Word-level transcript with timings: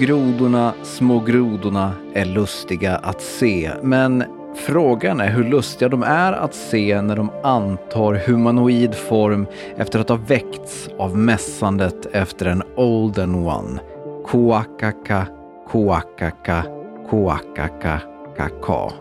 Grodorna, 0.00 0.74
små 0.82 1.20
grodorna 1.20 1.92
är 2.14 2.24
lustiga 2.24 2.96
att 2.96 3.20
se, 3.20 3.70
men 3.82 4.24
frågan 4.54 5.20
är 5.20 5.30
hur 5.30 5.44
lustiga 5.44 5.88
de 5.88 6.02
är 6.02 6.32
att 6.32 6.54
se 6.54 7.02
när 7.02 7.16
de 7.16 7.30
antar 7.42 8.14
humanoid 8.14 8.94
form 8.94 9.46
efter 9.76 9.98
att 9.98 10.08
ha 10.08 10.16
väckts 10.16 10.88
av 10.98 11.16
mässandet 11.18 12.06
efter 12.12 12.46
en 12.46 12.62
olden 12.76 13.34
one. 13.34 13.80
Koakaka, 14.26 15.26
koakaka, 15.68 16.64
koakaka, 17.10 18.00
kaka. 18.36 18.94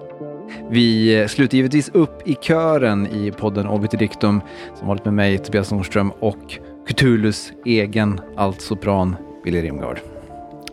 Vi 0.69 1.25
sluter 1.29 1.57
givetvis 1.57 1.89
upp 1.89 2.27
i 2.27 2.35
kören 2.41 3.07
i 3.07 3.31
podden 3.31 3.67
Obitidictum 3.67 4.41
som 4.75 4.87
varit 4.87 5.05
med 5.05 5.13
mig, 5.13 5.37
Tobias 5.37 5.71
Nordström 5.71 6.11
och 6.19 6.59
Cthulhus 6.87 7.51
egen 7.65 8.21
altsopran 8.35 9.15
Billy 9.43 9.61
Rimgard. 9.61 9.99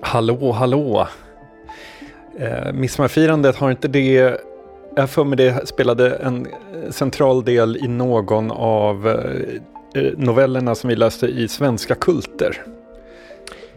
Hallå, 0.07 0.53
hallå. 0.53 1.09
Eh, 2.39 2.73
Midsommarfirandet, 2.73 3.57
har 3.57 3.71
inte 3.71 3.89
det... 3.89 4.41
Jag 4.97 5.11
för 5.11 5.25
mig 5.25 5.37
det 5.37 5.69
spelade 5.69 6.11
en 6.11 6.47
central 6.91 7.45
del 7.45 7.77
i 7.77 7.89
någon 7.89 8.51
av 8.51 9.09
eh, 9.95 10.03
novellerna 10.17 10.75
som 10.75 10.89
vi 10.89 10.97
läste 10.97 11.27
i 11.27 11.49
Svenska 11.49 11.95
kulter. 11.95 12.63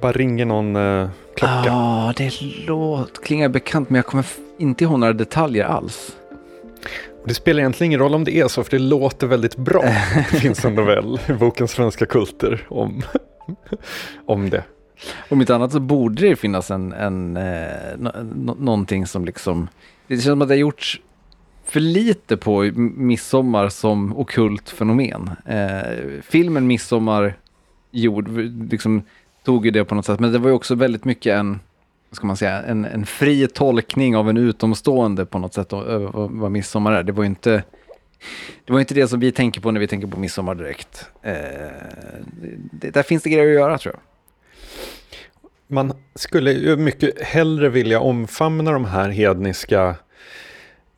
Bara 0.01 0.11
ringer 0.11 0.45
någon 0.45 0.75
eh, 0.75 1.09
klocka. 1.35 1.63
Ja, 1.65 2.09
ah, 2.09 2.13
det 2.17 2.31
låter, 2.67 3.21
klingar 3.21 3.49
bekant 3.49 3.89
men 3.89 3.95
jag 3.95 4.05
kommer 4.05 4.25
inte 4.57 4.83
ihåg 4.83 4.99
några 4.99 5.13
detaljer 5.13 5.65
alls. 5.65 6.15
Det 7.25 7.33
spelar 7.33 7.59
egentligen 7.59 7.91
ingen 7.91 7.99
roll 7.99 8.15
om 8.15 8.23
det 8.23 8.39
är 8.39 8.47
så, 8.47 8.63
för 8.63 8.71
det 8.71 8.83
låter 8.83 9.27
väldigt 9.27 9.57
bra. 9.57 9.83
Det 10.31 10.37
finns 10.39 10.65
en 10.65 10.75
novell 10.75 11.19
i 11.29 11.33
boken 11.33 11.67
Svenska 11.67 12.05
kulter 12.05 12.65
om, 12.69 13.03
om 14.25 14.49
det. 14.49 14.63
Om 15.29 15.41
inte 15.41 15.55
annat 15.55 15.71
så 15.71 15.79
borde 15.79 16.29
det 16.29 16.35
finnas 16.35 16.71
en, 16.71 16.93
en 16.93 17.37
eh, 17.37 18.23
någonting 18.59 19.07
som 19.07 19.25
liksom, 19.25 19.67
det 20.07 20.15
känns 20.15 20.25
som 20.25 20.41
att 20.41 20.47
det 20.47 20.53
har 20.53 20.59
gjorts 20.59 21.01
för 21.65 21.79
lite 21.79 22.37
på 22.37 22.61
midsommar 22.75 23.69
som 23.69 24.17
okult 24.17 24.69
fenomen. 24.69 25.31
Eh, 25.45 26.21
filmen 26.23 26.67
Midsommar 26.67 27.37
gjord, 27.91 28.29
liksom, 28.71 29.01
tog 29.43 29.65
ju 29.65 29.71
det 29.71 29.85
på 29.85 29.95
något 29.95 30.05
sätt, 30.05 30.19
men 30.19 30.31
det 30.31 30.39
var 30.39 30.49
ju 30.49 30.55
också 30.55 30.75
väldigt 30.75 31.05
mycket 31.05 31.33
en, 31.33 31.59
vad 32.09 32.15
ska 32.15 32.27
man 32.27 32.37
säga, 32.37 32.61
en, 32.61 32.85
en 32.85 33.05
fri 33.05 33.47
tolkning 33.47 34.15
av 34.15 34.29
en 34.29 34.37
utomstående 34.37 35.25
på 35.25 35.39
något 35.39 35.53
sätt, 35.53 35.71
vad, 35.71 36.31
vad 36.31 36.51
midsommar 36.51 36.91
är. 36.91 37.03
Det 37.03 37.11
var 37.11 37.23
ju 37.23 37.29
inte 37.29 37.63
det 38.65 38.73
var 38.73 38.79
inte 38.79 38.93
det 38.93 39.07
som 39.07 39.19
vi 39.19 39.31
tänker 39.31 39.61
på 39.61 39.71
när 39.71 39.79
vi 39.79 39.87
tänker 39.87 40.07
på 40.07 40.19
midsommar 40.19 40.55
direkt. 40.55 41.09
Eh, 41.21 41.33
det, 42.71 42.89
där 42.89 43.03
finns 43.03 43.23
det 43.23 43.29
grejer 43.29 43.47
att 43.47 43.53
göra 43.53 43.77
tror 43.77 43.95
jag 43.95 44.01
man 45.67 45.93
skulle 46.15 46.51
ju 46.51 46.77
mycket 46.77 47.21
hellre 47.21 47.69
vilja 47.69 47.99
omfamna 47.99 48.71
de 48.71 48.85
här 48.85 49.09
hedniska 49.09 49.95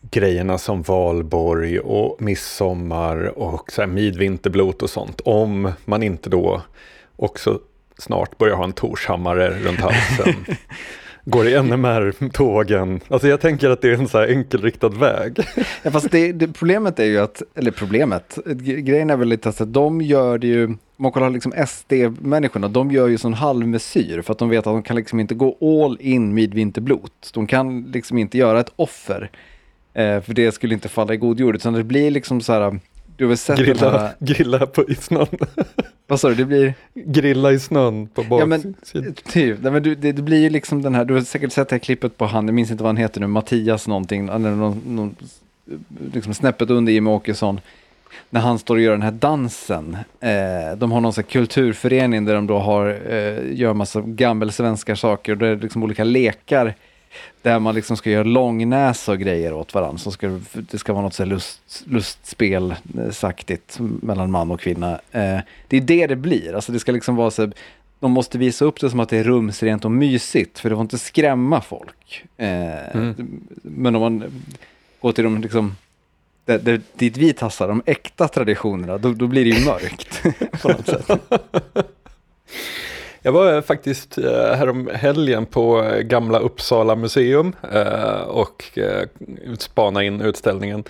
grejerna 0.01 0.57
som 0.57 0.81
valborg 0.81 1.79
och 1.79 2.21
midsommar 2.21 3.39
och 3.39 3.71
så 3.71 3.81
här 3.81 3.87
midvinterblot 3.87 4.81
och 4.81 4.89
sånt. 4.89 5.21
Om 5.21 5.71
man 5.85 6.03
inte 6.03 6.29
då 6.29 6.61
också 7.15 7.59
snart 7.97 8.37
börjar 8.37 8.55
ha 8.55 8.63
en 8.63 8.73
Torshammare 8.73 9.49
runt 9.49 9.79
halsen. 9.79 10.45
Går 11.29 11.47
i 11.47 11.61
NMR-tågen. 11.61 12.99
Alltså 13.07 13.27
jag 13.27 13.41
tänker 13.41 13.69
att 13.69 13.81
det 13.81 13.89
är 13.89 13.93
en 13.93 14.07
så 14.07 14.17
här 14.17 14.27
enkelriktad 14.27 14.89
väg. 14.89 15.39
Ja, 15.83 15.91
fast 15.91 16.11
det, 16.11 16.31
det, 16.31 16.47
problemet 16.47 16.99
är 16.99 17.05
ju 17.05 17.19
att, 17.19 17.41
eller 17.55 17.71
problemet, 17.71 18.39
grejen 18.55 19.09
är 19.09 19.17
väl 19.17 19.27
lite 19.27 19.49
att 19.49 19.73
de 19.73 20.01
gör 20.01 20.37
det 20.37 20.47
ju, 20.47 20.65
om 20.65 20.77
man 20.97 21.11
kollar 21.11 21.29
liksom 21.29 21.53
SD-människorna, 21.67 22.67
de 22.67 22.91
gör 22.91 23.07
ju 23.07 23.17
sån 23.17 23.33
halvmesyr 23.33 24.21
för 24.21 24.31
att 24.31 24.39
de 24.39 24.49
vet 24.49 24.59
att 24.59 24.63
de 24.73 24.83
kan 24.83 24.95
liksom 24.95 25.19
inte 25.19 25.35
gå 25.35 25.57
all 25.61 25.97
in 26.01 26.33
med 26.33 26.53
vinterblot. 26.53 27.31
De 27.33 27.47
kan 27.47 27.81
liksom 27.81 28.17
inte 28.17 28.37
göra 28.37 28.59
ett 28.59 28.73
offer, 28.75 29.31
eh, 29.93 30.21
för 30.21 30.33
det 30.33 30.51
skulle 30.51 30.73
inte 30.73 30.89
falla 30.89 31.13
i 31.13 31.17
god 31.17 31.39
jord, 31.39 31.55
utan 31.55 31.73
det 31.73 31.83
blir 31.83 32.11
liksom 32.11 32.41
så 32.41 32.53
här, 32.53 32.79
du 33.19 33.25
har 33.25 33.29
väl 33.29 33.37
sett 33.37 33.59
grilla, 33.59 33.99
här... 33.99 34.13
grilla 34.19 34.65
på 34.65 34.89
i 34.89 34.95
snön. 34.95 35.27
Vad 36.07 36.19
sa 36.19 36.29
du, 36.29 36.35
det 36.35 36.45
blir? 36.45 36.73
Grilla 36.93 37.51
i 37.51 37.59
snön 37.59 38.07
på 38.07 38.23
baksidan. 38.23 38.39
Ja 38.39 38.45
men, 38.45 39.13
typ, 39.31 39.57
nej, 39.61 39.71
men 39.71 39.83
du, 39.83 39.95
det, 39.95 40.11
det, 40.11 40.21
blir 40.21 40.37
ju 40.37 40.49
liksom 40.49 40.81
den 40.81 40.95
här, 40.95 41.05
du 41.05 41.13
har 41.13 41.21
säkert 41.21 41.51
sett 41.51 41.69
det 41.69 41.73
här 41.73 41.79
klippet 41.79 42.17
på 42.17 42.25
han, 42.25 42.45
jag 42.45 42.53
minns 42.53 42.71
inte 42.71 42.83
vad 42.83 42.89
han 42.89 42.97
heter 42.97 43.21
nu, 43.21 43.27
Mattias 43.27 43.87
någonting, 43.87 44.29
eller 44.29 44.49
någon, 44.49 44.81
någon, 44.85 45.15
liksom 46.13 46.33
snäppet 46.33 46.69
under 46.69 46.93
Jimmie 46.93 47.13
Åkesson. 47.13 47.61
När 48.29 48.41
han 48.41 48.59
står 48.59 48.75
och 48.75 48.81
gör 48.81 48.91
den 48.91 49.01
här 49.01 49.11
dansen. 49.11 49.97
Eh, 50.19 50.77
de 50.77 50.91
har 50.91 51.01
någon 51.01 51.13
sån 51.13 51.23
kulturförening 51.23 52.25
där 52.25 52.35
de 52.35 52.47
då 52.47 52.59
har, 52.59 52.87
eh, 53.09 53.53
gör 53.53 53.73
massa 53.73 54.01
gammelsvenska 54.01 54.95
saker 54.95 55.31
och 55.31 55.37
det 55.37 55.47
är 55.47 55.55
liksom 55.55 55.83
olika 55.83 56.03
lekar 56.03 56.75
där 57.41 57.59
man 57.59 57.75
liksom 57.75 57.97
ska 57.97 58.09
göra 58.09 58.23
långnäsa 58.23 59.11
och 59.11 59.19
grejer 59.19 59.53
åt 59.53 59.73
varandra. 59.73 59.97
Så 59.97 60.11
ska 60.11 60.39
det, 60.53 60.77
ska 60.77 60.93
vara 60.93 61.03
något 61.03 61.13
så 61.13 61.25
lust, 61.25 61.83
lustspel 61.85 62.75
eh, 62.97 63.11
saktigt 63.11 63.77
mellan 63.79 64.31
man 64.31 64.51
och 64.51 64.59
kvinna. 64.59 64.91
Eh, 64.91 65.39
det 65.67 65.77
är 65.77 65.81
det 65.81 66.07
det 66.07 66.15
blir. 66.15 66.53
Alltså 66.53 66.71
det 66.71 66.79
ska 66.79 66.91
liksom 66.91 67.15
vara 67.15 67.31
så 67.31 67.51
de 67.99 68.11
måste 68.11 68.37
visa 68.37 68.65
upp 68.65 68.79
det 68.79 68.89
som 68.89 68.99
att 68.99 69.09
det 69.09 69.17
är 69.17 69.23
rumsrent 69.23 69.85
och 69.85 69.91
mysigt, 69.91 70.59
för 70.59 70.69
det 70.69 70.75
får 70.75 70.81
inte 70.81 70.97
skrämma 70.97 71.61
folk. 71.61 72.25
Eh, 72.37 72.95
mm. 72.95 73.41
Men 73.61 73.95
om 73.95 74.01
man 74.01 74.43
går 75.01 75.11
till 75.11 75.23
de 75.23 75.41
liksom, 75.41 75.75
där, 76.45 76.59
där, 76.59 76.81
dit 76.93 77.17
vi 77.17 77.33
tassar, 77.33 77.67
de 77.67 77.83
äkta 77.85 78.27
traditionerna, 78.27 78.97
då, 78.97 79.13
då 79.13 79.27
blir 79.27 79.45
det 79.45 79.51
ju 79.51 79.65
mörkt 79.65 80.23
på 80.61 80.67
något 80.67 80.85
sätt. 80.85 81.09
Jag 83.21 83.31
var 83.31 83.61
faktiskt 83.61 84.17
eh, 84.17 84.53
härom 84.53 84.89
helgen 84.93 85.45
på 85.45 85.83
eh, 85.83 85.99
Gamla 85.99 86.39
Uppsala 86.39 86.95
museum 86.95 87.55
eh, 87.71 88.21
och 88.21 88.63
spanade 88.73 89.57
spana 89.59 90.03
in 90.03 90.21
utställningen. 90.21 90.83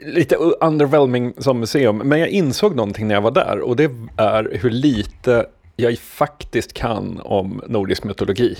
Lite 0.00 0.36
underwhelming 0.36 1.34
som 1.38 1.60
museum, 1.60 1.98
men 1.98 2.18
jag 2.18 2.28
insåg 2.28 2.74
någonting 2.74 3.08
när 3.08 3.14
jag 3.14 3.22
var 3.22 3.30
där 3.30 3.60
och 3.60 3.76
det 3.76 3.90
är 4.16 4.58
hur 4.62 4.70
lite 4.70 5.46
jag 5.76 5.98
faktiskt 5.98 6.72
kan 6.72 7.20
om 7.20 7.62
nordisk 7.66 8.04
mytologi. 8.04 8.56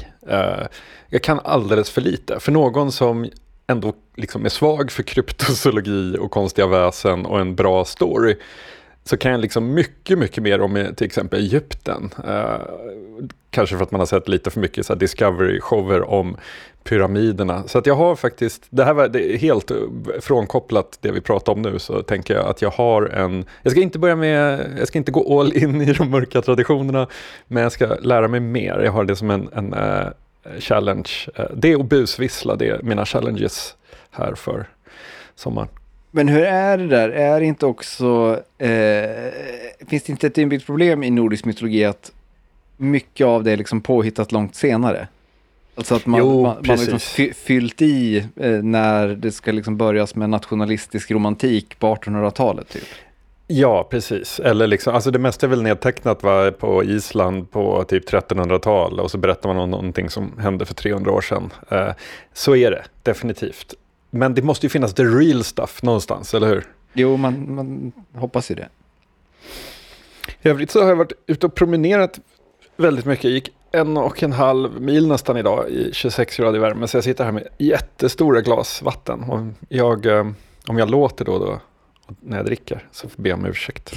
Jag 1.08 1.22
kan 1.22 1.40
alldeles 1.44 1.90
för 1.90 2.00
lite. 2.00 2.40
För 2.40 2.52
någon 2.52 2.92
som 2.92 3.30
ändå 3.66 3.92
liksom 4.16 4.44
är 4.44 4.48
svag 4.48 4.90
för 4.90 5.02
kryptozoologi 5.02 6.16
och 6.20 6.30
konstiga 6.30 6.66
väsen 6.66 7.26
och 7.26 7.40
en 7.40 7.54
bra 7.54 7.84
story 7.84 8.36
så 9.08 9.16
kan 9.16 9.32
jag 9.32 9.40
liksom 9.40 9.74
mycket, 9.74 10.18
mycket 10.18 10.42
mer 10.42 10.60
om 10.60 10.76
eh, 10.76 10.92
till 10.92 11.06
exempel 11.06 11.40
Egypten. 11.40 12.10
Eh, 12.26 12.56
kanske 13.50 13.76
för 13.76 13.82
att 13.82 13.90
man 13.90 14.00
har 14.00 14.06
sett 14.06 14.28
lite 14.28 14.50
för 14.50 14.60
mycket 14.60 14.88
Discovery-shower 14.88 16.10
om 16.10 16.36
pyramiderna. 16.84 17.62
Så 17.66 17.78
att 17.78 17.86
jag 17.86 17.94
har 17.94 18.16
faktiskt, 18.16 18.66
det 18.70 18.84
här 18.84 18.94
var 18.94 19.08
det 19.08 19.40
helt 19.40 19.70
eh, 19.70 19.76
frånkopplat 20.20 20.98
det 21.00 21.10
vi 21.10 21.20
pratar 21.20 21.52
om 21.52 21.62
nu, 21.62 21.78
så 21.78 22.02
tänker 22.02 22.34
jag 22.34 22.46
att 22.46 22.62
jag 22.62 22.70
har 22.70 23.02
en, 23.02 23.44
jag 23.62 23.72
ska 23.72 23.80
inte 23.80 23.98
börja 23.98 24.16
med, 24.16 24.66
jag 24.78 24.88
ska 24.88 24.98
inte 24.98 25.12
gå 25.12 25.40
all 25.40 25.56
in 25.56 25.80
i 25.82 25.92
de 25.92 26.10
mörka 26.10 26.42
traditionerna, 26.42 27.06
men 27.46 27.62
jag 27.62 27.72
ska 27.72 27.86
lära 27.86 28.28
mig 28.28 28.40
mer. 28.40 28.80
Jag 28.84 28.92
har 28.92 29.04
det 29.04 29.16
som 29.16 29.30
en, 29.30 29.48
en 29.52 29.74
uh, 29.74 30.08
challenge. 30.58 31.10
Uh, 31.38 31.46
det 31.54 31.76
och 31.76 31.84
busvissla, 31.84 32.56
det 32.56 32.68
är 32.68 32.82
mina 32.82 33.06
challenges 33.06 33.76
här 34.10 34.34
för 34.34 34.66
sommaren. 35.34 35.68
Men 36.10 36.28
hur 36.28 36.42
är 36.42 36.78
det 36.78 36.86
där? 36.86 37.08
Är 37.08 37.40
det 37.40 37.46
inte 37.46 37.66
också, 37.66 38.40
eh, 38.58 38.68
finns 39.86 40.02
det 40.02 40.08
inte 40.08 40.26
ett 40.26 40.38
inbyggt 40.38 40.66
problem 40.66 41.02
i 41.02 41.10
nordisk 41.10 41.44
mytologi 41.44 41.84
att 41.84 42.12
mycket 42.76 43.26
av 43.26 43.44
det 43.44 43.52
är 43.52 43.56
liksom 43.56 43.80
påhittat 43.80 44.32
långt 44.32 44.54
senare? 44.54 45.08
Alltså 45.74 45.94
att 45.94 46.06
man, 46.06 46.20
jo, 46.20 46.42
man, 46.42 46.56
man 46.66 46.78
har 46.78 46.86
liksom 46.86 47.32
fyllt 47.34 47.82
i 47.82 48.18
eh, 48.36 48.50
när 48.50 49.08
det 49.08 49.32
ska 49.32 49.52
liksom 49.52 49.76
börjas 49.76 50.14
med 50.14 50.30
nationalistisk 50.30 51.10
romantik 51.10 51.78
på 51.78 51.94
1800-talet. 51.94 52.68
Typ. 52.68 52.82
Ja, 53.46 53.88
precis. 53.90 54.40
Eller 54.40 54.66
liksom, 54.66 54.94
alltså 54.94 55.10
det 55.10 55.18
mesta 55.18 55.46
är 55.46 55.50
väl 55.50 55.62
nedtecknat 55.62 56.22
va, 56.22 56.50
på 56.50 56.84
Island 56.84 57.50
på 57.50 57.84
typ 57.84 58.10
1300-tal 58.10 59.00
och 59.00 59.10
så 59.10 59.18
berättar 59.18 59.48
man 59.48 59.58
om 59.58 59.70
någonting 59.70 60.10
som 60.10 60.38
hände 60.38 60.66
för 60.66 60.74
300 60.74 61.12
år 61.12 61.20
sedan. 61.20 61.50
Eh, 61.70 61.90
så 62.32 62.56
är 62.56 62.70
det 62.70 62.84
definitivt. 63.02 63.74
Men 64.10 64.34
det 64.34 64.42
måste 64.42 64.66
ju 64.66 64.70
finnas 64.70 64.94
the 64.94 65.04
real 65.04 65.44
stuff 65.44 65.82
någonstans, 65.82 66.34
eller 66.34 66.46
hur? 66.48 66.66
Jo, 66.92 67.16
man, 67.16 67.54
man 67.54 67.92
hoppas 68.14 68.50
ju 68.50 68.54
det. 68.54 68.68
I 70.42 70.48
övrigt 70.48 70.70
så 70.70 70.82
har 70.82 70.88
jag 70.88 70.96
varit 70.96 71.12
ute 71.26 71.46
och 71.46 71.54
promenerat 71.54 72.20
väldigt 72.76 73.04
mycket. 73.04 73.24
Jag 73.24 73.32
gick 73.32 73.50
en 73.72 73.96
och 73.96 74.22
en 74.22 74.32
halv 74.32 74.80
mil 74.80 75.08
nästan 75.08 75.36
idag 75.36 75.70
i 75.70 75.90
26 75.92 76.36
grader 76.36 76.58
värme. 76.58 76.88
Så 76.88 76.96
jag 76.96 77.04
sitter 77.04 77.24
här 77.24 77.32
med 77.32 77.48
jättestora 77.58 78.40
glas 78.40 78.82
vatten. 78.82 79.22
Och 79.22 79.46
jag, 79.68 80.06
eh, 80.06 80.26
om 80.66 80.78
jag 80.78 80.90
låter 80.90 81.24
då, 81.24 81.38
då 81.38 81.60
när 82.20 82.36
jag 82.36 82.46
dricker 82.46 82.88
så 82.92 83.08
får 83.08 83.28
jag 83.28 83.38
om 83.38 83.46
ursäkt. 83.46 83.92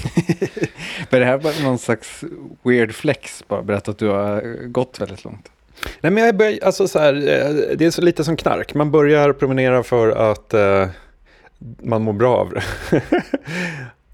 Men 1.10 1.19
det 1.19 1.25
här 1.25 1.38
var 1.38 1.64
någon 1.64 1.78
slags 1.78 2.24
weird 2.64 2.96
flex, 2.96 3.44
bara 3.48 3.62
berätta 3.62 3.92
att 3.92 3.98
du 3.98 4.07
har 4.07 4.68
gått 4.68 5.02
väldigt 5.02 5.24
långt. 5.24 5.52
Nej, 6.01 6.12
men 6.12 6.24
jag 6.24 6.36
börjar, 6.36 6.60
alltså 6.63 6.88
så 6.88 7.00
här, 7.00 7.13
eh, 7.13 7.75
det 7.78 7.86
är 7.86 7.92
så 7.92 8.01
lite 8.01 8.24
som 8.24 8.38
knark. 8.38 8.74
Man 8.74 8.92
börjar 8.92 9.33
promenera 9.33 9.83
för 9.83 10.31
att 10.31 10.54
eh, 10.54 10.88
man 11.81 12.01
mår 12.04 12.13
bra 12.13 12.38
av 12.38 12.50
det. 12.50 12.63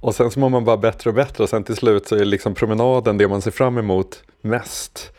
och 0.02 0.16
sen 0.16 0.32
så 0.32 0.40
mår 0.40 0.50
man 0.50 0.66
bara 0.66 0.78
bättre 0.78 1.10
och 1.10 1.14
bättre 1.16 1.44
och 1.44 1.50
sen 1.50 1.64
till 1.64 1.76
slut 1.76 2.08
så 2.08 2.16
är 2.16 2.26
liksom 2.26 2.54
promenaden 2.54 3.18
det 3.18 3.28
man 3.28 3.42
ser 3.42 3.52
fram 3.52 3.78
emot 3.78 4.24
mest. 4.42 5.12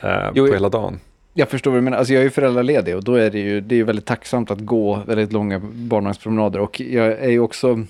eh, 0.00 0.30
Jo, 0.34 0.46
på 0.46 0.52
hela 0.52 0.68
dagen. 0.68 1.00
Jag 1.34 1.48
förstår 1.48 1.70
vad 1.70 1.78
du 1.78 1.82
menar. 1.82 1.98
Alltså 1.98 2.12
jag 2.12 2.20
är 2.20 2.24
ju 2.24 2.30
föräldraledig 2.30 2.96
och 2.96 3.04
då 3.04 3.14
är 3.14 3.30
det 3.30 3.38
ju, 3.38 3.60
det 3.60 3.74
är 3.74 3.76
ju 3.76 3.84
väldigt 3.84 4.06
tacksamt 4.06 4.50
att 4.50 4.60
gå 4.60 5.02
väldigt 5.06 5.32
långa 5.32 5.58
barnvagnspromenader. 5.64 6.60
Och 6.60 6.80
jag 6.80 7.06
är 7.06 7.30
ju 7.30 7.40
också, 7.40 7.84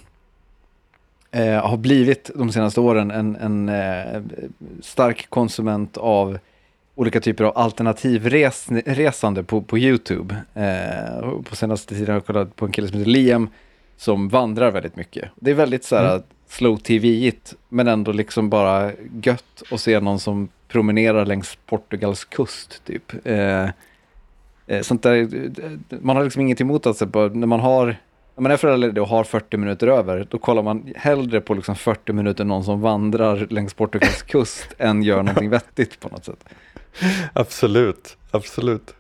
eh, 1.31 1.67
har 1.69 1.77
blivit 1.77 2.31
de 2.35 2.53
senaste 2.53 2.81
åren 2.81 3.11
en, 3.11 3.37
en 3.37 3.69
eh, 3.69 4.23
stark 4.83 5.27
konsument 5.29 5.97
av 5.97 6.39
olika 6.95 7.21
typer 7.21 7.45
av 7.45 7.59
alternativresande 7.59 9.43
på, 9.45 9.63
på 9.63 9.79
YouTube. 9.79 10.37
Eh, 10.55 11.31
på 11.43 11.57
senaste 11.57 11.95
tiden 11.95 12.09
har 12.09 12.15
jag 12.15 12.27
kollat 12.27 12.57
på 12.57 12.65
en 12.65 12.73
kille 12.73 12.89
som 12.89 12.99
heter 12.99 13.11
Liam 13.11 13.49
som 13.97 14.29
vandrar 14.29 14.71
väldigt 14.71 14.97
mycket. 14.97 15.29
Det 15.35 15.51
är 15.51 15.55
väldigt 15.55 15.85
så 15.85 15.97
här 15.97 16.11
Mm. 16.15 16.23
slow 16.49 16.77
tv-igt 16.77 17.55
men 17.69 17.89
ändå 17.89 18.13
liksom 18.13 18.51
bara 18.51 18.93
gött 19.23 19.63
att 19.71 19.81
se 19.81 20.01
någon 20.01 20.21
som 20.21 20.49
promenerar 20.69 21.27
längs 21.27 21.59
Portugals 21.67 22.25
kust 22.25 22.85
typ. 22.85 23.13
Eh, 23.27 23.69
eh, 24.67 24.83
sånt 24.83 25.03
där, 25.03 25.29
man 26.01 26.17
har 26.17 26.25
liksom 26.25 26.43
inget 26.43 26.61
emot 26.61 26.87
att 26.87 26.97
se 26.97 27.07
på, 27.07 27.29
när 27.29 27.47
man 27.47 27.61
har 27.61 27.97
när 28.37 28.43
man 28.43 28.53
är 28.53 28.57
föräldraledig 28.57 29.03
och 29.03 29.09
har 29.09 29.25
40 29.25 29.57
minuter 29.57 29.87
över, 29.87 30.27
då 30.31 30.39
kollar 30.39 30.63
man 30.63 30.93
hellre 30.97 31.41
på 31.41 31.55
liksom 31.55 31.77
40 31.77 32.13
minuter 32.13 32.45
någon 32.45 32.65
som 32.65 32.81
vandrar 32.81 33.47
längs 33.51 33.75
Portugals 33.75 34.23
kust 34.23 34.69
än 34.79 35.03
gör 35.03 35.23
någonting 35.23 35.51
vettigt 35.59 36.01
på 36.01 36.09
något 36.09 36.25
sätt. 36.25 36.45
Absolut, 37.33 38.17
absolut. 38.31 38.95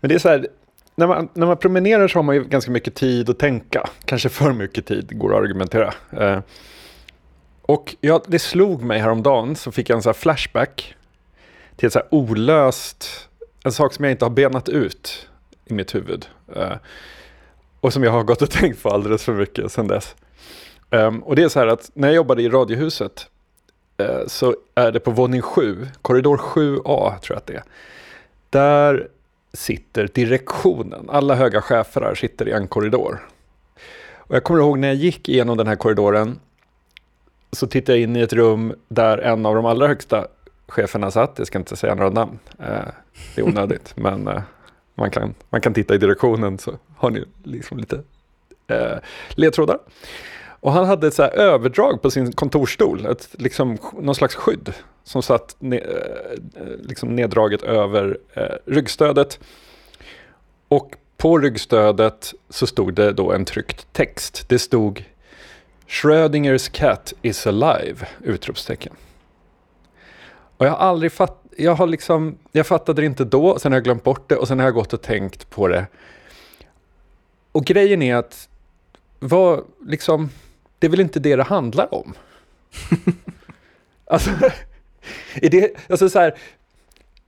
Men 0.00 0.08
det 0.08 0.14
är 0.14 0.18
så 0.18 0.28
här, 0.28 0.48
när 0.94 1.06
man, 1.06 1.28
när 1.34 1.46
man 1.46 1.56
promenerar 1.56 2.08
så 2.08 2.18
har 2.18 2.22
man 2.22 2.34
ju 2.34 2.44
ganska 2.44 2.70
mycket 2.70 2.94
tid 2.94 3.30
att 3.30 3.38
tänka. 3.38 3.88
Kanske 4.04 4.28
för 4.28 4.52
mycket 4.52 4.86
tid, 4.86 5.18
går 5.18 5.34
att 5.34 5.42
argumentera. 5.42 5.94
Eh, 6.10 6.40
och 7.62 7.96
ja, 8.00 8.22
det 8.26 8.38
slog 8.38 8.82
mig 8.82 8.98
häromdagen, 8.98 9.56
så 9.56 9.72
fick 9.72 9.90
jag 9.90 9.96
en 9.96 10.02
så 10.02 10.08
här 10.08 10.14
flashback 10.14 10.94
till 11.76 11.86
ett 11.86 11.92
så 11.92 11.98
här 11.98 12.08
olöst, 12.10 13.28
en 13.64 13.72
sak 13.72 13.94
som 13.94 14.04
jag 14.04 14.12
inte 14.12 14.24
har 14.24 14.30
benat 14.30 14.68
ut 14.68 15.28
i 15.64 15.74
mitt 15.74 15.94
huvud. 15.94 16.26
Eh, 16.56 16.76
och 17.80 17.92
som 17.92 18.04
jag 18.04 18.10
har 18.10 18.22
gått 18.22 18.42
och 18.42 18.50
tänkt 18.60 18.82
på 18.82 18.88
alldeles 18.88 19.24
för 19.24 19.32
mycket 19.32 19.72
sedan 19.72 19.88
dess. 19.88 20.14
Um, 20.90 21.22
och 21.22 21.36
det 21.36 21.42
är 21.42 21.48
så 21.48 21.58
här 21.58 21.66
att 21.66 21.90
när 21.94 22.08
jag 22.08 22.14
jobbade 22.14 22.42
i 22.42 22.48
Radiohuset 22.48 23.26
Eh, 23.96 24.26
så 24.26 24.56
är 24.74 24.92
det 24.92 25.00
på 25.00 25.10
våning 25.10 25.42
7, 25.42 25.86
korridor 26.02 26.36
7A 26.36 27.18
tror 27.18 27.34
jag 27.34 27.36
att 27.36 27.46
det 27.46 27.54
är. 27.54 27.64
Där 28.50 29.08
sitter 29.52 30.08
direktionen, 30.14 31.10
alla 31.10 31.34
höga 31.34 31.60
chefer 31.60 32.00
här 32.00 32.14
sitter 32.14 32.48
i 32.48 32.52
en 32.52 32.68
korridor. 32.68 33.28
Och 34.16 34.36
jag 34.36 34.44
kommer 34.44 34.60
ihåg 34.60 34.78
när 34.78 34.88
jag 34.88 34.96
gick 34.96 35.28
igenom 35.28 35.56
den 35.56 35.66
här 35.66 35.76
korridoren 35.76 36.38
så 37.52 37.66
tittade 37.66 37.98
jag 37.98 38.02
in 38.02 38.16
i 38.16 38.20
ett 38.20 38.32
rum 38.32 38.74
där 38.88 39.18
en 39.18 39.46
av 39.46 39.54
de 39.54 39.66
allra 39.66 39.86
högsta 39.86 40.26
cheferna 40.68 41.10
satt. 41.10 41.34
Jag 41.36 41.46
ska 41.46 41.58
inte 41.58 41.76
säga 41.76 41.94
några 41.94 42.10
namn, 42.10 42.38
eh, 42.58 42.84
det 43.34 43.40
är 43.40 43.42
onödigt, 43.42 43.92
men 43.96 44.28
eh, 44.28 44.42
man, 44.94 45.10
kan, 45.10 45.34
man 45.50 45.60
kan 45.60 45.74
titta 45.74 45.94
i 45.94 45.98
direktionen 45.98 46.58
så 46.58 46.78
har 46.96 47.10
ni 47.10 47.24
liksom 47.42 47.78
lite 47.78 48.02
ledtrådar. 49.28 49.78
Och 50.64 50.72
han 50.72 50.84
hade 50.86 51.06
ett 51.06 51.14
så 51.14 51.22
här 51.22 51.30
överdrag 51.30 52.02
på 52.02 52.10
sin 52.10 52.32
kontorsstol, 52.32 53.06
ett, 53.06 53.28
liksom, 53.32 53.78
någon 54.00 54.14
slags 54.14 54.34
skydd 54.34 54.72
som 55.02 55.22
satt 55.22 55.56
ne, 55.58 55.78
eh, 55.78 56.62
eh, 56.62 56.76
liksom 56.82 57.16
neddraget 57.16 57.62
över 57.62 58.18
eh, 58.34 58.56
ryggstödet. 58.66 59.40
Och 60.68 60.96
på 61.16 61.38
ryggstödet 61.38 62.34
så 62.50 62.66
stod 62.66 62.94
det 62.94 63.12
då 63.12 63.32
en 63.32 63.44
tryckt 63.44 63.92
text. 63.92 64.44
Det 64.48 64.58
stod 64.58 65.04
Schrödingers 65.86 66.68
cat 66.68 67.12
is 67.22 67.46
alive! 67.46 68.06
Utropstecken. 68.20 68.92
Och 70.56 70.66
jag 70.66 70.70
har 70.70 70.78
aldrig 70.78 71.12
fatt, 71.12 71.44
jag 71.56 71.74
har 71.74 71.86
liksom, 71.86 72.38
jag 72.52 72.66
fattade 72.66 73.02
det 73.02 73.06
inte 73.06 73.24
då, 73.24 73.58
sen 73.58 73.72
har 73.72 73.76
jag 73.76 73.84
glömt 73.84 74.04
bort 74.04 74.28
det 74.28 74.36
och 74.36 74.48
sen 74.48 74.58
har 74.58 74.66
jag 74.66 74.74
gått 74.74 74.92
och 74.92 75.02
tänkt 75.02 75.50
på 75.50 75.68
det. 75.68 75.86
Och 77.52 77.64
grejen 77.64 78.02
är 78.02 78.16
att, 78.16 78.48
vad, 79.18 79.64
liksom, 79.86 80.30
det 80.84 80.88
är 80.88 80.90
väl 80.90 81.00
inte 81.00 81.20
det 81.20 81.36
det 81.36 81.42
handlar 81.42 81.94
om? 81.94 82.14
alltså, 84.06 84.30
är 85.34 85.50
det, 85.50 85.70
alltså 85.88 86.08
så 86.08 86.18
här, 86.18 86.34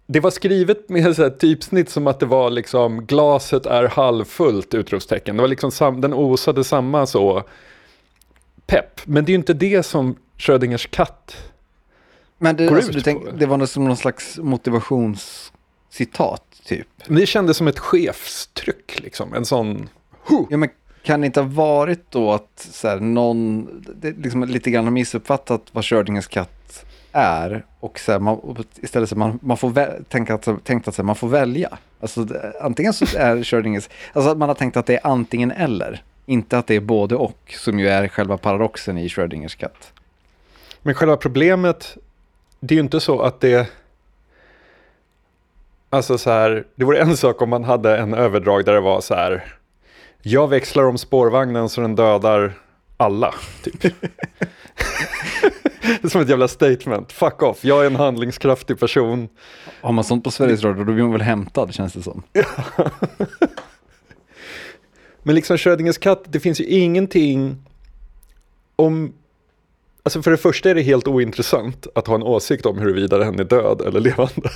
det 0.06 0.20
var 0.20 0.30
skrivet 0.30 0.88
med 0.88 1.16
så 1.16 1.30
typsnitt 1.30 1.90
som 1.90 2.06
att 2.06 2.20
det 2.20 2.26
var 2.26 2.50
liksom 2.50 3.06
glaset 3.06 3.66
är 3.66 3.88
halvfullt 3.88 4.74
utropstecken. 4.74 5.36
Det 5.36 5.42
var 5.42 5.48
liksom 5.48 5.70
sam, 5.70 6.00
den 6.00 6.14
osade 6.14 6.64
samma 6.64 7.06
så 7.06 7.44
pepp. 8.66 9.00
Men 9.04 9.24
det 9.24 9.30
är 9.30 9.32
ju 9.32 9.38
inte 9.38 9.54
det 9.54 9.82
som 9.82 10.16
Schrödingers 10.38 10.88
katt 10.90 11.36
Men 12.38 12.56
det, 12.56 12.66
Går 12.66 12.76
alltså, 12.76 12.90
ut 12.90 12.96
du 12.96 13.00
på 13.00 13.04
tänk, 13.04 13.24
det. 13.24 13.32
det 13.32 13.46
var 13.46 13.66
som 13.66 13.84
någon 13.84 13.96
slags 13.96 14.38
motivationscitat 14.38 16.44
typ. 16.64 16.88
Men 17.06 17.18
det 17.18 17.26
kändes 17.26 17.56
som 17.56 17.68
ett 17.68 17.78
chefstryck, 17.78 19.00
liksom. 19.00 19.34
En 19.34 19.44
sån... 19.44 19.88
Huh. 20.28 20.44
Ja, 20.50 20.56
men 20.56 20.68
kan 21.06 21.20
det 21.20 21.26
inte 21.26 21.40
ha 21.40 21.48
varit 21.48 22.10
då 22.10 22.32
att 22.32 22.68
så 22.70 22.88
här, 22.88 23.00
någon 23.00 23.68
det, 23.96 24.10
liksom 24.10 24.44
lite 24.44 24.70
grann 24.70 24.84
har 24.84 24.90
missuppfattat 24.90 25.62
vad 25.72 25.84
Schrödingers 25.84 26.26
katt 26.26 26.84
är 27.12 27.64
och 27.80 27.98
så 27.98 28.12
här, 28.12 28.18
man, 28.18 28.64
istället 28.76 29.08
så 29.08 29.16
man, 29.16 29.38
man 29.42 29.56
får 29.56 29.70
vä- 29.70 30.04
tänka 30.08 30.34
att, 30.34 30.64
tänkt 30.64 30.88
att 30.88 30.94
så 30.94 31.02
här, 31.02 31.06
man 31.06 31.16
får 31.16 31.28
välja. 31.28 31.78
Alltså, 32.00 32.24
det, 32.24 32.52
antingen 32.60 32.92
så 32.92 33.18
är 33.18 33.42
Schrödingers, 33.42 33.88
alltså 34.12 34.30
att 34.30 34.38
man 34.38 34.48
har 34.48 34.54
tänkt 34.54 34.76
att 34.76 34.86
det 34.86 34.94
är 34.94 35.06
antingen 35.06 35.50
eller, 35.50 36.02
inte 36.26 36.58
att 36.58 36.66
det 36.66 36.74
är 36.74 36.80
både 36.80 37.16
och, 37.16 37.54
som 37.58 37.78
ju 37.78 37.88
är 37.88 38.08
själva 38.08 38.36
paradoxen 38.36 38.98
i 38.98 39.08
Schrödingers 39.08 39.54
katt. 39.54 39.92
Men 40.82 40.94
själva 40.94 41.16
problemet, 41.16 41.96
det 42.60 42.74
är 42.74 42.76
ju 42.76 42.82
inte 42.82 43.00
så 43.00 43.20
att 43.20 43.40
det... 43.40 43.70
Alltså 45.90 46.18
så 46.18 46.30
här, 46.30 46.64
det 46.74 46.84
vore 46.84 47.00
en 47.00 47.16
sak 47.16 47.42
om 47.42 47.48
man 47.50 47.64
hade 47.64 47.98
en 47.98 48.14
överdrag 48.14 48.64
där 48.64 48.72
det 48.72 48.80
var 48.80 49.00
så 49.00 49.14
här. 49.14 49.55
Jag 50.28 50.48
växlar 50.48 50.84
om 50.84 50.98
spårvagnen 50.98 51.68
så 51.68 51.80
den 51.80 51.94
dödar 51.94 52.58
alla, 52.96 53.34
typ. 53.62 53.80
det 53.80 53.92
är 56.02 56.08
som 56.08 56.20
ett 56.20 56.28
jävla 56.28 56.48
statement. 56.48 57.12
Fuck 57.12 57.42
off, 57.42 57.64
jag 57.64 57.82
är 57.82 57.86
en 57.86 57.96
handlingskraftig 57.96 58.78
person. 58.78 59.28
Har 59.80 59.92
man 59.92 60.04
sånt 60.04 60.24
på 60.24 60.30
Sveriges 60.30 60.62
Radio 60.64 60.84
då 60.84 60.92
blir 60.92 61.02
man 61.02 61.12
väl 61.12 61.20
hämtad 61.20 61.74
känns 61.74 61.92
det 61.92 62.02
som. 62.02 62.22
Men 65.22 65.34
liksom 65.34 65.58
Schrödingers 65.58 65.98
katt, 65.98 66.24
det 66.26 66.40
finns 66.40 66.60
ju 66.60 66.64
ingenting 66.64 67.64
om... 68.76 69.12
Alltså 70.02 70.22
för 70.22 70.30
det 70.30 70.36
första 70.36 70.70
är 70.70 70.74
det 70.74 70.82
helt 70.82 71.08
ointressant 71.08 71.86
att 71.94 72.06
ha 72.06 72.14
en 72.14 72.22
åsikt 72.22 72.66
om 72.66 72.78
huruvida 72.78 73.18
den 73.18 73.40
är 73.40 73.44
död 73.44 73.80
eller 73.80 74.00
levande. 74.00 74.50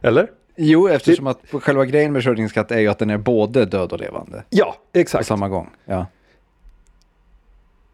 eller? 0.00 0.39
Jo, 0.56 0.88
eftersom 0.88 1.26
att 1.26 1.40
själva 1.52 1.84
grejen 1.84 2.12
med 2.12 2.24
Schrödingers 2.24 2.56
är 2.56 2.78
ju 2.78 2.88
att 2.88 2.98
den 2.98 3.10
är 3.10 3.18
både 3.18 3.64
död 3.64 3.92
och 3.92 4.00
levande 4.00 4.44
Ja, 4.50 4.76
på 4.92 4.98
exakt. 4.98 5.26
samma 5.26 5.48
gång. 5.48 5.70
Ja. 5.84 6.06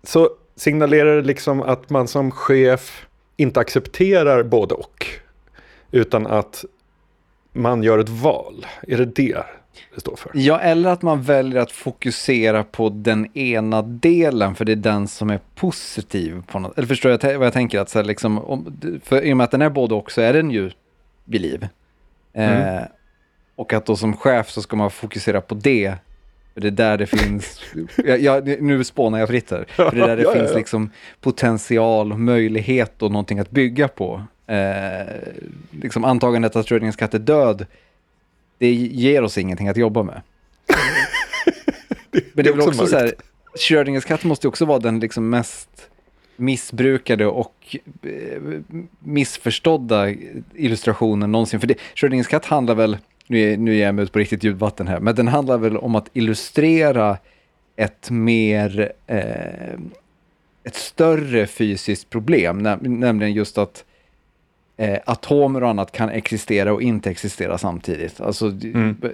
Så 0.03 0.31
signalerar 0.57 1.17
det 1.17 1.23
liksom 1.23 1.63
att 1.63 1.91
man 1.91 2.09
som 2.09 2.31
chef 2.31 3.07
inte 3.37 3.61
accepterar 3.61 4.43
både 4.43 4.75
och. 4.75 5.07
Utan 5.91 6.27
att 6.27 6.65
man 7.53 7.83
gör 7.83 7.99
ett 7.99 8.09
val. 8.09 8.67
Är 8.83 8.99
det 8.99 9.05
det 9.05 9.43
det 9.95 10.01
står 10.01 10.17
för? 10.17 10.31
Ja, 10.35 10.61
eller 10.61 10.91
att 10.91 11.03
man 11.03 11.23
väljer 11.23 11.61
att 11.61 11.73
fokusera 11.73 12.65
på 12.65 12.89
den 12.89 13.37
ena 13.39 13.83
delen, 13.83 14.55
för 14.55 14.65
det 14.65 14.73
är 14.73 14.77
den 14.77 15.09
som 15.09 15.31
är 15.31 15.41
positiv. 15.55 16.43
På 16.47 16.59
något. 16.59 16.79
Eller 16.79 16.89
förstår 16.89 17.11
jag 17.11 17.39
vad 17.39 17.47
jag 17.47 17.53
tänker? 17.53 17.81
Att 17.81 17.91
så 17.91 18.03
liksom, 18.03 18.39
om, 18.39 18.81
för 19.05 19.23
I 19.23 19.33
och 19.33 19.37
med 19.37 19.45
att 19.45 19.51
den 19.51 19.63
är 19.63 19.71
både 19.71 19.95
och 19.95 20.13
så 20.13 20.21
är 20.21 20.33
den 20.33 20.51
ju 20.51 20.71
vid 21.25 21.41
liv. 21.41 21.69
Eh, 22.37 22.83
och 23.57 23.73
att 23.73 23.87
då 23.87 23.97
som 23.97 24.17
chef 24.17 24.51
så 24.51 24.63
ska 24.63 24.77
man 24.77 24.91
fokusera 24.91 25.41
på 25.41 25.55
det. 25.55 25.95
För 26.55 26.61
det 26.61 26.69
är 26.69 26.71
där 26.71 26.99
det 26.99 27.07
finns, 27.07 27.61
ja, 27.97 28.17
ja, 28.17 28.41
nu 28.61 28.85
spånar 28.85 29.19
jag 29.19 29.29
fritt 29.29 29.51
här. 29.51 29.67
För 29.69 29.91
det 29.91 30.03
är 30.03 30.07
där 30.07 30.17
det 30.17 30.23
Ja, 30.23 30.29
ja, 30.29 30.39
finns 30.39 30.51
ja. 30.51 30.59
liksom 30.59 30.91
potential, 31.21 32.19
möjlighet 32.19 33.03
och 33.03 33.11
någonting 33.11 33.39
att 33.39 33.51
bygga 33.51 33.89
på. 33.89 34.23
Eh, 34.47 35.07
liksom 35.71 36.05
antagandet 36.05 36.57
att 36.57 36.69
Schrödingers 36.69 36.97
katt 36.97 37.15
är 37.15 37.19
död, 37.19 37.67
det 38.59 38.73
ger 38.73 39.23
oss 39.23 39.39
ingenting 39.39 39.69
att 39.69 39.77
jobba 39.77 40.03
med. 40.03 40.23
Men 42.11 42.45
det 42.45 42.51
är 42.51 42.53
väl 42.53 42.61
också 42.61 42.69
också 42.69 42.87
så 42.87 42.99
här. 42.99 43.15
Schrödingers 43.59 44.05
katt 44.05 44.25
måste 44.25 44.47
ju 44.47 44.49
också 44.49 44.65
vara 44.65 44.79
den 44.79 45.01
liksom 45.01 45.31
mest 45.31 45.91
missbrukade 46.37 47.27
och 47.27 47.77
eh, 48.03 48.43
missförstådda 48.99 50.11
illustrationen 50.55 51.33
någonsin. 51.33 51.61
För 51.61 51.67
det, 51.67 51.75
Schrödingers 51.95 52.27
katt 52.29 52.45
handlar 52.45 52.75
väl, 52.75 52.97
nu 53.27 53.41
är, 53.53 53.57
nu 53.57 53.77
är 53.79 53.87
jag 53.87 54.01
ut 54.01 54.13
på 54.13 54.19
riktigt 54.19 54.45
ljudvatten 54.45 54.89
här, 54.89 55.01
men 55.01 55.15
den 55.15 55.29
handlar 55.29 55.59
väl 55.59 55.77
om 55.77 55.95
att 55.95 56.09
illustrera 56.13 57.19
ett 57.77 58.11
mer, 58.11 58.93
eh, 59.07 59.75
ett 60.65 60.75
större 60.75 61.47
fysiskt 61.47 62.11
problem, 62.11 62.67
näm- 62.67 62.89
nämligen 62.89 63.33
just 63.33 63.59
att 63.59 63.85
eh, 64.77 64.99
atomer 65.07 65.63
och 65.63 65.69
annat 65.71 65.93
kan 65.93 66.09
existera 66.09 66.73
och 66.73 66.83
inte 66.83 67.11
existera 67.11 67.59
samtidigt. 67.59 68.21
Alltså, 68.21 68.47
Mm. 68.47 68.97
b- 69.01 69.09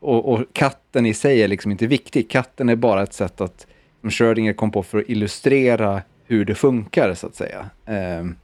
och, 0.00 0.32
och 0.32 0.40
katten 0.52 1.06
i 1.06 1.14
sig 1.14 1.42
är 1.42 1.48
liksom 1.48 1.70
inte 1.70 1.86
viktig. 1.86 2.30
Katten 2.30 2.68
är 2.68 2.76
bara 2.76 3.02
ett 3.02 3.12
sätt 3.12 3.40
att, 3.40 3.66
som 4.00 4.10
Schrödinger 4.10 4.52
kom 4.52 4.70
på 4.70 4.82
för 4.82 4.98
att 4.98 5.08
illustrera 5.08 6.02
hur 6.32 6.44
det 6.44 6.54
funkar 6.54 7.14
så 7.14 7.26
att 7.26 7.34
säga. 7.34 7.70
Ehm, 7.86 8.36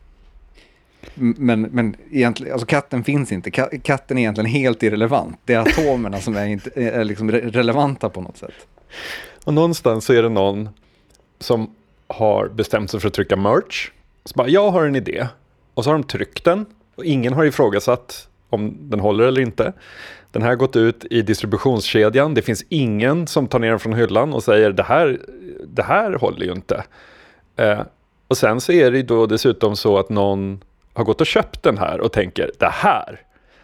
men, 1.15 1.63
men 1.63 1.97
egentligen, 2.11 2.53
alltså 2.53 2.67
katten 2.67 3.05
finns 3.05 3.33
inte. 3.33 3.51
Katten 3.83 4.19
är 4.19 4.23
egentligen 4.23 4.51
helt 4.51 4.83
irrelevant. 4.83 5.39
Det 5.45 5.55
är 5.55 5.59
atomerna 5.59 6.21
som 6.21 6.37
är, 6.37 6.47
inte, 6.47 6.71
är 6.75 7.05
liksom 7.05 7.31
relevanta 7.31 8.09
på 8.09 8.21
något 8.21 8.37
sätt. 8.37 8.55
Och 9.45 9.55
någonstans 9.55 10.05
så 10.05 10.13
är 10.13 10.23
det 10.23 10.29
någon 10.29 10.69
som 11.39 11.71
har 12.07 12.49
bestämt 12.49 12.91
sig 12.91 13.01
för 13.01 13.09
att 13.09 13.15
trycka 13.15 13.37
merch. 13.37 13.91
Så 14.25 14.35
bara, 14.37 14.49
jag 14.49 14.71
har 14.71 14.85
en 14.85 14.97
idé. 14.97 15.27
Och 15.75 15.85
så 15.85 15.91
har 15.91 15.95
de 15.99 16.05
tryckt 16.05 16.45
den. 16.45 16.67
Och 16.95 17.05
ingen 17.05 17.33
har 17.33 17.45
ifrågasatt 17.45 18.29
om 18.49 18.77
den 18.81 19.01
håller 19.01 19.25
eller 19.25 19.41
inte. 19.41 19.73
Den 20.31 20.43
här 20.43 20.49
har 20.49 20.57
gått 20.57 20.77
ut 20.77 21.05
i 21.11 21.23
distributionskedjan. 21.23 22.35
Det 22.35 22.43
finns 22.43 22.65
ingen 22.69 23.27
som 23.27 23.47
tar 23.47 23.59
ner 23.59 23.71
den 23.71 23.79
från 23.79 23.93
hyllan 23.93 24.33
och 24.33 24.43
säger 24.43 24.73
det 24.73 24.83
här, 24.83 25.21
det 25.67 25.83
här 25.83 26.13
håller 26.13 26.47
ju 26.47 26.53
inte. 26.53 26.85
Eh, 27.59 27.81
och 28.29 28.37
sen 28.37 28.61
så 28.61 28.73
är 28.73 28.91
det 28.91 29.03
då 29.03 29.27
dessutom 29.27 29.77
så 29.77 29.99
att 29.99 30.09
någon 30.09 30.65
har 30.93 31.05
gått 31.05 31.21
och 31.21 31.27
köpt 31.27 31.63
den 31.63 31.79
här 31.79 32.01
och 32.01 32.13
tänker 32.13 32.51
det 32.59 32.71
här, 32.73 33.21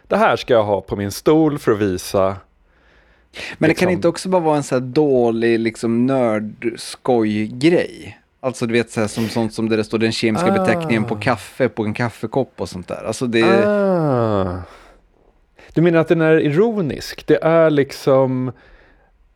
det 0.08 0.16
här 0.16 0.36
ska 0.36 0.54
jag 0.54 0.64
ha 0.64 0.80
på 0.80 0.96
min 0.96 1.10
stol 1.10 1.58
för 1.58 1.72
att 1.72 1.78
visa. 1.78 2.36
Men 3.58 3.68
det 3.68 3.68
kan 3.68 3.68
liksom- 3.68 3.90
inte 3.90 4.08
också 4.08 4.28
bara 4.28 4.42
vara 4.42 4.56
en 4.56 4.62
sån 4.62 4.82
här 4.82 4.88
dålig 4.88 5.60
liksom 5.60 6.06
nördskoj-grej? 6.06 8.18
Alltså 8.40 8.66
du 8.66 8.72
vet 8.72 8.90
så 8.90 9.00
här, 9.00 9.08
som 9.08 9.28
sånt 9.28 9.54
som 9.54 9.68
där 9.68 9.76
det 9.76 9.84
står 9.84 9.98
den 9.98 10.12
kemiska 10.12 10.48
ah. 10.48 10.58
beteckningen 10.58 11.04
på 11.04 11.16
kaffe 11.16 11.68
på 11.68 11.84
en 11.84 11.94
kaffekopp 11.94 12.52
och 12.56 12.68
sånt 12.68 12.88
där. 12.88 13.04
Alltså 13.06 13.26
det... 13.26 13.68
Ah. 13.68 14.58
Du 15.72 15.82
menar 15.82 16.00
att 16.00 16.08
den 16.08 16.20
är 16.20 16.40
ironisk? 16.40 17.26
Det 17.26 17.38
är 17.42 17.70
liksom 17.70 18.52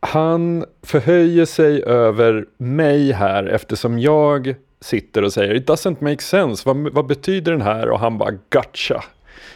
han 0.00 0.64
förhöjer 0.82 1.44
sig 1.44 1.82
över 1.82 2.46
mig 2.56 3.12
här 3.12 3.44
eftersom 3.44 3.98
jag 3.98 4.54
sitter 4.80 5.24
och 5.24 5.32
säger 5.32 5.54
it 5.54 5.68
doesn't 5.68 5.96
make 6.00 6.22
sense, 6.22 6.62
vad, 6.66 6.76
vad 6.76 7.06
betyder 7.06 7.52
den 7.52 7.62
här? 7.62 7.88
Och 7.88 8.00
han 8.00 8.18
bara 8.18 8.30
gotcha. 8.50 9.04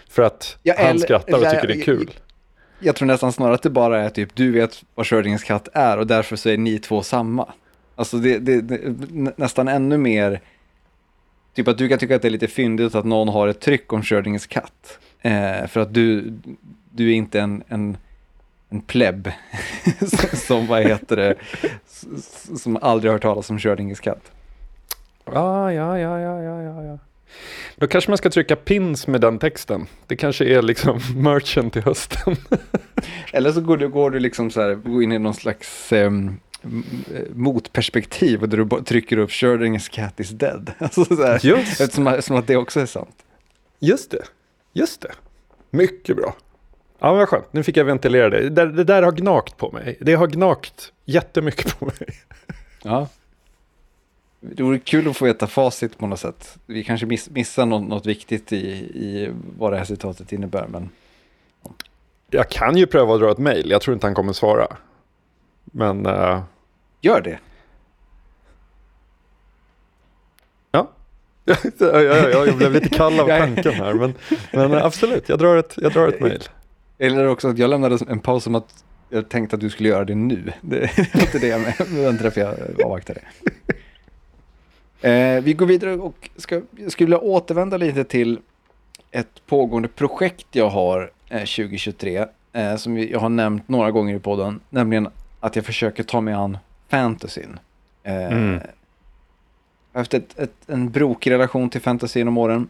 För 0.08 0.22
att 0.22 0.58
ja, 0.62 0.74
han 0.78 0.98
skrattar 0.98 1.38
och 1.38 1.50
tycker 1.50 1.66
det 1.66 1.74
är 1.74 1.82
kul. 1.82 2.10
Jag, 2.78 2.86
jag, 2.86 2.96
tror 2.96 3.06
nästan 3.06 3.32
snarare 3.32 3.54
att 3.54 3.62
det 3.62 3.70
bara 3.70 4.02
är 4.02 4.10
typ 4.10 4.34
du 4.34 4.52
vet 4.52 4.84
vad 4.94 5.06
Schrödingers 5.06 5.44
katt 5.44 5.68
är 5.72 5.98
och 5.98 6.06
därför 6.06 6.36
så 6.36 6.48
är 6.48 6.56
ni 6.56 6.78
två 6.78 7.02
samma. 7.02 7.52
Alltså 7.96 8.16
det, 8.16 8.38
det, 8.38 8.60
det 8.60 8.80
nästan 9.36 9.68
ännu 9.68 9.98
mer, 9.98 10.40
typ 11.54 11.68
att 11.68 11.78
du 11.78 11.88
kan 11.88 11.98
tycka 11.98 12.16
att 12.16 12.22
det 12.22 12.28
är 12.28 12.30
lite 12.30 12.48
fyndigt 12.48 12.94
att 12.94 13.04
någon 13.04 13.28
har 13.28 13.48
ett 13.48 13.60
tryck 13.60 13.92
om 13.92 14.02
Schrödingers 14.02 14.46
katt. 14.46 14.98
Eh, 15.20 15.66
för 15.66 15.80
att 15.80 15.94
du, 15.94 16.32
du 16.90 17.10
är 17.10 17.14
inte 17.14 17.40
en, 17.40 17.62
en, 17.68 17.96
en 18.72 18.80
plebb 18.80 19.30
som, 20.32 20.66
vad 20.66 20.82
heter 20.82 21.16
det, 21.16 21.34
som 22.58 22.78
aldrig 22.82 23.10
har 23.10 23.14
hört 23.14 23.22
talas 23.22 23.50
om 23.50 23.58
Schrödingers 23.58 24.00
katt. 24.00 24.32
Ja, 25.24 25.72
ja, 25.72 25.98
ja, 25.98 26.20
ja, 26.20 26.42
ja, 26.42 26.82
ja. 26.84 26.98
Då 27.76 27.86
kanske 27.86 28.10
man 28.10 28.18
ska 28.18 28.30
trycka 28.30 28.56
pins 28.56 29.06
med 29.06 29.20
den 29.20 29.38
texten. 29.38 29.86
Det 30.06 30.16
kanske 30.16 30.44
är 30.44 30.62
liksom 30.62 31.00
merchant 31.22 31.72
till 31.72 31.82
hösten. 31.82 32.36
Eller 33.32 33.52
så 33.52 33.60
går 33.60 33.76
du, 33.76 33.88
går 33.88 34.10
du 34.10 34.18
liksom 34.20 34.50
så 34.50 34.60
här, 34.60 34.74
går 34.74 35.02
in 35.02 35.12
i 35.12 35.18
någon 35.18 35.34
slags 35.34 35.92
um, 35.92 36.40
motperspektiv 37.34 38.42
och 38.42 38.48
där 38.48 38.58
du 38.58 38.84
trycker 38.84 39.16
upp 39.16 39.30
Schrödingers 39.30 39.88
cat 39.88 40.20
is 40.20 40.30
dead. 40.30 40.72
Alltså 40.78 41.04
så 41.04 41.22
här, 41.26 41.40
Just. 41.42 41.80
Eftersom, 41.80 42.06
eftersom 42.06 42.36
att 42.36 42.46
det 42.46 42.56
också 42.56 42.80
är 42.80 42.86
sant. 42.86 43.16
Just 43.78 44.10
det, 44.10 44.22
just 44.72 45.00
det. 45.00 45.12
Mycket 45.70 46.16
bra. 46.16 46.34
Ja, 47.04 47.12
vad 47.12 47.28
skönt. 47.28 47.52
Nu 47.52 47.62
fick 47.62 47.76
jag 47.76 47.84
ventilera 47.84 48.30
det. 48.30 48.48
det. 48.48 48.72
Det 48.72 48.84
där 48.84 49.02
har 49.02 49.12
gnagt 49.12 49.56
på 49.56 49.70
mig. 49.70 49.96
Det 50.00 50.14
har 50.14 50.26
gnagt 50.26 50.92
jättemycket 51.04 51.78
på 51.78 51.84
mig. 51.84 51.94
Ja. 52.84 53.08
Det 54.40 54.62
vore 54.62 54.78
kul 54.78 55.08
att 55.08 55.16
få 55.16 55.24
veta 55.24 55.46
facit 55.46 55.98
på 55.98 56.06
något 56.06 56.20
sätt. 56.20 56.58
Vi 56.66 56.84
kanske 56.84 57.06
miss, 57.06 57.30
missar 57.30 57.66
något, 57.66 57.88
något 57.88 58.06
viktigt 58.06 58.52
i, 58.52 58.56
i 58.94 59.30
vad 59.58 59.72
det 59.72 59.78
här 59.78 59.84
citatet 59.84 60.32
innebär. 60.32 60.66
Men... 60.66 60.90
Jag 62.30 62.48
kan 62.48 62.76
ju 62.76 62.86
pröva 62.86 63.14
att 63.14 63.20
dra 63.20 63.30
ett 63.30 63.38
mejl. 63.38 63.70
Jag 63.70 63.82
tror 63.82 63.94
inte 63.94 64.06
han 64.06 64.14
kommer 64.14 64.32
svara. 64.32 64.66
Men... 65.64 66.06
Uh... 66.06 66.42
Gör 67.00 67.20
det. 67.20 67.38
Ja. 70.70 70.90
ja, 71.44 71.56
ja, 71.78 72.00
ja, 72.00 72.46
jag 72.46 72.56
blev 72.56 72.72
lite 72.72 72.88
kall 72.88 73.20
av 73.20 73.26
tanken 73.38 73.72
här. 73.72 73.94
Men, 73.94 74.14
men 74.52 74.74
absolut, 74.74 75.28
jag 75.28 75.38
drar 75.38 75.56
ett, 75.56 75.74
jag 75.76 75.92
drar 75.92 76.08
ett 76.08 76.20
mejl. 76.20 76.42
Eller 77.02 77.26
också 77.26 77.48
att 77.48 77.58
jag 77.58 77.70
lämnade 77.70 77.98
en 78.08 78.18
paus 78.18 78.44
som 78.44 78.54
att 78.54 78.84
jag 79.08 79.28
tänkte 79.28 79.56
att 79.56 79.60
du 79.60 79.70
skulle 79.70 79.88
göra 79.88 80.04
det 80.04 80.14
nu. 80.14 80.52
Det 80.60 80.84
är 80.84 81.20
inte 81.20 81.38
det 81.38 81.46
jag 81.46 81.60
men 81.90 82.16
därför 82.16 82.40
jag 82.40 82.54
avvaktade. 82.84 83.20
Eh, 85.00 85.42
vi 85.42 85.52
går 85.52 85.66
vidare 85.66 85.92
och 85.92 86.30
ska, 86.36 86.60
jag 86.76 86.92
skulle 86.92 87.06
vilja 87.06 87.18
återvända 87.18 87.76
lite 87.76 88.04
till 88.04 88.38
ett 89.10 89.46
pågående 89.46 89.88
projekt 89.88 90.46
jag 90.50 90.68
har 90.68 91.10
eh, 91.28 91.38
2023. 91.38 92.26
Eh, 92.52 92.76
som 92.76 92.98
jag 92.98 93.20
har 93.20 93.28
nämnt 93.28 93.68
några 93.68 93.90
gånger 93.90 94.14
i 94.14 94.18
podden. 94.18 94.60
Nämligen 94.70 95.08
att 95.40 95.56
jag 95.56 95.64
försöker 95.64 96.02
ta 96.02 96.20
mig 96.20 96.34
an 96.34 96.58
fantasyn. 96.88 97.58
Eh, 98.02 98.32
mm. 98.32 98.52
Jag 98.52 98.60
har 99.92 100.00
haft 100.00 100.14
ett, 100.14 100.38
ett, 100.38 100.54
en 100.66 100.90
brokig 100.90 101.30
relation 101.30 101.70
till 101.70 101.80
fantasy 101.80 102.20
genom 102.20 102.38
åren. 102.38 102.68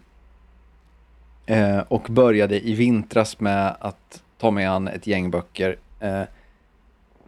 Eh, 1.47 1.79
och 1.79 2.07
började 2.11 2.69
i 2.69 2.75
vintras 2.75 3.41
med 3.41 3.77
att 3.81 4.22
ta 4.43 4.51
mig 4.51 4.65
an 4.65 4.89
ett 4.89 5.07
gäng 5.07 5.31
böcker. 5.31 5.77
Eh, 6.01 6.23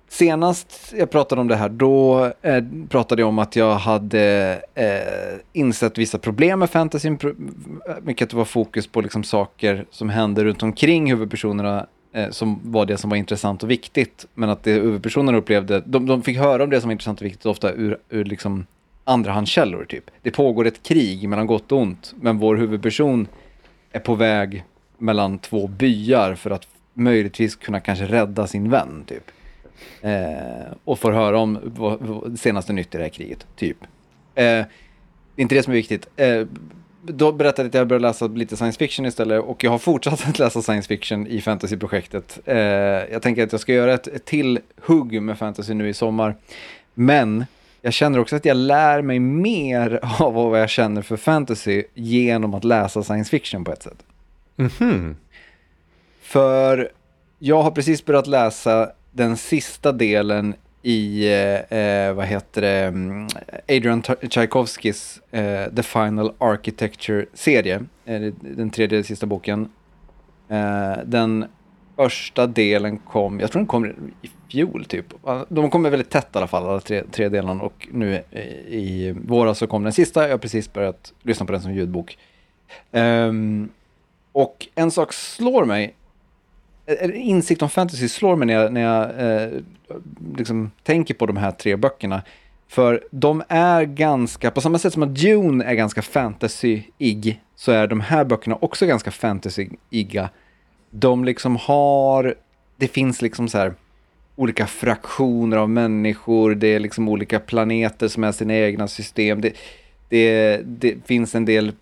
Senast 0.08 0.94
jag 0.96 1.10
pratade 1.10 1.40
om 1.40 1.48
det 1.48 1.56
här, 1.56 1.68
då 1.68 2.24
eh, 2.42 2.64
pratade 2.88 3.22
jag 3.22 3.28
om 3.28 3.38
att 3.38 3.56
jag 3.56 3.74
hade 3.74 4.62
eh, 4.74 5.40
insett 5.52 5.98
vissa 5.98 6.18
problem 6.18 6.58
med 6.58 6.70
fantasy. 6.70 7.10
Mycket 8.02 8.26
att 8.26 8.30
det 8.30 8.36
var 8.36 8.44
fokus 8.44 8.86
på 8.86 9.00
liksom 9.00 9.24
saker 9.24 9.86
som 9.90 10.08
hände 10.08 10.44
runt 10.44 10.62
omkring 10.62 11.10
huvudpersonerna 11.10 11.86
eh, 12.12 12.30
som 12.30 12.60
var 12.62 12.86
det 12.86 12.96
som 12.96 13.10
var 13.10 13.16
intressant 13.16 13.62
och 13.62 13.70
viktigt. 13.70 14.26
Men 14.34 14.50
att 14.50 14.62
det 14.62 14.72
huvudpersonerna 14.72 15.38
upplevde, 15.38 15.82
de, 15.86 16.06
de 16.06 16.22
fick 16.22 16.38
höra 16.38 16.64
om 16.64 16.70
det 16.70 16.80
som 16.80 16.88
var 16.88 16.92
intressant 16.92 17.20
och 17.20 17.26
viktigt 17.26 17.46
ofta 17.46 17.72
ur, 17.72 17.98
ur 18.08 18.24
liksom 18.24 18.66
andrahandskällor 19.04 19.84
typ. 19.84 20.10
Det 20.22 20.30
pågår 20.30 20.66
ett 20.66 20.82
krig 20.82 21.28
mellan 21.28 21.46
gott 21.46 21.72
och 21.72 21.78
ont, 21.78 22.14
men 22.20 22.38
vår 22.38 22.56
huvudperson 22.56 23.28
är 23.92 24.00
på 24.00 24.14
väg 24.14 24.64
mellan 24.98 25.38
två 25.38 25.66
byar 25.66 26.34
för 26.34 26.50
att 26.50 26.73
möjligtvis 26.94 27.56
kunna 27.56 27.80
kanske 27.80 28.04
rädda 28.04 28.46
sin 28.46 28.70
vän 28.70 29.04
typ. 29.06 29.30
Eh, 30.02 30.72
och 30.84 30.98
får 30.98 31.12
höra 31.12 31.38
om 31.38 31.58
vad, 31.62 32.00
vad, 32.00 32.38
senaste 32.38 32.72
nytt 32.72 32.94
i 32.94 32.98
det 32.98 33.04
här 33.04 33.10
kriget, 33.10 33.46
typ. 33.56 33.76
Eh, 34.34 34.44
det 35.34 35.40
är 35.40 35.42
inte 35.42 35.54
det 35.54 35.62
som 35.62 35.72
är 35.72 35.76
viktigt. 35.76 36.08
Eh, 36.16 36.46
då 37.02 37.32
berättade 37.32 37.62
jag 37.62 37.68
att 37.68 37.74
jag 37.74 37.88
började 37.88 38.08
läsa 38.08 38.26
lite 38.26 38.56
science 38.56 38.78
fiction 38.78 39.06
istället 39.06 39.42
och 39.42 39.64
jag 39.64 39.70
har 39.70 39.78
fortsatt 39.78 40.28
att 40.28 40.38
läsa 40.38 40.62
science 40.62 40.88
fiction 40.88 41.26
i 41.26 41.40
fantasyprojektet. 41.40 42.38
Eh, 42.44 42.56
jag 42.56 43.22
tänker 43.22 43.44
att 43.44 43.52
jag 43.52 43.60
ska 43.60 43.72
göra 43.72 43.94
ett, 43.94 44.06
ett 44.06 44.24
till 44.24 44.60
hugg 44.80 45.22
med 45.22 45.38
fantasy 45.38 45.74
nu 45.74 45.88
i 45.88 45.94
sommar. 45.94 46.36
Men 46.94 47.44
jag 47.82 47.92
känner 47.92 48.18
också 48.18 48.36
att 48.36 48.44
jag 48.44 48.56
lär 48.56 49.02
mig 49.02 49.18
mer 49.18 50.00
av 50.20 50.34
vad 50.34 50.60
jag 50.60 50.70
känner 50.70 51.02
för 51.02 51.16
fantasy 51.16 51.82
genom 51.94 52.54
att 52.54 52.64
läsa 52.64 53.02
science 53.02 53.30
fiction 53.30 53.64
på 53.64 53.72
ett 53.72 53.82
sätt. 53.82 53.98
Mm 54.56 54.70
-hmm. 54.70 55.14
För 56.24 56.90
jag 57.38 57.62
har 57.62 57.70
precis 57.70 58.04
börjat 58.04 58.26
läsa 58.26 58.90
den 59.12 59.36
sista 59.36 59.92
delen 59.92 60.54
i, 60.82 61.26
eh, 61.32 61.78
eh 61.78 62.14
vad 62.14 62.26
heter 62.26 62.60
det, 62.60 62.84
mm, 62.84 63.28
Adrian 63.68 64.02
Tchaikovskys 64.02 65.20
eh, 65.30 65.74
The 65.76 65.82
Final 65.82 66.32
Architecture-serie, 66.38 67.84
eh, 68.04 68.20
den 68.40 68.70
tredje 68.70 69.04
sista 69.04 69.26
boken. 69.26 69.68
Eh, 70.48 70.96
den 71.04 71.44
första 71.96 72.46
delen 72.46 72.98
kom, 72.98 73.40
jag 73.40 73.50
tror 73.50 73.60
den 73.60 73.66
kom 73.66 73.86
i 74.22 74.30
fjol 74.48 74.84
typ. 74.84 75.06
De 75.48 75.70
kommer 75.70 75.90
väldigt 75.90 76.10
tätt 76.10 76.28
i 76.34 76.38
alla 76.38 76.46
fall, 76.46 76.66
alla 76.66 76.80
tre, 76.80 77.02
tre 77.10 77.28
delarna. 77.28 77.62
Och 77.62 77.88
nu 77.90 78.22
i, 78.30 78.38
i 78.76 79.14
våras 79.26 79.58
så 79.58 79.66
kom 79.66 79.82
den 79.82 79.92
sista, 79.92 80.22
jag 80.22 80.30
har 80.30 80.38
precis 80.38 80.72
börjat 80.72 81.12
lyssna 81.22 81.46
på 81.46 81.52
den 81.52 81.60
som 81.60 81.74
ljudbok. 81.74 82.18
Um, 82.92 83.68
och 84.32 84.68
en 84.74 84.90
sak 84.90 85.12
slår 85.12 85.64
mig 85.64 85.94
Eh, 86.86 86.94
eh, 86.94 87.28
insikt 87.28 87.62
om 87.62 87.70
fantasy 87.70 88.08
slår 88.08 88.36
mig 88.36 88.46
när 88.46 88.54
jag, 88.54 88.72
när 88.72 88.80
jag 88.80 89.32
eh, 89.32 89.60
liksom 90.36 90.70
tänker 90.82 91.14
på 91.14 91.26
de 91.26 91.36
här 91.36 91.50
tre 91.50 91.76
böckerna. 91.76 92.22
För 92.68 93.04
de 93.10 93.42
är 93.48 93.84
ganska, 93.84 94.50
på 94.50 94.60
samma 94.60 94.78
sätt 94.78 94.92
som 94.92 95.02
att 95.02 95.14
Dune 95.14 95.64
är 95.64 95.74
ganska 95.74 96.00
fantasy-ig, 96.02 97.40
så 97.56 97.72
är 97.72 97.86
de 97.86 98.00
här 98.00 98.24
böckerna 98.24 98.58
också 98.60 98.86
ganska 98.86 99.10
fantasy-iga. 99.10 100.28
De 100.90 101.24
liksom 101.24 101.56
har, 101.56 102.34
det 102.76 102.88
finns 102.88 103.22
liksom 103.22 103.48
så 103.48 103.58
här 103.58 103.74
olika 104.36 104.66
fraktioner 104.66 105.56
av 105.56 105.70
människor, 105.70 106.54
det 106.54 106.66
är 106.66 106.80
liksom 106.80 107.08
olika 107.08 107.40
planeter 107.40 108.08
som 108.08 108.24
är 108.24 108.32
sina 108.32 108.54
egna 108.54 108.88
system. 108.88 109.40
Det, 109.40 109.56
det, 110.08 110.60
det 110.64 111.06
finns 111.06 111.34
en 111.34 111.44
del 111.44 111.72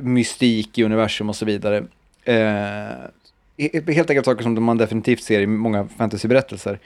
mystik 0.00 0.78
i 0.78 0.84
universum 0.84 1.28
och 1.28 1.36
så 1.36 1.44
vidare. 1.44 1.84
Eh, 2.24 3.08
helt 3.58 4.10
enkelt 4.10 4.24
saker 4.24 4.42
som 4.42 4.64
man 4.64 4.78
definitivt 4.78 5.22
ser 5.22 5.40
i 5.40 5.46
många 5.46 5.88
fantasyberättelser. 5.96 6.78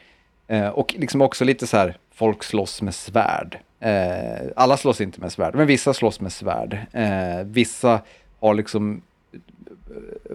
Eh, 0.47 0.69
och 0.69 0.95
liksom 0.99 1.23
också 1.23 1.45
lite 1.45 1.67
så 1.67 1.77
här, 1.77 1.97
folk 2.15 2.43
slåss 2.43 2.83
med 2.83 2.95
svärd. 2.95 3.59
Eh, 3.81 4.47
alla 4.57 4.77
slåss 4.77 5.01
inte 5.01 5.21
med 5.21 5.33
svärd, 5.33 5.55
men 5.55 5.67
vissa 5.67 5.95
slåss 5.95 6.21
med 6.21 6.33
svärd. 6.33 6.79
Eh, 6.93 7.45
vissa 7.45 8.01
har 8.41 8.55
liksom 8.55 9.03
eh, 9.33 9.37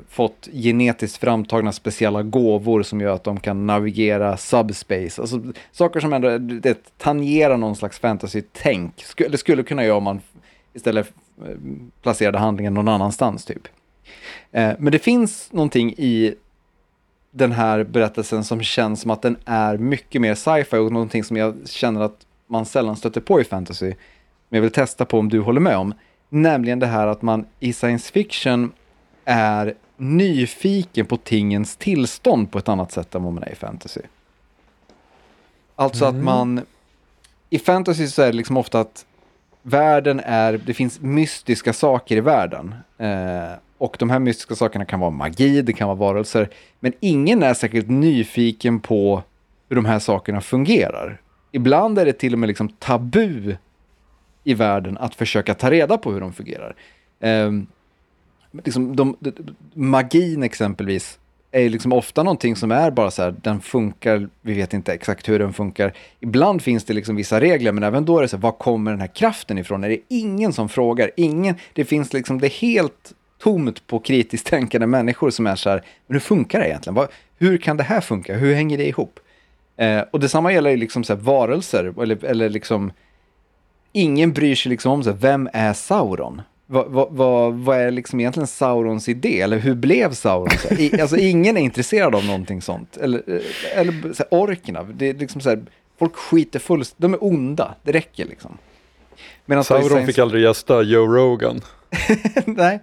fått 0.09 0.49
genetiskt 0.53 1.17
framtagna 1.17 1.71
speciella 1.71 2.23
gåvor 2.23 2.83
som 2.83 3.01
gör 3.01 3.15
att 3.15 3.23
de 3.23 3.39
kan 3.39 3.67
navigera 3.67 4.37
subspace. 4.37 5.21
Alltså 5.21 5.41
saker 5.71 5.99
som 5.99 6.13
ändå 6.13 6.37
det, 6.37 6.97
tangerar 6.97 7.57
någon 7.57 7.75
slags 7.75 7.99
fantasy-tänk. 7.99 9.03
Sk 9.03 9.21
det 9.29 9.37
skulle 9.37 9.63
kunna 9.63 9.85
göra 9.85 9.97
om 9.97 10.03
man 10.03 10.21
istället 10.73 11.13
eh, 11.45 11.57
placerade 12.01 12.37
handlingen 12.37 12.73
någon 12.73 12.87
annanstans 12.87 13.45
typ. 13.45 13.67
Eh, 14.51 14.73
men 14.79 14.91
det 14.91 14.99
finns 14.99 15.51
någonting 15.51 15.93
i 15.97 16.35
den 17.31 17.51
här 17.51 17.83
berättelsen 17.83 18.43
som 18.43 18.63
känns 18.63 19.01
som 19.01 19.11
att 19.11 19.21
den 19.21 19.37
är 19.45 19.77
mycket 19.77 20.21
mer 20.21 20.35
sci-fi 20.35 20.77
och 20.77 20.91
någonting 20.91 21.23
som 21.23 21.37
jag 21.37 21.55
känner 21.65 22.01
att 22.01 22.25
man 22.47 22.65
sällan 22.65 22.95
stöter 22.95 23.21
på 23.21 23.41
i 23.41 23.43
fantasy. 23.43 23.93
Men 24.49 24.57
jag 24.57 24.61
vill 24.61 24.71
testa 24.71 25.05
på 25.05 25.19
om 25.19 25.29
du 25.29 25.39
håller 25.39 25.61
med 25.61 25.77
om. 25.77 25.93
Nämligen 26.29 26.79
det 26.79 26.87
här 26.87 27.07
att 27.07 27.21
man 27.21 27.45
i 27.59 27.73
science 27.73 28.11
fiction 28.11 28.71
är 29.25 29.73
nyfiken 29.97 31.05
på 31.05 31.17
tingens 31.17 31.75
tillstånd 31.75 32.51
på 32.51 32.57
ett 32.57 32.69
annat 32.69 32.91
sätt 32.91 33.15
än 33.15 33.23
vad 33.23 33.33
man 33.33 33.43
är 33.43 33.51
i 33.51 33.55
fantasy. 33.55 34.01
Alltså 35.75 36.05
mm. 36.05 36.17
att 36.17 36.25
man, 36.25 36.61
i 37.49 37.59
fantasy 37.59 38.07
så 38.07 38.21
är 38.21 38.27
det 38.27 38.33
liksom 38.33 38.57
ofta 38.57 38.79
att 38.79 39.05
världen 39.61 40.19
är, 40.19 40.61
det 40.65 40.73
finns 40.73 41.01
mystiska 41.01 41.73
saker 41.73 42.17
i 42.17 42.21
världen. 42.21 42.75
Eh, 42.97 43.51
och 43.85 43.95
de 43.99 44.09
här 44.09 44.19
mystiska 44.19 44.55
sakerna 44.55 44.85
kan 44.85 44.99
vara 44.99 45.11
magi, 45.11 45.61
det 45.61 45.73
kan 45.73 45.87
vara 45.87 45.97
varelser. 45.97 46.49
Men 46.79 46.93
ingen 46.99 47.43
är 47.43 47.53
säkert 47.53 47.87
nyfiken 47.87 48.79
på 48.79 49.23
hur 49.69 49.75
de 49.75 49.85
här 49.85 49.99
sakerna 49.99 50.41
fungerar. 50.41 51.21
Ibland 51.51 51.99
är 51.99 52.05
det 52.05 52.13
till 52.13 52.33
och 52.33 52.39
med 52.39 52.47
liksom 52.47 52.69
tabu 52.69 53.55
i 54.43 54.53
världen 54.53 54.97
att 54.97 55.15
försöka 55.15 55.53
ta 55.53 55.71
reda 55.71 55.97
på 55.97 56.11
hur 56.11 56.21
de 56.21 56.33
fungerar. 56.33 56.75
Eh, 57.19 57.51
liksom 58.51 58.95
de, 58.95 59.15
de, 59.19 59.33
magin 59.73 60.43
exempelvis 60.43 61.19
är 61.51 61.69
liksom 61.69 61.93
ofta 61.93 62.23
någonting 62.23 62.55
som 62.55 62.71
är 62.71 62.91
bara 62.91 63.11
så 63.11 63.21
här, 63.21 63.35
den 63.41 63.61
funkar, 63.61 64.29
vi 64.41 64.53
vet 64.53 64.73
inte 64.73 64.93
exakt 64.93 65.29
hur 65.29 65.39
den 65.39 65.53
funkar. 65.53 65.93
Ibland 66.19 66.61
finns 66.61 66.83
det 66.83 66.93
liksom 66.93 67.15
vissa 67.15 67.41
regler, 67.41 67.71
men 67.71 67.83
även 67.83 68.05
då 68.05 68.17
är 68.17 68.21
det 68.21 68.27
så 68.27 68.37
här, 68.37 68.41
var 68.41 68.51
kommer 68.51 68.91
den 68.91 68.99
här 68.99 69.15
kraften 69.15 69.57
ifrån? 69.57 69.83
Är 69.83 69.89
det 69.89 69.99
ingen 70.07 70.53
som 70.53 70.69
frågar? 70.69 71.11
Ingen, 71.17 71.55
det 71.73 71.85
finns 71.85 72.13
liksom, 72.13 72.39
det 72.39 72.47
är 72.47 72.61
helt 72.61 73.13
tomt 73.45 73.87
på 73.87 73.99
kritiskt 73.99 74.47
tänkande 74.47 74.87
människor 74.87 75.29
som 75.29 75.47
är 75.47 75.55
så 75.55 75.69
här, 75.69 75.83
men 76.07 76.15
hur 76.15 76.19
funkar 76.19 76.59
det 76.59 76.67
egentligen? 76.67 77.07
Hur 77.37 77.57
kan 77.57 77.77
det 77.77 77.83
här 77.83 78.01
funka? 78.01 78.35
Hur 78.35 78.55
hänger 78.55 78.77
det 78.77 78.87
ihop? 78.87 79.19
Eh, 79.77 80.01
och 80.11 80.19
detsamma 80.19 80.53
gäller 80.53 80.77
liksom 80.77 81.03
så 81.03 81.13
här, 81.13 81.21
varelser, 81.21 81.93
eller, 82.01 82.25
eller 82.25 82.49
liksom, 82.49 82.91
ingen 83.91 84.33
bryr 84.33 84.55
sig 84.55 84.69
liksom 84.69 84.91
om 84.91 85.03
så 85.03 85.09
här, 85.09 85.17
vem 85.17 85.49
är 85.53 85.73
Sauron? 85.73 86.41
Vad, 86.65 86.87
vad, 86.87 87.07
vad, 87.11 87.53
vad, 87.53 87.77
är 87.77 87.91
liksom 87.91 88.19
egentligen 88.19 88.47
Saurons 88.47 89.09
idé? 89.09 89.41
Eller 89.41 89.57
hur 89.57 89.75
blev 89.75 90.13
Sauron 90.13 90.57
så? 90.57 90.73
I, 90.73 91.01
alltså 91.01 91.17
ingen 91.17 91.57
är 91.57 91.61
intresserad 91.61 92.15
av 92.15 92.25
någonting 92.25 92.61
sånt. 92.61 92.97
Eller, 92.97 93.23
eh, 93.27 93.79
eller 93.79 94.13
så 94.13 94.23
här, 94.23 94.27
orkerna, 94.29 94.83
det 94.83 95.09
är 95.09 95.13
liksom 95.13 95.41
så 95.41 95.49
här, 95.49 95.63
folk 95.99 96.15
skiter 96.15 96.59
fullständigt, 96.59 97.01
de 97.01 97.13
är 97.13 97.23
onda, 97.23 97.75
det 97.83 97.91
räcker 97.91 98.25
liksom. 98.25 98.57
Medan 99.45 99.63
Sauron 99.63 100.05
fick 100.05 100.19
aldrig 100.19 100.43
gästa 100.43 100.81
Joe 100.81 101.07
Rogan. 101.07 101.61
nej, 102.45 102.79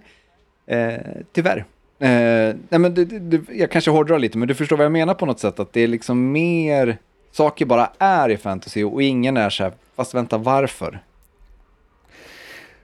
eh, 0.65 0.93
tyvärr. 1.31 1.65
Eh, 1.99 2.55
nej, 2.69 2.79
men 2.79 2.93
det, 2.93 3.05
det, 3.05 3.41
jag 3.53 3.71
kanske 3.71 3.91
hårdrar 3.91 4.19
lite, 4.19 4.37
men 4.37 4.47
du 4.47 4.55
förstår 4.55 4.77
vad 4.77 4.85
jag 4.85 4.91
menar 4.91 5.13
på 5.13 5.25
något 5.25 5.39
sätt, 5.39 5.59
att 5.59 5.73
det 5.73 5.81
är 5.81 5.87
liksom 5.87 6.31
mer, 6.31 6.97
saker 7.31 7.65
bara 7.65 7.91
är 7.97 8.29
i 8.29 8.37
fantasy 8.37 8.83
och 8.83 9.03
ingen 9.03 9.37
är 9.37 9.49
så 9.49 9.63
här, 9.63 9.73
fast 9.95 10.13
vänta, 10.13 10.37
varför? 10.37 10.99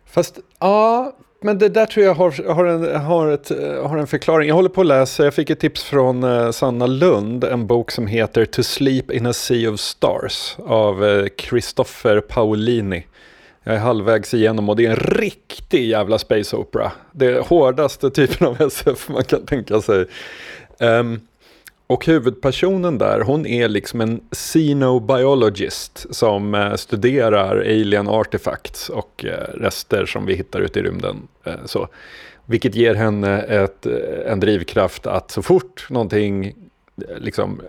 Fast 0.05 0.39
ja, 0.59 1.13
men 1.41 1.57
det 1.57 1.69
där 1.69 1.85
tror 1.85 2.05
jag 2.05 2.13
har, 2.13 2.53
har, 2.53 2.65
en, 2.65 3.01
har, 3.01 3.27
ett, 3.27 3.51
eh, 3.51 3.87
har 3.87 3.97
en 3.97 4.07
förklaring. 4.07 4.47
Jag 4.47 4.55
håller 4.55 4.69
på 4.69 4.81
att 4.81 4.87
läsa, 4.87 5.23
jag 5.23 5.33
fick 5.33 5.49
ett 5.49 5.59
tips 5.59 5.83
från 5.83 6.23
eh, 6.23 6.51
Sanna 6.51 6.87
Lund, 6.87 7.43
en 7.43 7.67
bok 7.67 7.91
som 7.91 8.07
heter 8.07 8.45
To 8.45 8.63
Sleep 8.63 9.11
in 9.11 9.25
a 9.25 9.33
Sea 9.33 9.71
of 9.71 9.79
Stars 9.79 10.57
av 10.65 11.05
eh, 11.05 11.25
Christopher 11.37 12.21
Paolini. 12.21 13.05
Jag 13.69 13.75
är 13.75 13.81
halvvägs 13.81 14.33
igenom 14.33 14.69
och 14.69 14.75
det 14.75 14.85
är 14.85 14.89
en 14.89 14.95
riktig 14.95 15.87
jävla 15.87 16.19
space 16.19 16.55
opera. 16.55 16.91
Det 17.11 17.25
är 17.25 17.41
hårdaste 17.41 18.09
typen 18.09 18.47
av 18.47 18.61
SF 18.67 19.09
man 19.09 19.23
kan 19.23 19.45
tänka 19.45 19.81
sig. 19.81 20.05
Um, 20.79 21.21
och 21.87 22.05
huvudpersonen 22.05 22.97
där, 22.97 23.21
hon 23.21 23.45
är 23.45 23.67
liksom 23.67 24.01
en 24.01 24.21
xenobiologist 24.31 26.15
som 26.15 26.55
eh, 26.55 26.75
studerar 26.75 27.57
alien 27.57 28.07
artifacts 28.07 28.89
och 28.89 29.25
eh, 29.25 29.53
rester 29.53 30.05
som 30.05 30.25
vi 30.25 30.35
hittar 30.35 30.59
ute 30.59 30.79
i 30.79 30.83
rymden. 30.83 31.27
Eh, 31.43 31.65
så. 31.65 31.87
Vilket 32.45 32.75
ger 32.75 32.95
henne 32.95 33.41
ett, 33.41 33.85
eh, 33.85 34.31
en 34.31 34.39
drivkraft 34.39 35.07
att 35.07 35.31
så 35.31 35.41
fort 35.41 35.87
någonting 35.89 36.45
eh, 36.45 36.53
liksom 37.17 37.61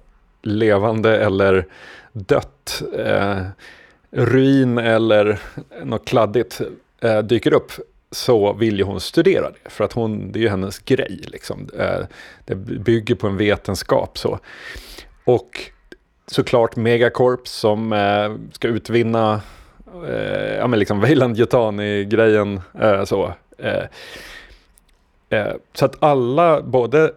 levande 0.42 1.16
eller 1.16 1.66
dött, 2.12 2.82
eh, 2.98 3.40
ruin 4.10 4.78
eller 4.78 5.40
något 5.84 6.04
kladdigt 6.04 6.60
eh, 7.00 7.18
dyker 7.18 7.52
upp 7.52 7.72
så 8.10 8.52
vill 8.52 8.78
ju 8.78 8.84
hon 8.84 9.00
studera 9.00 9.50
det, 9.50 9.70
för 9.70 9.84
att 9.84 9.92
hon, 9.92 10.32
det 10.32 10.38
är 10.38 10.40
ju 10.40 10.48
hennes 10.48 10.78
grej. 10.78 11.20
Liksom. 11.26 11.68
Eh, 11.78 12.06
det 12.44 12.54
bygger 12.54 13.14
på 13.14 13.26
en 13.26 13.36
vetenskap. 13.36 14.18
så. 14.18 14.38
Och 15.24 15.60
såklart 16.26 16.76
Megacorp 16.76 17.48
som 17.48 17.92
eh, 17.92 18.52
ska 18.52 18.68
utvinna 18.68 19.40
eh, 20.06 20.54
ja, 20.54 20.66
men 20.66 20.78
liksom 20.78 21.00
Weyland 21.00 21.38
Yutani-grejen. 21.38 22.60
Eh, 22.80 23.04
så. 23.04 23.34
Eh, 23.58 23.84
eh, 25.30 25.52
så 25.72 25.84
att 25.84 26.02
alla, 26.02 26.62
både, 26.62 27.12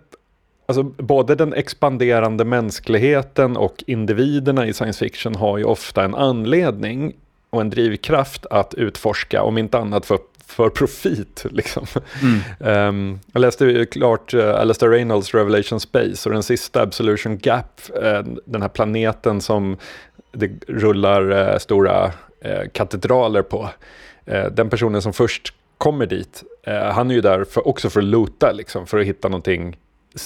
alltså, 0.65 0.83
både 0.83 1.35
den 1.35 1.53
expanderande 1.53 2.45
mänskligheten 2.45 3.57
och 3.57 3.83
individerna 3.87 4.67
i 4.67 4.73
science 4.73 4.99
fiction 4.99 5.35
har 5.35 5.57
ju 5.57 5.63
ofta 5.63 6.03
en 6.03 6.15
anledning 6.15 7.13
och 7.49 7.61
en 7.61 7.69
drivkraft 7.69 8.45
att 8.45 8.73
utforska, 8.73 9.43
om 9.43 9.57
inte 9.57 9.77
annat 9.77 10.05
för 10.05 10.17
för 10.45 10.69
profit. 10.69 11.45
Liksom. 11.51 11.85
Mm. 12.21 12.87
Um, 12.87 13.19
jag 13.33 13.39
läste 13.39 13.85
klart 13.85 14.33
uh, 14.33 14.55
Alastair 14.55 14.89
Reynolds 14.89 15.33
Revelation 15.33 15.79
Space 15.79 16.29
och 16.29 16.33
den 16.33 16.43
sista 16.43 16.81
Absolution 16.81 17.37
Gap, 17.37 17.81
uh, 18.03 18.21
den 18.45 18.61
här 18.61 18.69
planeten 18.69 19.41
som 19.41 19.77
det 20.31 20.51
rullar 20.67 21.31
uh, 21.31 21.57
stora 21.57 22.05
uh, 22.05 22.67
katedraler 22.71 23.41
på. 23.41 23.69
den 24.51 24.69
personen 24.69 25.01
som 25.01 25.13
först 25.13 25.53
kommer 25.77 26.05
dit, 26.05 26.43
han 26.93 27.11
är 27.11 27.15
ju 27.15 27.21
där 27.21 27.43
för, 27.43 27.67
också 27.67 27.89
för 27.89 27.99
att 27.99 28.05
loota, 28.05 28.51
liksom, 28.51 28.87
för 28.87 28.99
att 28.99 29.05
hitta 29.05 29.29
någonting 29.29 29.77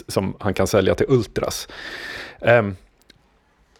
som 0.08 0.36
han 0.40 0.54
kan 0.54 0.68
sälja 0.68 0.96
till 0.96 1.06
Ultras. 1.10 1.68
Um, 2.40 2.76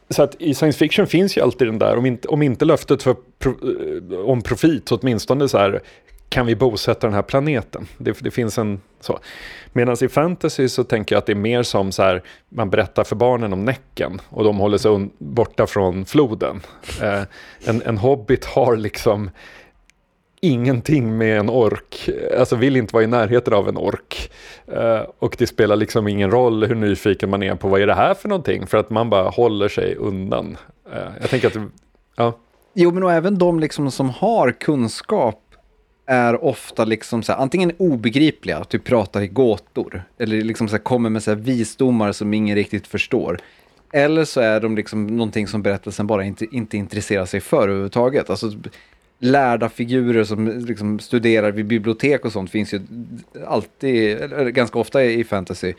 så 0.10 0.24
att 0.24 0.36
i 0.42 0.54
science 0.54 0.80
fiction 0.80 1.08
finns 1.08 1.38
ju 1.38 1.42
alltid 1.42 1.68
den 1.68 1.80
där, 1.80 1.98
om 1.98 2.06
inte, 2.06 2.28
om 2.28 2.42
inte 2.42 2.66
löftet 2.66 3.04
för 3.04 3.16
pro, 3.40 3.52
eh, 3.52 4.20
om 4.20 4.42
profit, 4.42 4.90
så 4.90 4.98
åtminstone 4.98 5.50
så 5.50 5.58
här, 5.58 5.82
kan 6.30 6.46
vi 6.46 6.56
bosätta 6.56 7.08
den 7.08 7.14
här 7.14 7.22
planeten? 7.22 7.88
Det, 7.98 8.20
det 8.20 8.32
finns 8.32 8.58
en 8.58 8.82
så. 9.00 9.20
Medan 9.74 9.98
i 10.02 10.08
fantasy 10.08 10.70
så 10.70 10.84
tänker 10.84 11.16
jag 11.16 11.20
att 11.20 11.26
det 11.26 11.34
är 11.34 11.36
mer 11.36 11.64
som 11.64 11.92
så 11.92 12.04
här, 12.04 12.24
man 12.50 12.70
berättar 12.70 13.04
för 13.04 13.16
barnen 13.16 13.54
om 13.54 13.66
Näcken 13.66 14.22
och 14.30 14.44
de 14.44 14.58
håller 14.58 14.78
sig 14.78 15.10
borta 15.18 15.68
från 15.68 16.06
floden. 16.06 16.62
Eh, 17.02 17.22
en, 17.66 17.82
en 17.82 17.98
hobbit 17.98 18.46
har 18.46 18.76
liksom 18.76 19.30
ingenting 20.42 21.18
med 21.18 21.40
en 21.40 21.50
ork, 21.50 22.10
alltså 22.40 22.56
vill 22.56 22.76
inte 22.76 22.94
vara 22.94 23.04
i 23.04 23.08
närheten 23.08 23.54
av 23.54 23.70
en 23.70 23.78
ork. 23.78 24.32
Uh, 24.74 25.02
och 25.20 25.36
det 25.38 25.48
spelar 25.48 25.76
liksom 25.76 26.08
ingen 26.08 26.32
roll 26.32 26.66
hur 26.66 26.76
nyfiken 26.76 27.30
man 27.30 27.44
är 27.44 27.56
på 27.56 27.68
vad 27.68 27.82
är 27.82 27.88
det 27.88 27.94
här 27.94 28.14
för 28.14 28.30
någonting, 28.30 28.68
för 28.68 28.78
att 28.78 28.90
man 28.90 29.10
bara 29.10 29.30
håller 29.30 29.68
sig 29.68 29.96
undan. 29.96 30.58
Uh, 30.94 31.12
jag 31.22 31.30
tänker 31.30 31.48
att, 31.48 31.58
ja. 32.16 32.38
Jo, 32.74 32.92
men 32.92 33.04
och 33.04 33.12
även 33.14 33.38
de 33.38 33.60
liksom 33.60 33.92
som 33.92 34.10
har 34.10 34.52
kunskap 34.52 35.44
är 36.06 36.44
ofta 36.44 36.86
liksom 36.86 37.24
så 37.24 37.32
här, 37.32 37.40
antingen 37.40 37.72
obegripliga, 37.78 38.64
typ 38.64 38.84
pratar 38.84 39.22
i 39.22 39.28
gåtor, 39.28 40.04
eller 40.20 40.42
liksom 40.42 40.68
så 40.68 40.76
här, 40.76 40.84
kommer 40.84 41.10
med 41.10 41.24
så 41.24 41.32
här 41.32 41.36
visdomar 41.36 42.12
som 42.12 42.34
ingen 42.34 42.56
riktigt 42.56 42.88
förstår. 42.88 43.40
Eller 43.94 44.26
så 44.26 44.42
är 44.42 44.60
de 44.60 44.76
liksom 44.76 45.08
någonting 45.08 45.48
som 45.48 45.62
berättelsen 45.62 46.08
bara 46.08 46.24
inte, 46.24 46.46
inte 46.52 46.78
intresserar 46.78 47.26
sig 47.26 47.40
för 47.40 47.62
överhuvudtaget. 47.64 48.30
Alltså, 48.30 48.52
lärda 49.20 49.70
figurer 49.70 50.24
som 50.24 50.48
liksom 50.48 51.00
studerar 51.00 51.52
vid 51.52 51.66
bibliotek 51.66 52.26
och 52.26 52.32
sånt 52.32 52.52
finns 52.52 52.74
ju 52.74 52.82
alltid, 53.48 54.18
eller 54.18 54.50
ganska 54.50 54.80
ofta 54.80 55.04
i 55.04 55.24
fantasy. 55.24 55.74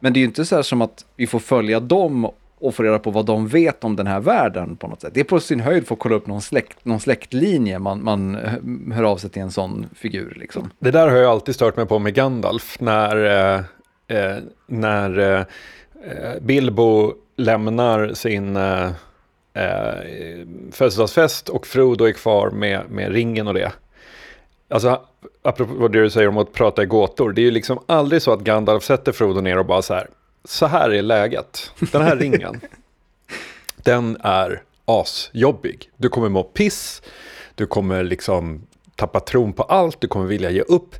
Men 0.00 0.12
det 0.12 0.18
är 0.18 0.20
ju 0.20 0.26
inte 0.26 0.44
så 0.44 0.56
här 0.56 0.62
som 0.62 0.82
att 0.82 1.04
vi 1.16 1.26
får 1.26 1.38
följa 1.38 1.80
dem 1.80 2.30
och 2.58 2.74
få 2.74 2.82
reda 2.82 2.98
på 2.98 3.10
vad 3.10 3.26
de 3.26 3.48
vet 3.48 3.84
om 3.84 3.96
den 3.96 4.06
här 4.06 4.20
världen 4.20 4.76
på 4.76 4.88
något 4.88 5.00
sätt. 5.00 5.14
Det 5.14 5.20
är 5.20 5.24
på 5.24 5.40
sin 5.40 5.60
höjd 5.60 5.86
för 5.86 5.94
att 5.94 5.98
kolla 5.98 6.14
upp 6.14 6.26
någon, 6.26 6.42
släkt, 6.42 6.84
någon 6.84 7.00
släktlinje 7.00 7.78
man, 7.78 8.04
man 8.04 8.34
hör 8.92 9.02
av 9.02 9.16
sig 9.16 9.30
till 9.30 9.42
en 9.42 9.50
sån 9.50 9.86
figur. 9.94 10.36
Liksom. 10.40 10.70
Det 10.78 10.90
där 10.90 11.08
har 11.08 11.16
jag 11.16 11.30
alltid 11.30 11.54
stört 11.54 11.76
mig 11.76 11.86
på 11.86 11.98
med 11.98 12.14
Gandalf. 12.14 12.80
När, 12.80 13.24
eh, 13.24 13.64
eh 14.18 14.36
när 14.66 15.18
eh, 15.18 15.40
eh, 15.40 16.42
Bilbo 16.42 17.12
lämnar 17.36 18.14
sin 18.14 18.56
eh, 18.56 18.90
eh, 19.54 20.46
födelsedagsfest 20.72 21.48
och 21.48 21.66
Frodo 21.66 22.04
är 22.04 22.12
kvar 22.12 22.50
med, 22.50 22.90
med 22.90 23.12
ringen 23.12 23.48
och 23.48 23.54
det. 23.54 23.72
alltså 24.68 25.00
apropå 25.42 25.88
det 25.88 26.02
du 26.02 26.10
säger 26.10 26.28
om 26.28 26.38
att 26.38 26.52
prata 26.52 26.82
i 26.82 26.86
gåtor, 26.86 27.32
det 27.32 27.40
är 27.40 27.44
ju 27.44 27.50
liksom 27.50 27.78
aldrig 27.86 28.22
så 28.22 28.32
att 28.32 28.40
Gandalf 28.40 28.84
sätter 28.84 29.12
Frodo 29.12 29.40
ner 29.40 29.58
och 29.58 29.66
bara 29.66 29.82
så 29.82 29.94
här, 29.94 30.08
så 30.44 30.66
här 30.66 30.90
är 30.90 31.02
läget, 31.02 31.72
den 31.92 32.02
här 32.02 32.16
ringen, 32.16 32.60
den 33.76 34.16
är 34.20 34.62
asjobbig. 34.84 35.90
Du 35.96 36.08
kommer 36.08 36.28
må 36.28 36.42
piss, 36.42 37.02
du 37.54 37.66
kommer 37.66 38.04
liksom 38.04 38.66
tappa 38.96 39.20
tron 39.20 39.52
på 39.52 39.62
allt, 39.62 40.00
du 40.00 40.08
kommer 40.08 40.26
vilja 40.26 40.50
ge 40.50 40.60
upp. 40.60 40.96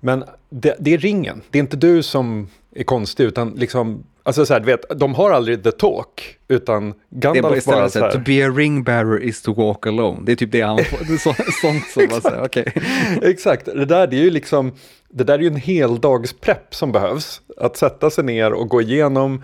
Men 0.00 0.24
det, 0.50 0.76
det 0.78 0.94
är 0.94 0.98
ringen, 0.98 1.42
det 1.50 1.58
är 1.58 1.60
inte 1.60 1.76
du 1.76 2.02
som 2.02 2.48
är 2.74 2.84
konstig, 2.84 3.24
utan 3.24 3.50
liksom 3.50 4.04
Alltså 4.24 4.46
så 4.46 4.52
här, 4.52 4.60
du 4.60 4.66
vet, 4.66 4.98
de 5.00 5.14
har 5.14 5.30
aldrig 5.30 5.64
the 5.64 5.72
talk, 5.72 6.38
utan 6.48 6.94
Gandalf 7.10 7.64
det 7.64 7.70
är 7.70 7.76
bara 7.76 7.88
så 7.88 7.98
här. 7.98 8.12
To 8.12 8.18
be 8.18 8.46
a 8.46 8.50
ring 8.50 8.82
bearer 8.84 9.22
is 9.22 9.42
to 9.42 9.54
walk 9.54 9.86
alone. 9.86 10.20
Det 10.22 10.32
är 10.32 10.36
typ 10.36 10.52
det 10.52 10.60
han 10.60 10.84
får. 10.84 10.98
Det 11.04 11.12
är 11.12 11.18
så, 11.18 11.34
sånt 11.62 11.86
som 11.90 12.06
man 12.10 12.20
säger, 12.20 12.44
okej. 12.44 12.72
Exakt, 13.22 13.64
det 13.64 13.84
där 13.84 14.06
det 14.06 14.16
är 14.16 14.22
ju 14.22 14.30
liksom, 14.30 14.72
det 15.10 15.24
där 15.24 15.34
är 15.34 15.38
ju 15.38 15.46
en 15.46 15.56
heldagsprepp 15.56 16.74
som 16.74 16.92
behövs. 16.92 17.40
Att 17.56 17.76
sätta 17.76 18.10
sig 18.10 18.24
ner 18.24 18.52
och 18.52 18.68
gå 18.68 18.80
igenom, 18.80 19.42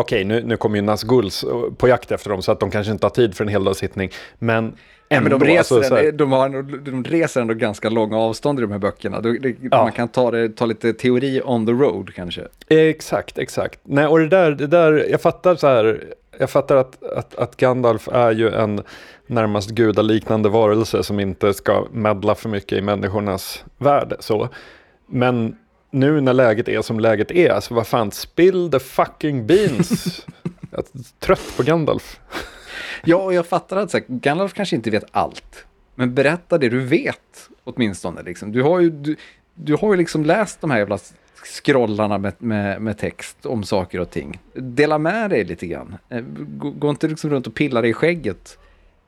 okej 0.00 0.24
nu, 0.24 0.42
nu 0.42 0.56
kommer 0.56 0.76
ju 0.76 0.82
Nazgul 0.82 1.30
på 1.76 1.88
jakt 1.88 2.12
efter 2.12 2.30
dem 2.30 2.42
så 2.42 2.52
att 2.52 2.60
de 2.60 2.70
kanske 2.70 2.92
inte 2.92 3.06
har 3.06 3.10
tid 3.10 3.34
för 3.34 3.44
en 3.44 3.48
heldagssittning. 3.48 4.10
Men 4.38 4.72
Ja, 5.10 5.20
men 5.20 5.30
de, 5.30 5.34
ändå, 5.34 5.46
reser 5.46 5.76
alltså, 5.76 5.98
ändå, 5.98 6.10
de, 6.10 6.32
har, 6.32 6.62
de 6.84 7.04
reser 7.04 7.40
ändå 7.40 7.54
ganska 7.54 7.88
långa 7.88 8.18
avstånd 8.18 8.58
i 8.58 8.62
de 8.62 8.72
här 8.72 8.78
böckerna. 8.78 9.20
Det, 9.20 9.38
det, 9.38 9.56
Ja. 9.62 9.82
Man 9.82 9.92
kan 9.92 10.08
ta, 10.08 10.30
det, 10.30 10.48
ta 10.48 10.66
lite 10.66 10.92
teori 10.92 11.42
on 11.44 11.66
the 11.66 11.72
road 11.72 12.14
kanske. 12.14 12.42
Exakt, 12.68 13.38
exakt. 13.38 13.80
Nej, 13.82 14.06
och 14.06 14.18
det 14.18 14.28
där, 14.28 14.50
det 14.50 14.66
där, 14.66 15.06
jag 15.10 15.20
fattar 15.20 15.56
så 15.56 15.66
här, 15.66 16.04
jag 16.38 16.50
fattar 16.50 16.76
att, 16.76 17.02
att, 17.02 17.34
att 17.34 17.56
Gandalf 17.56 18.08
är 18.08 18.32
ju 18.32 18.48
en 18.48 18.82
närmast 19.26 19.70
gudaliknande 19.70 20.48
varelse 20.48 21.02
som 21.02 21.20
inte 21.20 21.54
ska 21.54 21.86
meddla 21.92 22.34
för 22.34 22.48
mycket 22.48 22.78
i 22.78 22.82
människornas 22.82 23.64
värld. 23.78 24.14
Så. 24.20 24.48
Men 25.06 25.56
nu 25.90 26.20
när 26.20 26.32
läget 26.32 26.68
är 26.68 26.82
som 26.82 27.00
läget 27.00 27.30
är, 27.30 27.60
så 27.60 27.74
vad 27.74 27.86
fan, 27.86 28.10
spill 28.10 28.70
the 28.70 28.78
fucking 28.78 29.46
beans. 29.46 30.26
jag 30.70 30.78
är 30.80 31.18
trött 31.18 31.56
på 31.56 31.62
Gandalf. 31.62 32.20
Ja, 33.04 33.16
och 33.16 33.34
jag 33.34 33.46
fattar 33.46 33.76
att 33.76 33.90
så 33.90 33.96
här, 33.96 34.04
Gandalf 34.08 34.52
kanske 34.54 34.76
inte 34.76 34.90
vet 34.90 35.04
allt. 35.10 35.64
Men 35.94 36.14
berätta 36.14 36.58
det 36.58 36.68
du 36.68 36.80
vet 36.80 37.48
åtminstone. 37.64 38.22
Liksom. 38.22 38.52
Du, 38.52 38.62
har 38.62 38.80
ju, 38.80 38.90
du, 38.90 39.16
du 39.54 39.74
har 39.74 39.92
ju 39.92 39.96
liksom 39.96 40.24
läst 40.24 40.60
de 40.60 40.70
här 40.70 40.78
jävla 40.78 40.98
scrollarna 41.44 42.18
med, 42.18 42.32
med, 42.38 42.82
med 42.82 42.98
text 42.98 43.46
om 43.46 43.64
saker 43.64 44.00
och 44.00 44.10
ting. 44.10 44.40
Dela 44.54 44.98
med 44.98 45.30
dig 45.30 45.44
lite 45.44 45.66
grann. 45.66 45.96
Eh, 46.08 46.20
Gå, 46.38 46.70
gå 46.70 46.90
inte 46.90 47.08
liksom 47.08 47.30
runt 47.30 47.46
och 47.46 47.54
pilla 47.54 47.80
dig 47.80 47.90
i 47.90 47.92
skägget 47.92 48.58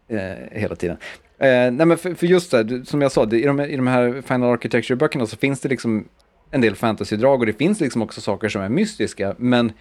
eh, 0.08 0.58
hela 0.60 0.76
tiden. 0.76 0.96
Eh, 1.38 1.48
nej 1.48 1.86
men 1.86 1.98
för, 1.98 2.14
för 2.14 2.26
just 2.26 2.50
det, 2.50 2.56
här, 2.56 2.84
som 2.84 3.02
jag 3.02 3.12
sa, 3.12 3.24
det, 3.24 3.40
i, 3.40 3.46
de, 3.46 3.60
i 3.60 3.76
de 3.76 3.86
här 3.86 4.22
Final 4.26 4.56
Architecture-böckerna 4.56 5.26
så 5.26 5.36
finns 5.36 5.60
det 5.60 5.68
liksom 5.68 6.08
en 6.50 6.60
del 6.60 6.74
fantasydrag 6.74 7.40
och 7.40 7.46
det 7.46 7.52
finns 7.52 7.80
liksom 7.80 8.02
också 8.02 8.20
saker 8.20 8.48
som 8.48 8.62
är 8.62 8.68
mystiska. 8.68 9.34
Men 9.38 9.72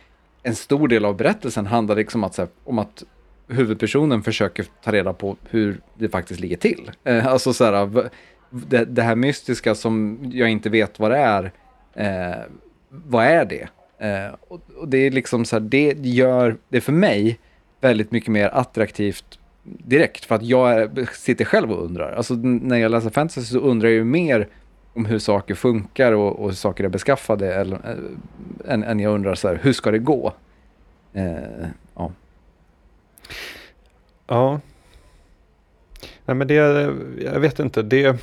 en 0.44 0.56
stor 0.56 0.88
del 0.88 1.06
av 1.06 1.18
berättelsen 1.18 1.66
handlar 1.66 1.96
liksom 1.96 2.24
att, 2.24 2.36
så 2.36 2.42
här, 2.42 2.50
om 2.64 2.80
att 2.80 3.04
huvudpersonen 3.48 4.24
försöker 4.24 4.66
ta 4.84 4.92
reda 4.92 5.14
på 5.14 5.38
hur 5.50 5.82
det 5.98 6.10
faktiskt 6.10 6.40
ligger 6.40 6.58
till. 6.58 6.92
Eh, 7.04 7.28
alltså 7.28 7.54
så 7.54 7.64
här, 7.64 8.10
det, 8.50 8.86
det 8.86 9.02
här 9.02 9.16
mystiska 9.16 9.76
som 9.76 10.20
jag 10.34 10.50
inte 10.50 10.70
vet 10.70 11.00
vad 11.00 11.12
det 11.12 11.18
är, 11.18 11.52
eh, 11.94 12.44
vad 12.90 13.26
är 13.26 13.46
det? 13.46 13.68
Eh, 14.08 14.36
och, 14.48 14.62
och 14.78 14.88
det 14.88 14.98
är 14.98 15.12
liksom 15.12 15.46
så 15.46 15.56
här, 15.56 15.62
det 15.62 15.94
gör 16.02 16.58
det 16.70 16.82
för 16.82 16.92
mig 16.92 17.40
väldigt 17.82 18.12
mycket 18.12 18.30
mer 18.30 18.50
attraktivt 18.50 19.40
direkt, 19.64 20.26
för 20.26 20.36
att 20.36 20.44
jag 20.44 20.72
är, 20.72 21.10
sitter 21.14 21.46
själv 21.46 21.72
och 21.72 21.86
undrar. 21.86 22.12
Alltså 22.12 22.34
när 22.34 22.78
jag 22.78 22.92
läser 22.92 23.10
fantasy 23.10 23.42
så 23.42 23.60
undrar 23.60 23.90
jag 23.90 23.96
ju 23.96 24.04
mer 24.04 24.48
om 24.94 25.06
hur 25.06 25.20
saker 25.20 25.56
funkar 25.56 26.12
och, 26.12 26.40
och 26.40 26.48
hur 26.48 26.56
saker 26.56 26.84
är 26.84 26.90
beskaffade, 26.90 27.54
eller, 27.54 27.98
än, 28.68 28.84
än 28.84 29.00
jag 29.00 29.14
undrar 29.14 29.36
så 29.36 29.48
här, 29.48 29.60
hur 29.64 29.74
ska 29.74 29.92
det 29.92 30.00
gå? 30.00 30.34
Eh, 31.14 31.34
ja. 31.96 32.12
Ja. 34.28 34.60
Nej 36.26 36.36
men 36.36 36.48
det, 36.48 36.54
jag 37.24 37.40
vet 37.40 37.60
inte, 37.60 37.82
det... 37.82 38.18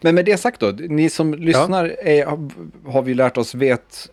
Men 0.00 0.14
med 0.14 0.24
det 0.24 0.36
sagt 0.36 0.60
då, 0.60 0.70
ni 0.70 1.10
som 1.10 1.34
lyssnar 1.34 1.84
är, 1.84 2.26
har- 2.26 2.50
har 2.90 3.02
vi 3.02 3.14
lärt 3.14 3.36
oss 3.36 3.54
vet 3.54 4.10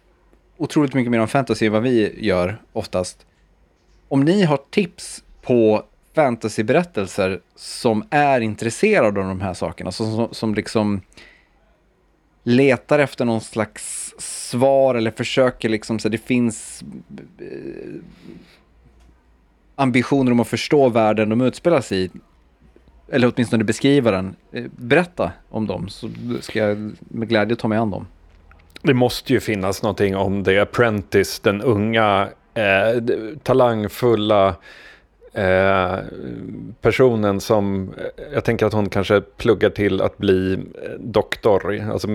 otroligt 0.57 0.93
mycket 0.93 1.11
mer 1.11 1.19
om 1.19 1.27
fantasy 1.27 1.65
än 1.65 1.71
vad 1.71 1.83
vi 1.83 2.25
gör 2.25 2.61
oftast. 2.73 3.25
Om 4.07 4.21
ni 4.25 4.43
har 4.43 4.59
tips 4.69 5.23
på 5.41 5.83
fantasyberättelser 6.15 7.39
som 7.55 8.03
är 8.09 8.41
intresserade 8.41 9.07
av 9.21 9.27
de 9.27 9.41
här 9.41 9.53
sakerna, 9.53 9.91
som, 9.91 10.15
som, 10.15 10.27
som 10.31 10.55
liksom 10.55 11.01
letar 12.43 12.99
efter 12.99 13.25
någon 13.25 13.41
slags 13.41 14.13
svar 14.17 14.95
eller 14.95 15.11
försöker 15.11 15.69
liksom 15.69 15.99
så 15.99 16.09
det 16.09 16.17
finns 16.17 16.83
eh, 17.39 18.01
ambitioner 19.75 20.31
om 20.31 20.39
att 20.39 20.47
förstå 20.47 20.89
världen 20.89 21.29
de 21.29 21.41
utspelar 21.41 21.81
sig 21.81 22.03
i, 22.03 22.09
eller 23.11 23.33
åtminstone 23.35 23.63
beskriva 23.63 24.11
den, 24.11 24.35
eh, 24.51 24.65
berätta 24.75 25.31
om 25.49 25.67
dem 25.67 25.89
så 25.89 26.09
ska 26.41 26.59
jag 26.59 26.91
med 26.99 27.29
glädje 27.29 27.55
ta 27.55 27.67
mig 27.67 27.77
an 27.77 27.91
dem. 27.91 28.07
Det 28.81 28.93
måste 28.93 29.33
ju 29.33 29.39
finnas 29.39 29.83
någonting 29.83 30.15
om 30.15 30.43
The 30.43 30.59
Apprentice, 30.59 31.39
den 31.39 31.61
unga, 31.61 32.29
eh, 32.53 33.03
talangfulla 33.43 34.55
eh, 35.33 35.97
personen 36.81 37.41
som, 37.41 37.93
eh, 37.97 38.23
jag 38.33 38.43
tänker 38.43 38.65
att 38.65 38.73
hon 38.73 38.89
kanske 38.89 39.21
pluggar 39.21 39.69
till 39.69 40.01
att 40.01 40.17
bli 40.17 40.53
eh, 40.53 40.59
doktor, 40.99 41.89
alltså 41.91 42.07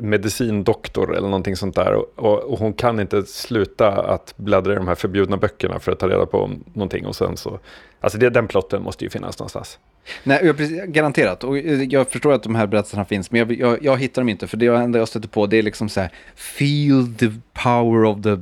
medicindoktor 0.00 1.16
eller 1.16 1.28
någonting 1.28 1.56
sånt 1.56 1.74
där. 1.74 1.94
Och, 1.94 2.38
och, 2.38 2.58
hon 2.58 2.72
kan 2.72 3.00
inte 3.00 3.22
sluta 3.22 3.88
att 3.88 4.34
bläddra 4.36 4.72
i 4.72 4.76
de 4.76 4.88
här 4.88 4.94
förbjudna 4.94 5.36
böckerna 5.36 5.78
för 5.78 5.92
att 5.92 5.98
ta 5.98 6.08
reda 6.08 6.26
på 6.26 6.50
någonting 6.72 7.06
och 7.06 7.16
sen 7.16 7.36
så, 7.36 7.58
alltså 8.00 8.18
det, 8.18 8.30
den 8.30 8.48
plotten 8.48 8.82
måste 8.82 9.04
ju 9.04 9.10
finnas 9.10 9.38
någonstans. 9.38 9.78
Nej, 10.24 10.40
jag, 10.44 10.56
precis, 10.56 10.82
garanterat. 10.84 11.44
Och 11.44 11.58
eh, 11.58 11.82
jag 11.82 12.10
förstår 12.10 12.32
att 12.32 12.42
de 12.42 12.54
här 12.54 12.66
berättelserna 12.66 13.04
finns, 13.04 13.30
men 13.30 13.38
jag, 13.38 13.52
jag, 13.52 13.78
jag 13.84 13.96
hittar 13.98 14.22
dem 14.22 14.28
inte. 14.28 14.46
För 14.46 14.56
det 14.56 14.66
enda 14.66 14.98
jag 14.98 15.08
stöter 15.08 15.28
på 15.28 15.46
det 15.46 15.56
är 15.56 15.62
liksom 15.62 15.88
så 15.88 16.00
här, 16.00 16.10
feel 16.34 17.14
the 17.14 17.30
power 17.52 18.04
of 18.04 18.22
the, 18.22 18.36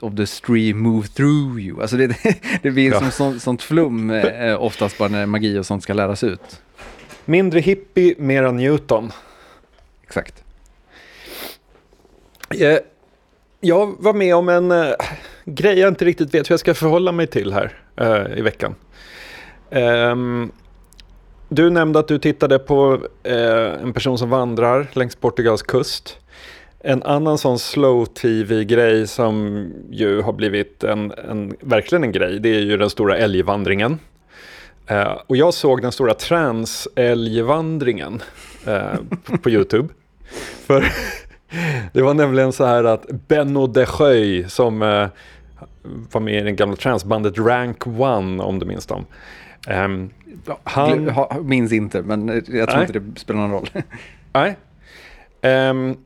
of 0.00 0.16
the 0.16 0.26
stream 0.26 0.78
move 0.78 1.06
through 1.06 1.60
you. 1.60 1.80
Alltså 1.82 1.96
det, 1.96 2.16
det 2.62 2.70
blir 2.70 2.90
Ja. 2.90 3.00
som 3.00 3.10
sånt, 3.10 3.42
sånt 3.42 3.62
flum 3.62 4.10
eh, 4.10 4.62
oftast 4.62 4.98
bara 4.98 5.08
när 5.08 5.26
magi 5.26 5.58
och 5.58 5.66
sånt 5.66 5.82
ska 5.82 5.92
läras 5.94 6.24
ut. 6.24 6.62
Mindre 7.24 7.60
hippie, 7.60 8.14
mera 8.18 8.52
Newton. 8.52 9.12
Exakt. 10.02 10.44
Eh, 12.60 12.78
Jag 13.60 13.94
var 13.98 14.12
med 14.14 14.34
om 14.36 14.48
en 14.48 14.70
eh, 14.70 14.92
grej 15.44 15.78
jag 15.78 15.88
inte 15.88 16.04
riktigt 16.04 16.34
vet 16.34 16.50
hur 16.50 16.52
jag 16.52 16.60
ska 16.60 16.74
förhålla 16.74 17.12
mig 17.12 17.26
till 17.26 17.52
här 17.52 17.72
eh, 17.96 18.38
i 18.38 18.42
veckan. 18.42 18.74
Ehm, 19.70 20.50
du 21.48 21.70
nämnde 21.70 21.98
att 21.98 22.08
du 22.08 22.18
tittade 22.18 22.58
på 22.58 23.00
eh, 23.22 23.82
en 23.82 23.92
person 23.92 24.18
som 24.18 24.30
vandrar 24.30 24.86
längs 24.92 25.16
Portugals 25.16 25.62
kust. 25.62 26.18
En 26.80 27.02
annan 27.02 27.38
sån 27.38 27.58
slow 27.58 28.04
tv-grej 28.04 29.06
som 29.06 29.66
ju 29.90 30.22
har 30.22 30.32
blivit 30.32 30.84
en, 30.84 31.12
en, 31.12 31.56
verkligen 31.60 32.04
en 32.04 32.12
grej, 32.12 32.40
det 32.40 32.48
är 32.48 32.60
ju 32.60 32.76
den 32.76 32.90
stora 32.90 33.16
älgvandringen. 33.16 33.98
Eh, 34.86 35.12
och 35.26 35.36
jag 35.36 35.54
såg 35.54 35.82
den 35.82 35.92
stora 35.92 36.14
trans-älgvandringen 36.14 38.22
eh, 38.66 38.94
på, 39.24 39.38
på 39.38 39.50
YouTube. 39.50 39.88
För 40.66 40.84
det 41.92 42.02
var 42.02 42.14
nämligen 42.14 42.52
så 42.52 42.64
här 42.64 42.84
att 42.84 43.06
Benno 43.28 43.66
de 43.66 43.86
Sjöj 43.86 44.50
som 44.50 44.82
eh, 44.82 45.08
var 46.12 46.20
med 46.20 46.34
i 46.34 46.42
det 46.42 46.52
gamla 46.52 46.76
transbandet 46.76 47.38
Rank 47.38 47.86
One 47.86 48.42
om 48.42 48.58
du 48.58 48.66
minns 48.66 48.86
dem. 48.86 49.06
Ehm, 49.66 50.10
Han... 50.64 50.90
Han- 50.90 51.08
Ha, 51.08 51.36
minns 51.42 51.72
inte, 51.72 52.02
men 52.02 52.28
jag 52.28 52.44
tror 52.46 52.66
Nej. 52.66 52.80
inte 52.80 52.98
det 52.98 53.18
spelar 53.20 53.40
någon 53.40 53.50
roll. 53.52 53.68
nej. 54.32 54.56
Ehm, 55.42 55.96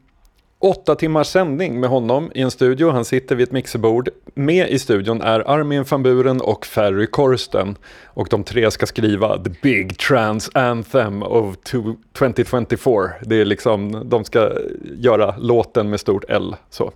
åtta 0.59 0.95
timmars 0.95 1.27
sändning 1.27 1.81
med 1.81 1.91
honom 1.91 2.31
i 2.35 2.41
en 2.43 2.51
studio. 2.51 2.91
Han 2.91 3.05
sitter 3.05 3.37
vid 3.37 3.45
ett 3.49 3.53
mixerbord. 3.53 4.09
Med 4.35 4.69
i 4.71 4.79
studion 4.79 5.21
är 5.23 5.51
Armin 5.51 5.85
van 5.91 6.03
Buren 6.03 6.41
och 6.41 6.67
Ferry 6.67 7.07
Corsten. 7.07 7.77
Och 8.05 8.27
de 8.31 8.45
tre 8.45 8.71
ska 8.71 8.87
skriva 8.87 9.39
The 9.45 9.51
Big 9.63 9.99
Trans 9.99 10.51
Anthem 10.55 11.23
of 11.23 11.57
two- 11.57 11.97
2024. 12.19 13.11
Det 13.23 13.41
är 13.41 13.45
liksom, 13.45 14.03
de 14.09 14.25
ska 14.25 14.51
göra 14.83 15.35
låten 15.39 15.91
med 15.91 16.01
stort 16.01 16.25
L. 16.29 16.57
Så. 16.71 16.93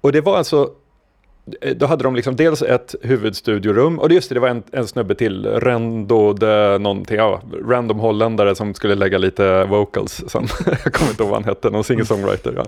Och 0.00 0.12
det 0.12 0.20
var 0.20 0.36
alltså 0.38 0.70
Eh, 1.60 1.76
då 1.76 1.86
hade 1.86 2.04
de 2.04 2.16
liksom 2.16 2.36
dels 2.36 2.62
ett 2.62 2.94
huvudstudiorum 3.02 3.98
och 3.98 4.12
just 4.12 4.28
det, 4.28 4.34
det 4.34 4.40
var 4.40 4.48
en, 4.48 4.62
en 4.72 4.86
snubbe 4.86 5.14
till, 5.14 5.46
Rendo 5.46 6.32
de 6.32 6.78
någonting, 6.82 7.16
ja, 7.16 7.42
random 7.68 7.98
holländare 7.98 8.54
som 8.54 8.74
skulle 8.74 8.94
lägga 8.94 9.18
lite 9.18 9.64
vocals 9.64 10.24
sen. 10.28 10.46
Jag 10.84 10.92
kommer 10.92 11.10
inte 11.10 11.22
ihåg 11.22 11.30
vad 11.30 11.42
han 11.42 11.54
hette, 11.54 11.70
någon 11.70 11.84
singer-songwriter. 11.84 12.52
Ja. 12.56 12.64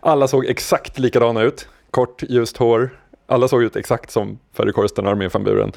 Alla 0.00 0.28
såg 0.28 0.46
exakt 0.46 0.98
likadana 0.98 1.42
ut, 1.42 1.68
kort 1.90 2.22
ljust 2.22 2.56
hår. 2.56 2.90
Alla 3.26 3.48
såg 3.48 3.62
ut 3.62 3.76
exakt 3.76 4.10
som 4.10 4.38
Ferry 4.52 4.72
Corsten 4.72 5.06
och 5.06 5.12
Armin 5.12 5.30
van 5.32 5.44
Buren. 5.44 5.72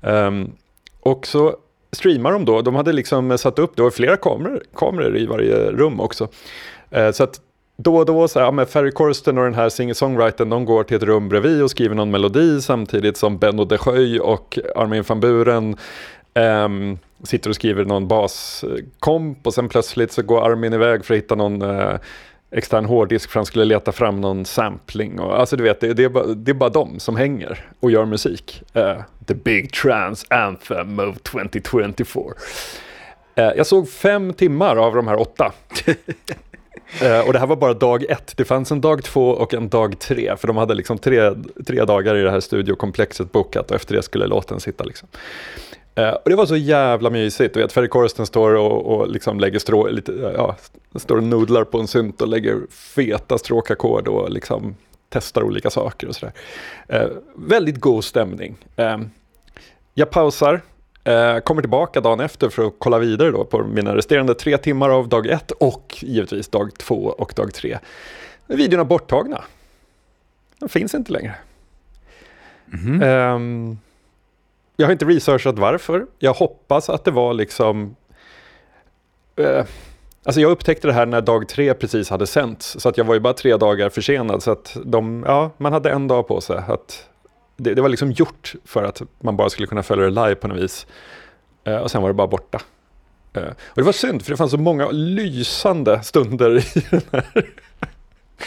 Um, 0.00 0.52
och 1.00 1.26
så 1.26 1.56
streamar 1.92 2.32
de 2.32 2.44
då. 2.44 2.62
De 2.62 2.74
hade 2.74 2.92
liksom 2.92 3.38
satt 3.38 3.58
upp, 3.58 3.76
det 3.76 3.82
var 3.82 3.90
flera 3.90 4.16
kameror, 4.16 4.62
kameror 4.74 5.16
i 5.16 5.26
varje 5.26 5.70
rum 5.70 6.00
också. 6.00 6.28
Uh, 6.96 7.10
så 7.10 7.24
att 7.24 7.40
då 7.82 7.96
och 7.96 8.06
då, 8.06 8.28
så 8.28 8.38
här, 8.38 8.46
ja, 8.46 8.50
men 8.50 8.66
Ferry 8.66 8.90
Corsten 8.90 9.38
och 9.38 9.44
den 9.44 9.54
här 9.54 9.68
singer-songwritern, 9.68 10.50
de 10.50 10.64
går 10.64 10.84
till 10.84 10.96
ett 10.96 11.02
rum 11.02 11.28
bredvid 11.28 11.62
och 11.62 11.70
skriver 11.70 11.94
någon 11.94 12.10
melodi 12.10 12.60
samtidigt 12.60 13.16
som 13.16 13.38
Benno 13.38 13.64
de 13.64 13.78
Sjöj 13.78 14.20
och 14.20 14.58
Armin 14.76 15.04
van 15.08 15.20
Buren 15.20 15.76
um, 16.34 16.98
sitter 17.22 17.50
och 17.50 17.56
skriver 17.56 17.84
någon 17.84 18.08
baskomp 18.08 19.46
och 19.46 19.54
sen 19.54 19.68
plötsligt 19.68 20.12
så 20.12 20.22
går 20.22 20.50
Armin 20.50 20.72
iväg 20.72 21.04
för 21.04 21.14
att 21.14 21.18
hitta 21.18 21.34
någon 21.34 21.62
uh, 21.62 21.96
extern 22.50 22.84
hårddisk 22.84 23.30
för 23.30 23.38
han 23.38 23.46
skulle 23.46 23.64
leta 23.64 23.92
fram 23.92 24.20
någon 24.20 24.44
sampling. 24.44 25.20
Och, 25.20 25.40
alltså 25.40 25.56
du 25.56 25.62
vet, 25.62 25.80
det, 25.80 25.94
det, 25.94 26.04
är 26.04 26.08
bara, 26.08 26.26
det 26.26 26.50
är 26.50 26.54
bara 26.54 26.70
de 26.70 27.00
som 27.00 27.16
hänger 27.16 27.68
och 27.80 27.90
gör 27.90 28.04
musik. 28.04 28.62
Uh, 28.76 29.02
the 29.26 29.34
Big 29.34 29.72
Trans 29.72 30.26
Anthem 30.30 30.98
of 30.98 31.18
2024. 31.22 32.22
Uh, 32.24 32.32
eh, 33.34 33.52
jag 33.56 33.66
såg 33.66 33.88
fem 33.88 34.32
timmar 34.32 34.76
av 34.76 34.94
de 34.94 35.08
här 35.08 35.20
åtta. 35.20 35.52
Eh, 37.02 37.26
och 37.26 37.32
det 37.32 37.38
här 37.38 37.46
var 37.46 37.56
bara 37.56 37.74
dag 37.74 38.04
ett. 38.04 38.32
Det 38.36 38.44
fanns 38.44 38.72
en 38.72 38.80
dag 38.80 39.04
två 39.04 39.28
och 39.30 39.54
en 39.54 39.68
dag 39.68 39.98
tre. 39.98 40.36
För 40.36 40.46
de 40.46 40.56
hade 40.56 40.74
liksom 40.74 40.98
tre, 40.98 41.30
tre 41.66 41.84
dagar 41.84 42.16
i 42.16 42.22
det 42.22 42.30
här 42.30 42.40
studiokomplexet 42.40 43.32
bokat 43.32 43.70
och 43.70 43.76
efter 43.76 43.94
det 43.94 44.02
skulle 44.02 44.26
låten 44.26 44.60
sitta. 44.60 44.84
Liksom. 44.84 45.08
Uh, 45.98 46.10
och 46.10 46.30
det 46.30 46.36
var 46.36 46.46
så 46.46 46.56
jävla 46.56 47.10
mysigt. 47.10 47.54
Du 47.54 47.60
vet, 47.60 47.72
Ferry 47.72 47.88
Corsten 47.88 48.26
står 48.26 48.54
och, 48.54 48.86
och 48.86 49.08
liksom 49.08 49.40
lägger 49.40 49.58
strå, 49.58 49.88
lite, 49.88 50.12
eh, 50.12 50.32
ja, 50.34 50.56
står 50.94 51.16
och 51.16 51.22
nudlar 51.22 51.64
på 51.64 51.80
en 51.80 51.86
synt 51.86 52.22
och 52.22 52.28
lägger 52.28 52.56
feta 52.70 53.38
stråkackord 53.38 54.08
och 54.08 54.30
liksom 54.30 54.76
testar 55.08 55.42
olika 55.42 55.70
saker 55.70 56.08
och 56.08 56.16
sådär. 56.16 56.32
Uh, 56.92 57.08
väldigt 57.36 57.80
god 57.80 58.04
stämning. 58.04 58.56
jag 59.94 60.10
pausar 60.10 60.60
kommer 61.44 61.62
tillbaka 61.62 62.00
dagen 62.00 62.20
efter 62.20 62.48
för 62.48 62.66
att 62.66 62.74
kolla 62.78 62.98
vidare 62.98 63.30
då 63.30 63.44
på 63.44 63.64
mina 63.64 63.96
resterande 63.96 64.34
tre 64.34 64.58
timmar 64.58 64.90
av 64.90 65.08
dag 65.08 65.26
ett 65.26 65.50
och 65.50 65.96
givetvis 66.00 66.48
dag 66.48 66.70
två 66.78 66.94
och 66.94 67.32
dag 67.36 67.54
tre. 67.54 67.78
Videorna 68.46 68.84
borttagna. 68.84 69.44
De 70.58 70.68
finns 70.68 70.94
inte 70.94 71.12
längre. 71.12 71.34
Mm 72.72 73.00
-hmm. 73.00 73.34
um, 73.34 73.78
jag 74.76 74.86
har 74.86 74.92
inte 74.92 75.04
researchat 75.04 75.58
varför. 75.58 76.06
Jag 76.18 76.34
hoppas 76.34 76.90
att 76.90 77.04
det 77.04 77.10
var 77.10 77.34
liksom... 77.34 77.96
Uh, 79.40 79.64
alltså 80.24 80.40
jag 80.40 80.50
upptäckte 80.50 80.86
det 80.86 80.92
här 80.92 81.06
när 81.06 81.20
dag 81.20 81.48
tre 81.48 81.74
precis 81.74 82.10
hade 82.10 82.26
sänts. 82.26 82.80
Så 82.80 82.88
att 82.88 82.98
jag 82.98 83.04
var 83.04 83.14
ju 83.14 83.20
bara 83.20 83.34
tre 83.34 83.56
dagar 83.56 83.88
försenad. 83.88 84.42
Så 84.42 84.50
att 84.50 84.76
de, 84.84 85.24
ja, 85.26 85.50
man 85.56 85.72
hade 85.72 85.90
en 85.90 86.08
dag 86.08 86.28
på 86.28 86.40
sig 86.40 86.56
att 86.68 87.08
det, 87.58 87.74
det, 87.74 87.82
var 87.82 87.88
liksom 87.88 88.12
gjort 88.12 88.54
för 88.64 88.84
att 88.84 89.02
man 89.20 89.36
bara 89.36 89.50
skulle 89.50 89.68
kunna 89.68 89.82
följa 89.82 90.04
det 90.04 90.10
live 90.10 90.34
på 90.34 90.48
något 90.48 90.58
vis. 90.58 90.86
Eh, 91.64 91.76
och 91.76 91.90
sen 91.90 92.02
var 92.02 92.08
det 92.08 92.14
bara 92.14 92.26
borta. 92.26 92.60
Eh, 93.32 93.42
och 93.42 93.74
det 93.74 93.82
var 93.82 93.92
synd, 93.92 94.22
för 94.22 94.30
det 94.30 94.36
fanns 94.36 94.50
så 94.50 94.58
många 94.58 94.90
lysande 94.90 96.02
stunder 96.02 96.58
i 96.58 96.82
den 96.90 97.00
här. 97.12 97.50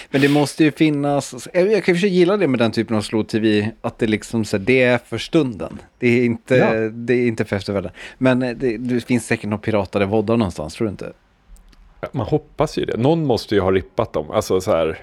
Men 0.10 0.22
det 0.22 0.28
måste 0.28 0.64
ju 0.64 0.72
finnas, 0.72 1.48
jag 1.54 1.84
kan 1.84 1.96
ju 1.96 2.08
gilla 2.08 2.38
det 2.38 2.48
med 2.48 2.60
den 2.60 2.72
typen 2.72 2.98
av 2.98 3.02
slow-tv, 3.02 3.72
att 3.82 4.00
det 4.00 4.08
liksom 4.08 4.46
så 4.46 4.58
det 4.58 4.84
är 4.84 4.98
för 4.98 5.18
stunden. 5.18 5.80
Det 6.00 6.08
är 6.08 6.26
inte, 6.26 6.56
ja. 6.56 6.74
det 6.90 7.14
är 7.14 7.28
inte 7.28 7.46
för 7.46 7.56
eftervärlden. 7.56 7.92
Men 8.18 8.42
eh, 8.42 8.56
det, 8.56 8.78
det 8.78 9.02
finns 9.02 9.26
säkert 9.26 9.50
några 9.50 9.62
piratade 9.62 10.06
voddar 10.06 10.38
någonstans, 10.38 10.74
tror 10.74 10.86
du 10.86 10.92
inte? 10.92 11.14
Man 12.12 12.28
hoppas 12.28 12.78
ju 12.78 12.86
det. 12.86 12.98
Någon 12.98 13.26
måste 13.26 13.56
ju 13.56 13.62
ha 13.62 13.72
rippat 13.72 14.14
dem. 14.14 14.32
Alltså 14.32 14.62
så 14.62 14.72
här, 14.72 15.00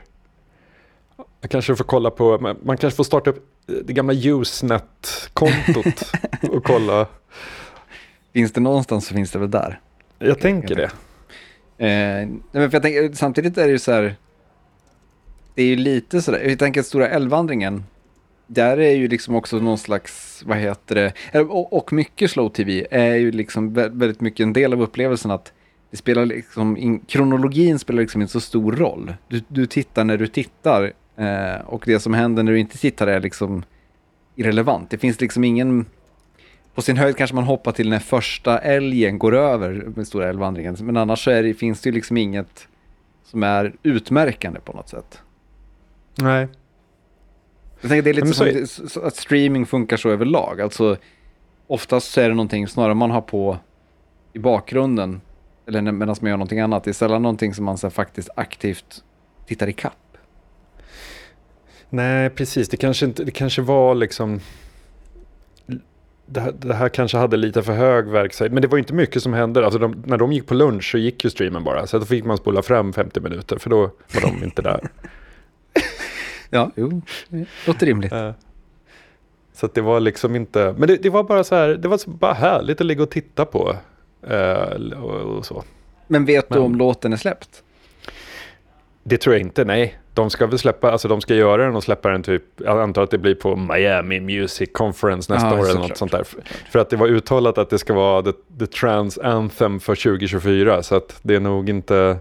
jag 1.41 1.51
kanske 1.51 1.77
får 1.77 1.85
kolla 1.85 2.11
på, 2.11 2.39
man 2.63 2.77
kanske 2.77 2.97
får 2.97 3.05
starta 3.05 3.31
upp 3.31 3.47
det 3.67 3.93
gamla 3.93 4.13
Usenet-kontot 4.13 6.13
och 6.51 6.65
kolla. 6.65 7.07
Finns 8.33 8.53
det 8.53 8.61
någonstans 8.61 9.07
så 9.07 9.15
finns 9.15 9.31
det 9.31 9.39
väl 9.39 9.51
där. 9.51 9.81
Jag 10.19 10.41
tänker 10.41 10.75
det. 10.75 10.91
Eh, 11.87 12.29
men 12.53 12.71
för 12.71 12.77
jag 12.77 12.83
tänker, 12.83 13.13
samtidigt 13.13 13.59
är 13.59 13.67
det 13.67 13.73
ju 13.73 13.79
så 13.79 13.93
här, 13.93 14.17
det 15.55 15.63
är 15.63 15.67
ju 15.67 15.77
lite 15.77 16.23
sådär, 16.23 16.49
jag 16.49 16.59
tänker 16.59 16.81
att 16.81 16.87
Stora 16.87 17.09
älvvandringen, 17.09 17.85
där 18.47 18.79
är 18.79 18.95
ju 18.95 19.09
liksom 19.09 19.35
också 19.35 19.59
någon 19.59 19.79
slags, 19.79 20.43
vad 20.47 20.59
heter 20.59 20.95
det, 20.95 21.13
eh, 21.33 21.43
och, 21.43 21.73
och 21.73 21.93
mycket 21.93 22.31
slow 22.31 22.49
tv 22.49 22.87
är 22.91 23.15
ju 23.15 23.31
liksom 23.31 23.75
väldigt 23.75 24.21
mycket 24.21 24.41
en 24.41 24.53
del 24.53 24.73
av 24.73 24.83
upplevelsen 24.83 25.31
att 25.31 25.53
det 25.91 25.97
spelar 25.97 26.27
liksom, 26.27 26.77
in, 26.77 27.01
kronologin 27.01 27.79
spelar 27.79 28.01
liksom 28.01 28.21
inte 28.21 28.33
så 28.33 28.41
stor 28.41 28.73
roll. 28.73 29.15
Du, 29.29 29.43
du 29.49 29.67
tittar 29.67 30.05
när 30.05 30.17
du 30.17 30.27
tittar 30.27 30.93
Eh, 31.19 31.61
och 31.67 31.83
det 31.87 32.01
som 32.01 32.15
händer 32.15 32.43
när 32.43 32.53
du 32.53 32.59
inte 32.59 32.79
tittar 32.79 33.07
är 33.07 33.21
liksom 33.21 33.65
irrelevant. 34.37 34.91
Det 34.91 34.99
finns 34.99 35.21
liksom 35.21 35.45
ingen... 35.45 35.87
På 36.75 36.83
sin 36.83 36.97
höjd 36.97 37.17
kanske 37.17 37.35
man 37.35 37.45
hoppar 37.45 37.73
till 37.73 37.89
när 37.89 37.99
första 37.99 38.59
älgen 38.59 39.19
går 39.19 39.35
över 39.35 39.73
med 39.97 40.07
stora 40.07 40.29
älgvandringen. 40.29 40.77
Men 40.81 40.97
annars 40.97 41.25
så 41.25 41.31
det, 41.31 41.55
finns 41.55 41.81
det 41.81 41.89
ju 41.89 41.95
liksom 41.95 42.17
inget 42.17 42.69
som 43.25 43.43
är 43.43 43.75
utmärkande 43.83 44.61
på 44.61 44.73
något 44.73 44.89
sätt. 44.89 45.23
Nej. 46.19 46.49
Jag 47.81 47.91
tänker 47.91 48.03
det 48.03 48.11
är 48.11 48.15
lite 48.15 48.67
som 48.67 48.89
så... 48.89 49.01
att 49.01 49.17
streaming 49.17 49.67
funkar 49.67 49.97
så 49.97 50.11
överlag. 50.11 50.61
Alltså 50.61 50.97
oftast 51.67 52.11
så 52.11 52.21
är 52.21 52.29
det 52.29 52.35
någonting 52.35 52.69
snarare 52.69 52.95
man 52.95 53.11
har 53.11 53.21
på 53.21 53.59
i 54.33 54.39
bakgrunden 54.39 55.21
eller 55.67 55.83
medan 55.83 56.17
man 56.21 56.31
gör 56.31 56.37
någonting 56.37 56.61
annat. 56.61 56.85
Det 56.85 56.91
är 56.91 56.93
sällan 56.93 57.23
någonting 57.23 57.55
som 57.55 57.65
man 57.65 57.79
så 57.79 57.91
faktiskt 57.91 58.29
aktivt 58.37 59.05
tittar 59.47 59.67
i 59.67 59.73
kapp. 59.73 60.08
Nej, 61.91 62.31
precis. 62.31 62.69
Det 62.69 62.77
kanske, 62.77 63.07
inte, 63.07 63.25
det 63.25 63.31
kanske 63.31 63.63
var 63.63 63.95
liksom... 63.95 64.41
Det 66.27 66.41
här, 66.41 66.53
det 66.59 66.75
här 66.75 66.89
kanske 66.89 67.19
hade 67.19 67.37
lite 67.37 67.63
för 67.63 67.73
hög 67.73 68.09
verksamhet. 68.09 68.53
Men 68.53 68.63
det 68.63 68.69
var 68.69 68.79
inte 68.79 68.95
mycket 68.95 69.23
som 69.23 69.33
hände. 69.33 69.65
Alltså 69.65 69.79
de, 69.79 70.03
när 70.07 70.17
de 70.17 70.33
gick 70.33 70.47
på 70.47 70.55
lunch 70.55 70.91
så 70.91 70.99
gick 70.99 71.25
ju 71.25 71.31
streamen 71.31 71.65
bara. 71.65 71.87
Så 71.87 71.99
då 71.99 72.05
fick 72.05 72.25
man 72.25 72.37
spola 72.37 72.63
fram 72.63 72.93
50 72.93 73.21
minuter. 73.21 73.59
För 73.59 73.71
då 73.71 73.81
var 74.15 74.21
de 74.21 74.45
inte 74.45 74.63
där. 74.63 74.81
ja, 76.51 76.71
jo. 76.77 77.03
Låter 77.67 77.87
rimligt. 77.87 78.13
Så 79.53 79.69
det 79.75 79.81
var 79.81 80.01
liksom 80.01 80.37
inte... 80.37 80.75
Men 80.79 80.89
det, 80.89 80.97
det, 80.97 81.11
var 81.11 81.23
bara 81.23 81.45
så 81.45 81.55
här. 81.55 81.69
Det 81.69 81.89
var 81.89 82.01
bara 82.07 82.33
härligt 82.33 82.81
att 82.81 82.87
ligga 82.87 83.03
och 83.03 83.11
titta 83.11 83.45
på. 83.45 83.77
Uh, 84.31 84.93
och, 84.93 85.37
och, 85.37 85.47
så. 85.47 85.65
Men 86.07 86.25
vet 86.25 86.51
men, 86.51 86.59
du 86.59 86.65
om 86.65 86.75
låten 86.75 87.13
är 87.13 87.17
släppt? 87.17 87.63
Det 89.09 89.19
tror 89.19 89.35
jag 89.35 89.41
inte, 89.41 89.65
nej 89.65 89.99
de 90.19 90.31
ska 90.31 90.47
väl 90.47 90.59
släppa, 90.59 90.91
alltså 90.91 91.09
de 91.09 91.21
ska 91.21 91.35
göra 91.35 91.65
den 91.65 91.77
och 91.77 91.85
släppa 91.85 92.09
den 92.09 92.23
typ, 92.23 92.43
jag 92.57 92.81
antar 92.81 93.03
att 93.03 93.11
det 93.11 93.19
blir 93.19 93.35
på 93.35 93.57
Miami 93.57 94.21
Music 94.21 94.71
Conference 94.73 95.33
nästa 95.33 95.49
Aha, 95.49 95.61
år 95.61 95.71
eller 95.71 95.81
något 95.81 95.97
sånt 95.97 96.13
där. 96.13 96.25
För 96.71 96.79
att 96.79 96.91
det 96.91 96.97
var 96.97 97.07
uttalat 97.07 97.59
att 97.59 97.71
det 97.71 97.79
ska 97.79 97.95
vara 97.95 98.23
the, 98.23 98.33
the 98.59 98.67
Trans 98.67 99.19
Anthem 99.19 99.81
för 99.81 99.95
2024, 99.95 100.83
så 100.83 100.97
att 100.97 101.19
det 101.23 101.35
är 101.35 101.41
nog 101.41 101.69
inte... 101.69 102.17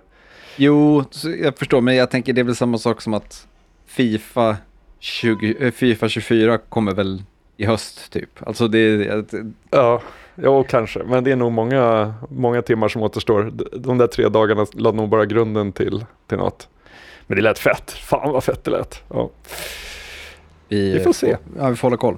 Jo, 0.55 1.03
jag 1.41 1.57
förstår, 1.57 1.81
men 1.81 1.95
jag 1.95 2.11
tänker 2.11 2.33
det 2.33 2.41
är 2.41 2.45
väl 2.45 2.55
samma 2.55 2.77
sak 2.77 3.01
som 3.01 3.13
att 3.13 3.47
Fifa, 3.87 4.57
20, 4.99 5.55
äh, 5.59 5.71
FIFA 5.71 6.09
24 6.09 6.57
kommer 6.57 6.91
väl 6.91 7.23
i 7.57 7.65
höst 7.65 8.11
typ. 8.11 8.47
Alltså 8.47 8.67
det... 8.67 9.25
Ja, 9.69 10.01
ja, 10.35 10.63
kanske. 10.63 11.03
Men 11.03 11.23
det 11.23 11.31
är 11.31 11.35
nog 11.35 11.51
många, 11.51 12.13
många 12.29 12.61
timmar 12.61 12.87
som 12.87 13.01
återstår. 13.01 13.51
De 13.77 13.97
där 13.97 14.07
tre 14.07 14.29
dagarna 14.29 14.65
lade 14.73 14.97
nog 14.97 15.09
bara 15.09 15.25
grunden 15.25 15.71
till, 15.71 16.05
till 16.27 16.37
något. 16.37 16.69
Men 17.27 17.35
det 17.35 17.41
lät 17.41 17.59
fett. 17.59 17.91
Fan 17.91 18.31
vad 18.31 18.43
fett 18.43 18.63
det 18.63 18.71
lät. 18.71 19.03
Ja. 19.09 19.29
Vi, 20.67 20.93
vi 20.93 20.99
får 20.99 21.13
se. 21.13 21.37
Ja, 21.57 21.69
vi 21.69 21.75
får 21.75 21.87
hålla 21.87 21.97
koll. 21.97 22.17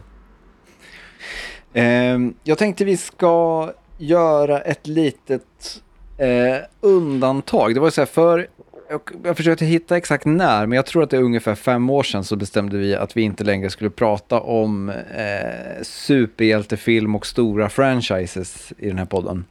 Eh, 1.73 2.17
jag 2.43 2.57
tänkte 2.57 2.85
vi 2.85 2.97
ska 2.97 3.71
göra 3.97 4.61
ett 4.61 4.87
litet 4.87 5.81
eh, 6.17 6.57
undantag. 6.81 7.73
Det 7.73 7.79
var 7.79 7.89
så 7.89 8.01
här 8.01 8.05
för, 8.05 8.47
jag, 8.89 9.01
jag 9.23 9.37
försökte 9.37 9.65
hitta 9.65 9.97
exakt 9.97 10.25
när, 10.25 10.65
men 10.65 10.75
jag 10.75 10.85
tror 10.85 11.03
att 11.03 11.09
det 11.09 11.17
är 11.17 11.21
ungefär 11.21 11.55
fem 11.55 11.89
år 11.89 12.03
sedan 12.03 12.23
så 12.23 12.35
bestämde 12.35 12.77
vi 12.77 12.95
att 12.95 13.17
vi 13.17 13.21
inte 13.21 13.43
längre 13.43 13.69
skulle 13.69 13.89
prata 13.89 14.39
om 14.39 14.89
eh, 14.89 15.81
superhjältefilm 15.81 17.15
och 17.15 17.25
stora 17.25 17.69
franchises 17.69 18.73
i 18.77 18.87
den 18.87 18.97
här 18.97 19.05
podden. 19.05 19.45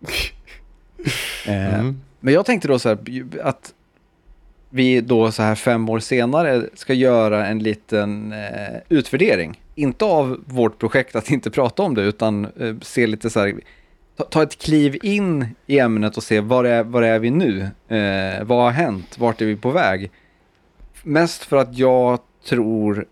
Eh, 1.46 1.74
mm. 1.74 2.00
Men 2.20 2.34
jag 2.34 2.46
tänkte 2.46 2.68
då 2.68 2.78
så 2.78 2.88
här, 2.88 2.98
att 3.42 3.74
vi 4.70 5.00
då 5.00 5.32
så 5.32 5.42
här 5.42 5.54
fem 5.54 5.88
år 5.88 5.98
senare 5.98 6.66
ska 6.74 6.94
göra 6.94 7.46
en 7.46 7.58
liten 7.58 8.32
eh, 8.32 8.76
utvärdering. 8.88 9.60
Inte 9.74 10.04
av 10.04 10.40
vårt 10.46 10.78
projekt 10.78 11.16
att 11.16 11.30
inte 11.30 11.50
prata 11.50 11.82
om 11.82 11.94
det, 11.94 12.02
utan 12.02 12.44
eh, 12.44 12.74
se 12.82 13.06
lite 13.06 13.30
så 13.30 13.40
här, 13.40 13.54
ta, 14.16 14.24
ta, 14.24 14.42
ett 14.42 14.58
kliv 14.58 14.98
in 15.02 15.46
i 15.66 15.78
ämnet 15.78 16.16
och 16.16 16.22
se 16.22 16.40
var 16.40 16.64
är, 16.64 16.82
var 16.84 17.02
är 17.02 17.18
vi 17.18 17.30
nu? 17.30 17.60
Eh, 17.88 18.44
vad 18.44 18.58
har 18.58 18.70
hänt? 18.70 19.18
Vart 19.18 19.40
är 19.40 19.46
vi 19.46 19.56
på 19.56 19.70
väg? 19.70 20.10
Mest 21.02 21.44
för 21.44 21.56
att 21.56 21.78
jag 21.78 22.18
tror, 22.48 23.06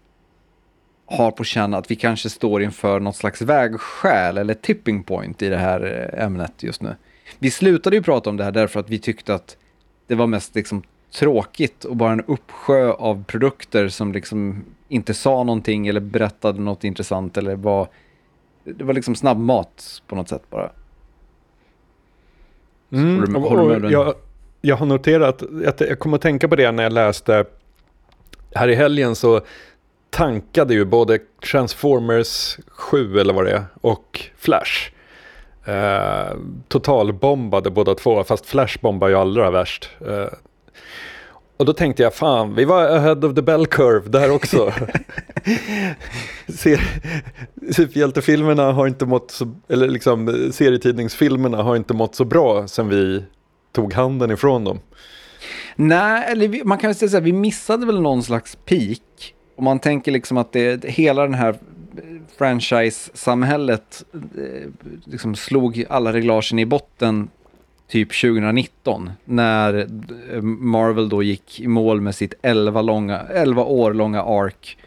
har 1.06 1.30
på 1.30 1.44
känn 1.44 1.74
att 1.74 1.90
vi 1.90 1.96
kanske 1.96 2.30
står 2.30 2.62
inför 2.62 3.00
något 3.00 3.16
slags 3.16 3.42
vägskäl 3.42 4.38
eller 4.38 4.54
tipping 4.54 5.02
point 5.02 5.42
i 5.42 5.48
det 5.48 5.56
här 5.56 6.10
eh, 6.14 6.24
ämnet 6.24 6.62
just 6.62 6.82
nu. 6.82 6.96
Vi 7.38 7.50
slutade 7.50 7.96
ju 7.96 8.02
prata 8.02 8.30
om 8.30 8.36
det 8.36 8.44
här 8.44 8.52
därför 8.52 8.80
att 8.80 8.90
vi 8.90 8.98
tyckte 8.98 9.34
att 9.34 9.56
det 10.06 10.14
var 10.14 10.26
mest 10.26 10.54
liksom 10.54 10.82
tråkigt 11.16 11.84
och 11.84 11.96
bara 11.96 12.12
en 12.12 12.24
uppsjö 12.26 12.92
av 12.92 13.24
produkter 13.24 13.88
som 13.88 14.12
liksom 14.12 14.64
inte 14.88 15.14
sa 15.14 15.42
någonting 15.44 15.86
eller 15.88 16.00
berättade 16.00 16.60
något 16.60 16.84
intressant 16.84 17.36
eller 17.36 17.56
var 17.56 17.88
det 18.64 18.84
var 18.84 18.94
liksom 18.94 19.14
snabbmat 19.14 20.02
på 20.06 20.16
något 20.16 20.28
sätt 20.28 20.42
bara. 20.50 20.70
Mm, 22.92 23.14
Håller 23.18 23.26
du 23.26 23.34
och- 23.34 23.50
håller 23.50 23.74
och 23.74 23.80
den? 23.82 23.90
jag, 23.90 24.14
jag 24.60 24.76
har 24.76 24.86
noterat, 24.86 25.42
att 25.66 25.80
jag 25.80 25.98
kommer 25.98 26.16
att 26.16 26.22
tänka 26.22 26.48
på 26.48 26.56
det 26.56 26.72
när 26.72 26.82
jag 26.82 26.92
läste, 26.92 27.44
här 28.54 28.68
i 28.68 28.74
helgen 28.74 29.14
så 29.16 29.40
tankade 30.10 30.74
ju 30.74 30.84
både 30.84 31.18
Transformers 31.52 32.58
7 32.68 33.18
eller 33.20 33.34
vad 33.34 33.44
det 33.44 33.52
är 33.52 33.64
och 33.80 34.20
Flash. 34.36 34.90
Eh, 35.64 36.36
totalbombade 36.68 37.70
båda 37.70 37.94
två, 37.94 38.24
fast 38.24 38.46
Flash 38.46 38.78
bombar 38.80 39.08
ju 39.08 39.14
allra 39.14 39.50
värst. 39.50 39.90
Eh, 40.06 40.26
och 41.56 41.64
då 41.64 41.72
tänkte 41.72 42.02
jag, 42.02 42.14
fan, 42.14 42.54
vi 42.54 42.64
var 42.64 42.84
ahead 42.84 43.26
of 43.26 43.34
the 43.34 43.42
bell 43.42 43.66
curve 43.66 44.08
där 44.08 44.30
också. 44.30 44.72
Superhjältefilmerna 47.72 48.72
har 48.72 48.86
inte 48.86 49.06
mått 49.06 49.30
så, 49.30 49.54
eller 49.68 49.88
liksom 49.88 50.50
serietidningsfilmerna 50.52 51.62
har 51.62 51.76
inte 51.76 51.94
mått 51.94 52.14
så 52.14 52.24
bra 52.24 52.68
sen 52.68 52.88
vi 52.88 53.24
tog 53.72 53.92
handen 53.92 54.30
ifrån 54.30 54.64
dem. 54.64 54.80
Nej, 55.76 56.32
eller 56.32 56.48
vi, 56.48 56.64
man 56.64 56.78
kan 56.78 56.88
väl 56.88 56.94
säga 56.94 57.08
så 57.08 57.16
här, 57.16 57.24
vi 57.24 57.32
missade 57.32 57.86
väl 57.86 58.00
någon 58.00 58.22
slags 58.22 58.56
peak. 58.64 59.34
Om 59.56 59.64
man 59.64 59.78
tänker 59.78 60.12
liksom 60.12 60.36
att 60.36 60.52
det, 60.52 60.84
hela 60.84 61.22
den 61.22 61.34
här 61.34 61.58
franchise-samhället 62.38 64.04
eh, 64.14 64.70
liksom 65.04 65.34
slog 65.34 65.84
alla 65.88 66.12
reglagen 66.12 66.58
i 66.58 66.66
botten 66.66 67.28
typ 67.88 68.20
2019. 68.20 69.10
När 69.24 69.78
eh, 70.32 70.42
Marvel 70.42 71.08
då 71.08 71.22
gick 71.22 71.60
i 71.60 71.68
mål 71.68 72.00
med 72.00 72.14
sitt 72.14 72.34
11, 72.42 72.82
långa, 72.82 73.18
11 73.18 73.64
år 73.64 73.94
långa 73.94 74.22
ark 74.22 74.78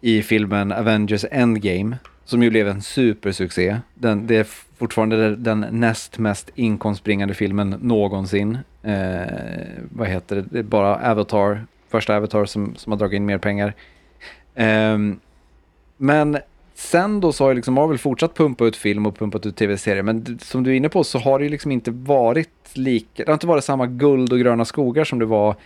i 0.00 0.22
filmen 0.22 0.72
Avengers 0.72 1.24
Endgame. 1.30 1.96
Som 2.24 2.42
ju 2.42 2.50
blev 2.50 2.68
en 2.68 2.82
supersuccé. 2.82 3.76
Den, 3.94 4.26
det 4.26 4.36
är 4.36 4.46
fortfarande 4.78 5.36
den 5.36 5.66
näst 5.70 6.18
mest 6.18 6.50
inkomstbringande 6.54 7.34
filmen 7.34 7.70
någonsin. 7.80 8.58
Eh, 8.82 9.26
vad 9.90 10.08
heter 10.08 10.36
det? 10.36 10.44
Det 10.50 10.58
är 10.58 10.62
bara 10.62 11.10
Avatar, 11.10 11.66
första 11.88 12.16
Avatar 12.16 12.44
som, 12.44 12.74
som 12.76 12.92
har 12.92 12.98
dragit 12.98 13.16
in 13.16 13.26
mer 13.26 13.38
pengar. 13.38 13.74
Eh, 14.54 14.98
men 15.96 16.38
sen 16.76 17.20
då 17.20 17.32
så 17.32 17.44
har 17.44 17.50
ju 17.50 17.54
liksom 17.54 17.74
Marvel 17.74 17.98
fortsatt 17.98 18.34
pumpa 18.34 18.64
ut 18.64 18.76
film 18.76 19.06
och 19.06 19.18
pumpat 19.18 19.46
ut 19.46 19.56
tv-serier. 19.56 20.02
Men 20.02 20.38
som 20.42 20.62
du 20.62 20.70
är 20.70 20.74
inne 20.74 20.88
på 20.88 21.04
så 21.04 21.18
har 21.18 21.38
det 21.38 21.44
ju 21.44 21.50
liksom 21.50 21.72
inte 21.72 21.90
varit 21.90 22.48
lika, 22.72 23.24
det 23.24 23.28
har 23.28 23.34
inte 23.34 23.46
varit 23.46 23.64
samma 23.64 23.86
guld 23.86 24.32
och 24.32 24.38
gröna 24.38 24.64
skogar 24.64 25.04
som 25.04 25.18
det 25.18 25.24
var 25.24 25.56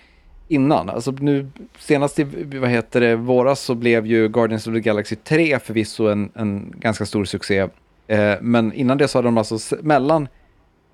innan. 0.49 0.88
Alltså 0.88 1.11
nu 1.11 1.51
senast 1.79 2.18
i, 2.18 2.25
vad 2.61 2.70
heter 2.70 3.01
det, 3.01 3.16
våras 3.16 3.61
så 3.61 3.75
blev 3.75 4.07
ju 4.07 4.29
Guardians 4.29 4.66
of 4.66 4.75
the 4.75 4.81
Galaxy 4.81 5.16
3 5.16 5.59
förvisso 5.59 6.09
en, 6.09 6.31
en 6.35 6.75
ganska 6.79 7.07
stor 7.07 7.25
succé. 7.25 7.68
Eh, 8.07 8.35
men 8.40 8.73
innan 8.73 8.99
det 8.99 9.09
så 9.09 9.18
hade 9.18 9.29
de 9.29 9.38
alltså 9.38 9.77
mellan 9.83 10.29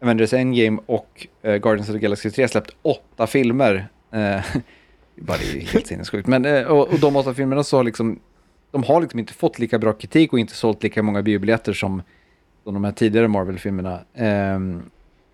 Avengers 0.03 0.33
Endgame 0.33 0.79
och 0.87 1.27
eh, 1.43 1.57
Guardians 1.57 1.89
of 1.89 1.95
the 1.95 1.99
Galaxy 1.99 2.31
3 2.31 2.49
släppt 2.49 2.71
åtta 2.83 3.27
filmer. 3.27 3.89
Eh, 4.13 4.19
bara 5.17 5.39
det 5.39 5.51
är 5.51 5.55
ju 5.55 5.61
helt 5.61 5.87
sinnessjukt. 5.87 6.29
Men 6.29 6.45
eh, 6.45 6.63
och, 6.63 6.89
och 6.89 6.99
de 6.99 7.17
åtta 7.17 7.35
filmerna 7.35 7.65
så 7.65 7.77
har 7.77 7.85
liksom, 7.85 8.19
de 8.77 8.85
har 8.85 9.01
liksom 9.01 9.21
inte 9.21 9.33
fått 9.33 9.59
lika 9.59 9.79
bra 9.79 9.93
kritik 9.93 10.33
och 10.33 10.39
inte 10.39 10.55
sålt 10.55 10.83
lika 10.83 11.03
många 11.03 11.23
biobiljetter 11.23 11.73
som, 11.73 12.03
som 12.65 12.75
de 12.75 12.85
här 12.85 12.93
tidigare 12.93 13.29
Marvel-filmerna. 13.29 14.01
Um, 14.55 14.83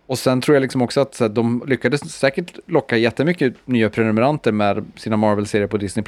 och 0.06 0.18
sen 0.18 0.40
tror 0.40 0.54
jag 0.54 0.62
liksom 0.62 0.82
också 0.82 1.00
att 1.00 1.14
så 1.14 1.24
här, 1.24 1.28
de 1.28 1.62
lyckades 1.66 2.12
säkert 2.12 2.58
locka 2.66 2.96
jättemycket 2.96 3.54
nya 3.64 3.90
prenumeranter 3.90 4.52
med 4.52 4.84
sina 4.96 5.16
Marvel-serier 5.16 5.66
på 5.66 5.76
Disney+. 5.76 6.04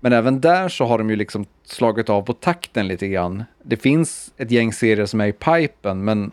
Men 0.00 0.12
även 0.12 0.40
där 0.40 0.68
så 0.68 0.84
har 0.84 0.98
de 0.98 1.10
ju 1.10 1.16
liksom 1.16 1.46
slagit 1.64 2.08
av 2.08 2.22
på 2.22 2.32
takten 2.32 2.88
lite 2.88 3.08
grann. 3.08 3.44
Det 3.62 3.76
finns 3.76 4.32
ett 4.36 4.50
gäng 4.50 4.72
serier 4.72 5.06
som 5.06 5.20
är 5.20 5.26
i 5.26 5.32
pipen, 5.32 6.04
men 6.04 6.30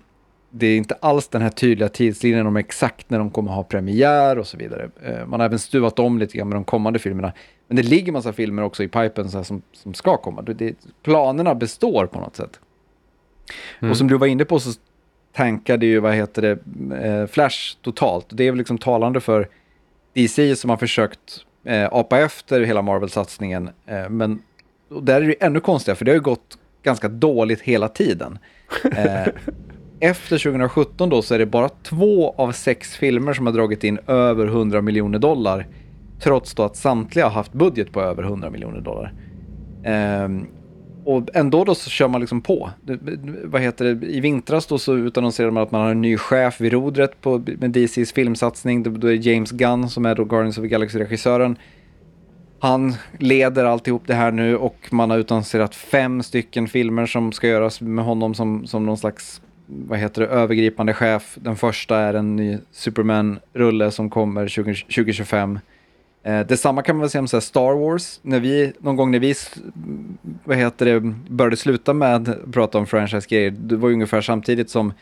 det 0.49 0.67
är 0.67 0.77
inte 0.77 0.95
alls 0.99 1.27
den 1.27 1.41
här 1.41 1.49
tydliga 1.49 1.89
tidslinjen 1.89 2.47
om 2.47 2.57
exakt 2.57 3.09
när 3.09 3.19
de 3.19 3.31
kommer 3.31 3.51
ha 3.51 3.63
premiär 3.63 4.37
och 4.37 4.47
så 4.47 4.57
vidare. 4.57 4.89
Eh, 5.03 5.25
Man 5.25 5.39
har 5.39 5.47
även 5.47 5.59
stuvat 5.59 5.99
om 5.99 6.19
lite 6.19 6.37
grann 6.37 6.49
med 6.49 6.55
de 6.55 6.63
kommande 6.63 6.99
filmerna. 6.99 7.33
Men 7.67 7.75
det 7.75 7.83
ligger 7.83 8.11
massa 8.11 8.33
filmer 8.33 8.61
också 8.61 8.83
i 8.83 8.87
pipen 8.87 9.29
så 9.29 9.43
som, 9.43 9.61
som 9.73 9.93
ska 9.93 10.17
komma. 10.17 10.41
Det, 10.41 10.75
planerna 11.03 11.55
består 11.55 12.05
på 12.05 12.19
något 12.19 12.35
sätt. 12.35 12.59
Mm. 13.79 13.91
Och 13.91 13.97
som 13.97 14.07
du 14.07 14.17
var 14.17 14.27
inne 14.27 14.45
på 14.45 14.59
så 14.59 14.79
tankade 15.33 15.85
ju, 15.85 15.99
vad 15.99 16.13
heter 16.13 16.41
det, 16.41 16.59
eh, 17.07 17.27
Flash 17.27 17.77
totalt. 17.81 18.25
Det 18.29 18.43
är 18.43 18.51
väl 18.51 18.57
liksom 18.57 18.77
talande 18.77 19.19
för 19.19 19.47
DC 20.13 20.55
som 20.55 20.69
har 20.69 20.77
försökt 20.77 21.45
eh, 21.63 21.87
apa 21.91 22.19
efter 22.19 22.61
hela 22.61 22.81
Marvel-satsningen. 22.81 23.69
Men 24.09 24.41
där 25.01 25.21
är 25.21 25.27
det 25.27 25.43
ännu 25.43 25.59
konstigare, 25.59 25.95
för 25.95 26.05
det 26.05 26.11
har 26.11 26.15
ju 26.15 26.21
gått 26.21 26.57
ganska 26.83 27.07
dåligt 27.07 27.61
hela 27.61 27.87
tiden. 27.87 28.39
Efter 29.99 30.37
2017 30.37 31.09
då 31.09 31.21
så 31.21 31.35
är 31.35 31.39
det 31.39 31.45
bara 31.45 31.69
två 31.69 32.35
av 32.37 32.51
sex 32.51 32.95
filmer 32.95 33.33
som 33.33 33.45
har 33.45 33.53
dragit 33.53 33.83
in 33.83 33.99
över 34.07 34.47
100 34.47 34.81
miljoner 34.81 35.19
dollar. 35.19 35.67
Trots 36.19 36.53
då 36.53 36.63
att 36.63 36.75
samtliga 36.75 37.25
har 37.25 37.31
haft 37.31 37.53
budget 37.53 37.91
på 37.91 38.01
över 38.01 38.23
100 38.23 38.49
miljoner 38.49 38.81
dollar. 38.81 39.13
Ehm, 39.83 40.47
och 41.05 41.29
ändå 41.33 41.63
då 41.63 41.75
så 41.75 41.89
kör 41.89 42.07
man 42.07 42.21
liksom 42.21 42.41
på. 42.41 42.69
Det, 42.83 42.99
vad 43.43 43.61
heter 43.61 43.85
det? 43.85 44.07
I 44.07 44.19
vintras 44.19 44.67
då 44.67 44.77
så 44.77 44.97
utannonserade 44.97 45.51
man 45.51 45.63
att 45.63 45.71
man 45.71 45.81
har 45.81 45.91
en 45.91 46.01
ny 46.01 46.17
chef 46.17 46.61
vid 46.61 46.73
rodret 46.73 47.21
på, 47.21 47.43
med 47.57 47.71
DCs 47.71 48.13
filmsatsning. 48.13 48.83
Det, 48.83 48.89
då 48.89 49.07
är 49.07 49.27
James 49.27 49.51
Gunn 49.51 49.89
som 49.89 50.05
är 50.05 50.15
då 50.15 50.23
Guardians 50.23 50.57
of 50.57 50.61
the 50.61 50.67
Galaxy-regissören. 50.67 51.55
Han 52.59 52.93
leder 53.19 53.65
alltihop 53.65 54.03
det 54.05 54.13
här 54.13 54.31
nu 54.31 54.57
och 54.57 54.77
man 54.91 55.09
har 55.09 55.17
utannonserat 55.17 55.75
fem 55.75 56.23
stycken 56.23 56.67
filmer 56.67 57.05
som 57.05 57.31
ska 57.31 57.47
göras 57.47 57.81
med 57.81 58.05
honom 58.05 58.33
som, 58.33 58.67
som 58.67 58.85
någon 58.85 58.97
slags 58.97 59.41
vad 59.67 59.99
heter 59.99 60.21
det, 60.21 60.27
övergripande 60.27 60.93
chef. 60.93 61.37
Den 61.41 61.55
första 61.55 61.97
är 61.97 62.13
en 62.13 62.35
ny 62.35 62.57
Superman-rulle 62.71 63.91
som 63.91 64.09
kommer 64.09 64.47
20, 64.47 64.73
2025. 64.73 65.59
Eh, 66.23 66.39
detsamma 66.39 66.81
kan 66.81 66.95
man 66.95 67.01
väl 67.01 67.09
säga 67.09 67.19
om 67.21 67.27
så 67.27 67.37
här 67.37 67.41
Star 67.41 67.73
Wars. 67.73 68.19
När 68.21 68.39
vi, 68.39 68.73
någon 68.79 68.95
gång 68.95 69.11
när 69.11 69.19
vi 69.19 69.35
vad 70.43 70.57
heter 70.57 70.85
det, 70.85 70.99
började 71.29 71.57
sluta 71.57 71.93
med 71.93 72.29
att 72.29 72.51
prata 72.51 72.77
om 72.77 72.85
franchise-grejer, 72.85 73.51
det 73.51 73.75
var 73.75 73.89
ju 73.89 73.93
ungefär 73.93 74.21
samtidigt 74.21 74.69
som 74.69 74.93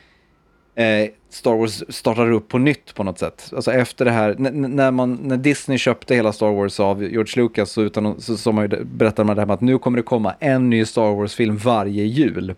eh, 0.76 1.10
Star 1.30 1.56
Wars 1.56 1.84
startar 1.90 2.32
upp 2.32 2.48
på 2.48 2.58
nytt 2.58 2.96
på 2.96 3.04
något 3.04 3.20
sätt. 3.20 3.52
Alltså 3.56 3.72
efter 3.72 4.06
det 4.06 4.12
här, 4.12 4.36
när, 4.38 4.92
man, 4.92 5.20
när 5.24 5.38
Disney 5.38 5.78
köpte 5.78 6.16
hela 6.16 6.34
Star 6.34 6.52
Wars 6.52 6.80
av 6.80 7.04
George 7.04 7.44
Lucas 7.44 7.72
så, 7.72 7.82
utan, 7.82 8.22
så, 8.22 8.38
så 8.38 8.52
man 8.52 8.70
ju, 8.72 8.84
berättade 8.84 9.26
man 9.26 9.36
det 9.36 9.42
här 9.42 9.48
med 9.48 9.54
att 9.54 9.62
nu 9.62 9.78
kommer 9.78 9.98
det 9.98 10.04
komma 10.04 10.34
en 10.40 10.70
ny 10.70 10.86
Star 10.86 11.16
Wars-film 11.16 11.58
varje 11.58 12.04
jul. 12.04 12.56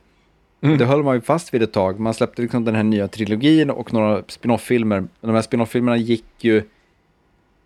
Mm. 0.62 0.78
Det 0.78 0.86
höll 0.86 1.04
man 1.04 1.16
ju 1.16 1.22
fast 1.22 1.54
vid 1.54 1.64
ett 1.64 1.74
tag. 1.74 2.00
Man 2.00 2.14
släppte 2.14 2.42
liksom 2.42 2.66
den 2.66 2.76
här 2.76 2.84
nya 2.84 3.08
trilogin 3.08 3.70
och 3.70 3.94
några 3.94 4.24
spin-off-filmer. 4.28 5.08
De 5.22 5.36
här 5.36 5.42
spin-off-filmerna 5.42 5.98
gick 5.98 6.26
ju 6.40 6.64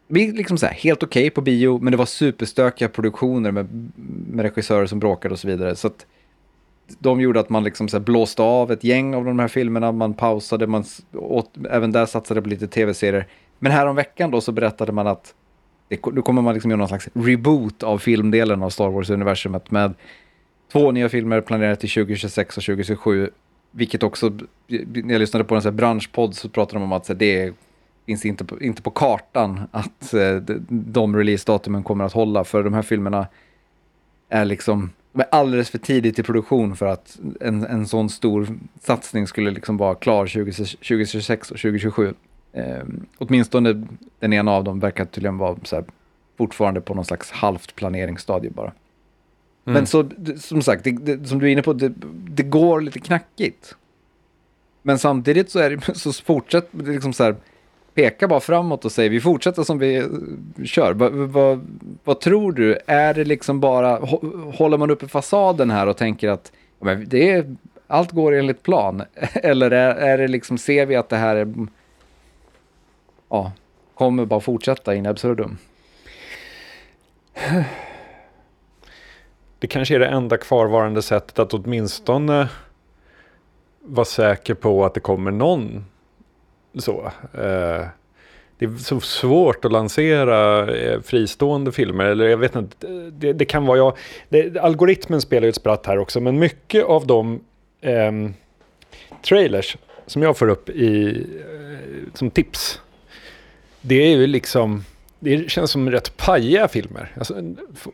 vi 0.08 0.32
liksom 0.32 0.58
så 0.58 0.66
här, 0.66 0.74
helt 0.74 1.04
okej 1.04 1.30
på 1.30 1.42
bio, 1.42 1.80
men 1.82 1.92
det 1.92 1.98
var 1.98 2.06
superstökiga 2.06 2.90
produktioner 2.90 3.52
med, 3.52 3.92
med 4.28 4.44
regissörer 4.44 4.86
som 4.86 5.00
bråkade 5.00 5.34
och 5.34 5.40
så 5.40 5.48
vidare. 5.48 5.76
Så 5.76 5.88
att 5.88 6.06
de 7.00 7.22
gjorde 7.22 7.40
att 7.40 7.50
man 7.50 7.64
liksom 7.64 7.88
så 7.88 7.98
här 7.98 8.04
blåste 8.04 8.42
av 8.42 8.72
ett 8.72 8.84
gäng 8.84 9.16
av 9.16 9.26
de 9.26 9.40
här 9.40 9.48
filmerna, 9.48 9.92
man 9.92 10.14
pausade, 10.14 10.68
man 10.68 10.84
åt, 11.14 11.52
även 11.70 11.92
där 11.92 12.06
satsade 12.06 12.42
på 12.42 12.50
lite 12.50 12.68
tv-serier. 12.68 13.28
Men 13.60 13.72
här 13.72 13.86
om 13.86 13.96
veckan 13.96 14.32
då 14.32 14.42
så 14.42 14.52
berättade 14.52 14.92
man 14.92 15.08
att 15.08 15.34
det, 15.88 16.06
nu 16.06 16.22
kommer 16.22 16.42
man 16.42 16.54
liksom 16.54 16.72
göra 16.72 16.78
någon 16.78 16.88
slags 16.88 17.10
reboot 17.14 17.84
av 17.84 17.98
filmdelen 17.98 18.64
av 18.64 18.70
Star 18.70 18.90
Wars-universumet 18.90 19.72
med 19.72 19.94
två 20.72 20.92
nya 20.92 21.10
filmer 21.10 21.42
planerade 21.42 21.76
till 21.76 21.90
2026 21.90 22.58
och 22.58 22.64
2027. 22.64 23.30
Vilket 23.72 24.04
också, 24.04 24.30
när 24.68 25.12
jag 25.12 25.20
lyssnade 25.20 25.46
på 25.46 25.56
en 25.56 25.76
branschpodd 25.76 26.36
så 26.36 26.50
pratade 26.50 26.80
de 26.80 26.84
om 26.84 26.92
att 26.92 27.06
så 27.06 27.14
här, 27.14 27.20
det 27.20 27.54
finns 28.06 28.26
inte 28.26 28.46
på, 28.46 28.62
inte 28.62 28.82
på 28.82 28.92
kartan 28.92 29.62
att 29.72 30.14
eh, 30.14 30.36
de, 30.36 30.66
de 30.70 31.16
releasedatumen 31.16 31.84
kommer 31.84 32.06
att 32.06 32.14
hålla. 32.14 32.44
För 32.44 32.64
de 32.64 32.74
här 32.74 32.82
filmerna 32.82 33.28
är 34.30 34.46
liksom 34.46 34.90
de 35.14 35.22
är 35.22 35.28
alldeles 35.32 35.70
för 35.70 35.78
tidigt 35.78 36.20
i 36.20 36.24
produktion 36.24 36.76
för 36.76 36.86
att 36.86 37.20
en, 37.42 37.66
en 37.66 37.88
sån 37.88 38.10
stor 38.10 38.48
satsning 38.82 39.28
skulle 39.28 39.52
liksom 39.52 39.78
vara 39.78 39.96
klar 39.96 40.28
20, 40.28 40.52
2026 40.52 41.52
och 41.52 41.58
2027. 41.58 42.14
Eh, 42.54 42.84
åtminstone 43.18 43.88
den 44.20 44.34
ena 44.34 44.52
av 44.52 44.64
dem 44.64 44.80
verkar 44.80 45.06
tydligen 45.06 45.38
vara 45.38 45.58
så 45.64 45.76
här, 45.76 45.86
fortfarande 46.38 46.82
på 46.82 46.94
någon 46.94 47.06
slags 47.06 47.32
halvt 47.32 47.76
planeringsstadie 47.76 48.52
bara. 48.52 48.72
Mm. 49.66 49.74
Men 49.74 49.88
så, 49.88 50.10
som 50.38 50.62
sagt, 50.62 50.84
det, 50.84 50.92
det, 50.92 51.28
som 51.28 51.40
du 51.40 51.48
är 51.48 51.52
inne 51.52 51.62
på, 51.62 51.74
det, 51.74 51.92
det 52.30 52.44
går 52.44 52.82
lite 52.82 53.00
knackigt. 53.00 53.76
Men 54.82 55.00
samtidigt 55.00 55.50
så 55.50 55.60
är 55.60 55.70
det, 55.70 55.96
så 55.98 56.14
fortsätt, 56.14 56.70
liksom 56.72 57.14
så 57.14 57.24
här, 57.24 57.36
peka 57.94 58.28
bara 58.28 58.40
framåt 58.40 58.86
och 58.86 58.92
säg 58.92 59.10
vi 59.10 59.22
fortsätter 59.22 59.64
som 59.64 59.80
vi 59.80 59.96
eh, 59.96 60.06
kör. 60.66 60.94
Vad 60.94 61.12
vad- 61.14 61.68
vad 62.04 62.20
tror 62.20 62.52
du? 62.52 62.78
Är 62.88 63.14
det 63.14 63.24
liksom 63.24 63.60
bara, 63.60 64.00
hå- 64.00 64.52
håller 64.52 64.78
man 64.78 64.92
uppe 64.92 65.08
fasaden 65.08 65.70
här 65.72 65.88
och 65.88 65.98
tänker 65.98 66.30
att 66.30 66.52
ja, 66.80 66.96
det 66.96 67.30
är, 67.32 67.56
allt 67.88 68.12
går 68.12 68.32
enligt 68.36 68.64
plan? 68.64 69.04
Eller 69.34 69.72
är, 69.72 69.96
är 69.96 70.18
det 70.18 70.28
liksom, 70.28 70.58
ser 70.58 70.86
vi 70.86 70.96
att 70.96 71.10
det 71.10 71.18
här 71.18 71.36
är, 71.36 71.54
ja, 73.30 73.52
kommer 73.94 74.26
bara 74.26 74.40
fortsätta 74.40 74.96
in 74.96 75.06
absurdum? 75.06 75.58
det 79.62 79.68
kanske 79.68 79.96
är 79.96 80.00
det 80.00 80.08
enda 80.08 80.38
kvarvarande 80.38 81.02
sättet 81.02 81.40
att 81.40 81.54
åtminstone 81.54 82.50
vara 83.82 84.06
säker 84.06 84.54
på 84.54 84.86
att 84.86 84.94
det 84.94 85.00
kommer 85.00 85.32
någon 85.32 85.86
så. 86.76 87.12
Eh, 87.34 87.86
det 88.58 88.66
är 88.66 88.78
så 88.78 89.00
svårt 89.00 89.66
att 89.66 89.72
lansera 89.72 90.72
eh, 90.76 91.02
fristående 91.02 91.72
filmer. 91.72 92.06
Eller 92.06 92.28
jag 92.28 92.38
vet 92.38 92.56
inte, 92.56 92.88
det, 93.12 93.34
det 93.34 93.46
kan 93.46 93.66
vara 93.66 93.78
jag. 93.78 93.98
Det, 94.30 94.58
algoritmen 94.58 95.22
spelar 95.22 95.46
ju 95.46 95.50
ett 95.50 95.56
spratt 95.56 95.86
här 95.86 95.98
också. 95.98 96.20
Men 96.20 96.40
mycket 96.40 96.86
av 96.86 97.08
de 97.08 97.40
eh, 97.82 98.12
trailers 99.22 99.78
som 100.06 100.22
jag 100.22 100.38
får 100.38 100.50
upp 100.50 100.70
i, 100.70 101.10
eh, 101.40 102.14
som 102.14 102.30
tips. 102.30 102.82
Det 103.82 103.96
är 103.96 104.18
ju 104.18 104.28
liksom, 104.28 104.86
det 105.24 105.52
känns 105.52 105.72
som 105.72 105.92
rätt 105.92 106.18
pajiga 106.18 106.68
filmer. 106.68 107.12
Jag 107.14 107.20
alltså, 107.20 107.42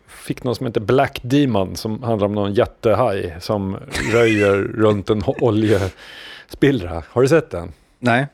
fick 0.08 0.44
någon 0.44 0.56
som 0.56 0.66
heter 0.66 0.82
Black 0.82 1.20
Demon 1.24 1.76
som 1.76 2.04
handlar 2.04 2.28
om 2.28 2.36
någon 2.36 2.54
jättehaj 2.54 3.36
som 3.40 3.78
röjer 4.12 4.56
runt 4.76 5.10
en 5.10 5.24
oljespillra. 5.26 7.04
Har 7.10 7.22
du 7.22 7.28
sett 7.28 7.50
den? 7.50 7.72
Nej. 8.00 8.28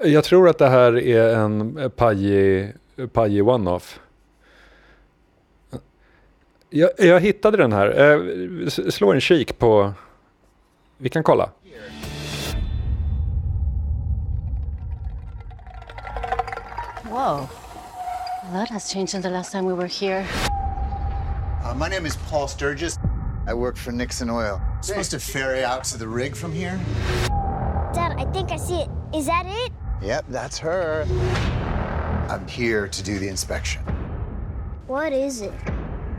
Jag 0.00 0.24
tror 0.24 0.48
att 0.48 0.58
det 0.58 0.68
här 0.68 0.98
är 0.98 1.34
en 1.34 1.90
pajig, 1.96 2.72
pajig 3.12 3.48
one-off. 3.48 4.00
Jag, 6.70 6.90
jag, 6.98 7.20
hittade 7.20 7.56
den 7.56 7.72
här. 7.72 8.12
Eh, 8.12 8.68
slå 8.68 9.12
en 9.12 9.20
kik 9.20 9.58
på... 9.58 9.92
Vi 10.98 11.08
kan 11.08 11.22
kolla. 11.22 11.50
Whoa. 17.02 17.48
A 18.48 18.54
lot 18.54 18.68
has 18.68 18.92
changed 18.92 19.10
since 19.10 19.24
the 19.24 19.30
last 19.30 19.50
time 19.50 19.64
we 19.64 19.72
were 19.72 19.88
here. 19.88 20.24
Uh, 21.64 21.74
my 21.76 21.88
name 21.88 22.06
is 22.06 22.14
Paul 22.28 22.46
Sturgis. 22.46 22.96
I 23.44 23.52
work 23.52 23.76
for 23.76 23.90
Nixon 23.90 24.30
Oil. 24.30 24.62
Supposed 24.82 25.10
to 25.10 25.18
ferry 25.18 25.64
out 25.64 25.82
to 25.84 25.98
the 25.98 26.06
rig 26.06 26.36
from 26.36 26.52
here? 26.52 26.78
Dad, 27.92 28.14
I 28.16 28.24
think 28.32 28.52
I 28.52 28.56
see 28.56 28.82
it. 28.82 28.88
Is 29.12 29.26
that 29.26 29.46
it? 29.48 29.72
Yep, 30.00 30.26
that's 30.28 30.58
her. 30.58 31.04
I'm 32.30 32.46
here 32.46 32.86
to 32.86 33.02
do 33.02 33.18
the 33.18 33.26
inspection. 33.26 33.82
What 34.86 35.12
is 35.12 35.40
it? 35.40 35.52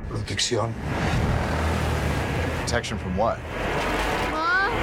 Protection. 0.10 0.74
Protection 2.60 2.98
from 2.98 3.16
what? 3.16 3.40
Mom? 4.32 4.74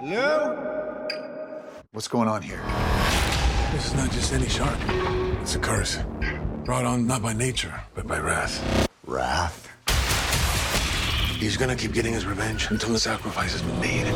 Hello? 0.00 1.06
What's 1.92 2.08
going 2.08 2.28
on 2.28 2.42
here? 2.42 2.60
This 3.72 3.86
is 3.86 3.94
not 3.94 4.10
just 4.10 4.32
any 4.32 4.48
shark. 4.48 4.78
It's 5.42 5.54
a 5.54 5.58
curse. 5.58 5.98
Brought 6.64 6.84
on 6.84 7.06
not 7.06 7.22
by 7.22 7.32
nature, 7.32 7.72
but 7.94 8.06
by 8.06 8.18
wrath. 8.18 8.88
Wrath? 9.06 9.68
He's 11.40 11.56
gonna 11.56 11.76
keep 11.76 11.92
getting 11.92 12.12
his 12.14 12.26
revenge 12.26 12.68
until 12.70 12.92
the 12.92 12.98
sacrifice 12.98 13.52
has 13.52 13.62
been 13.62 13.80
made. 13.80 14.14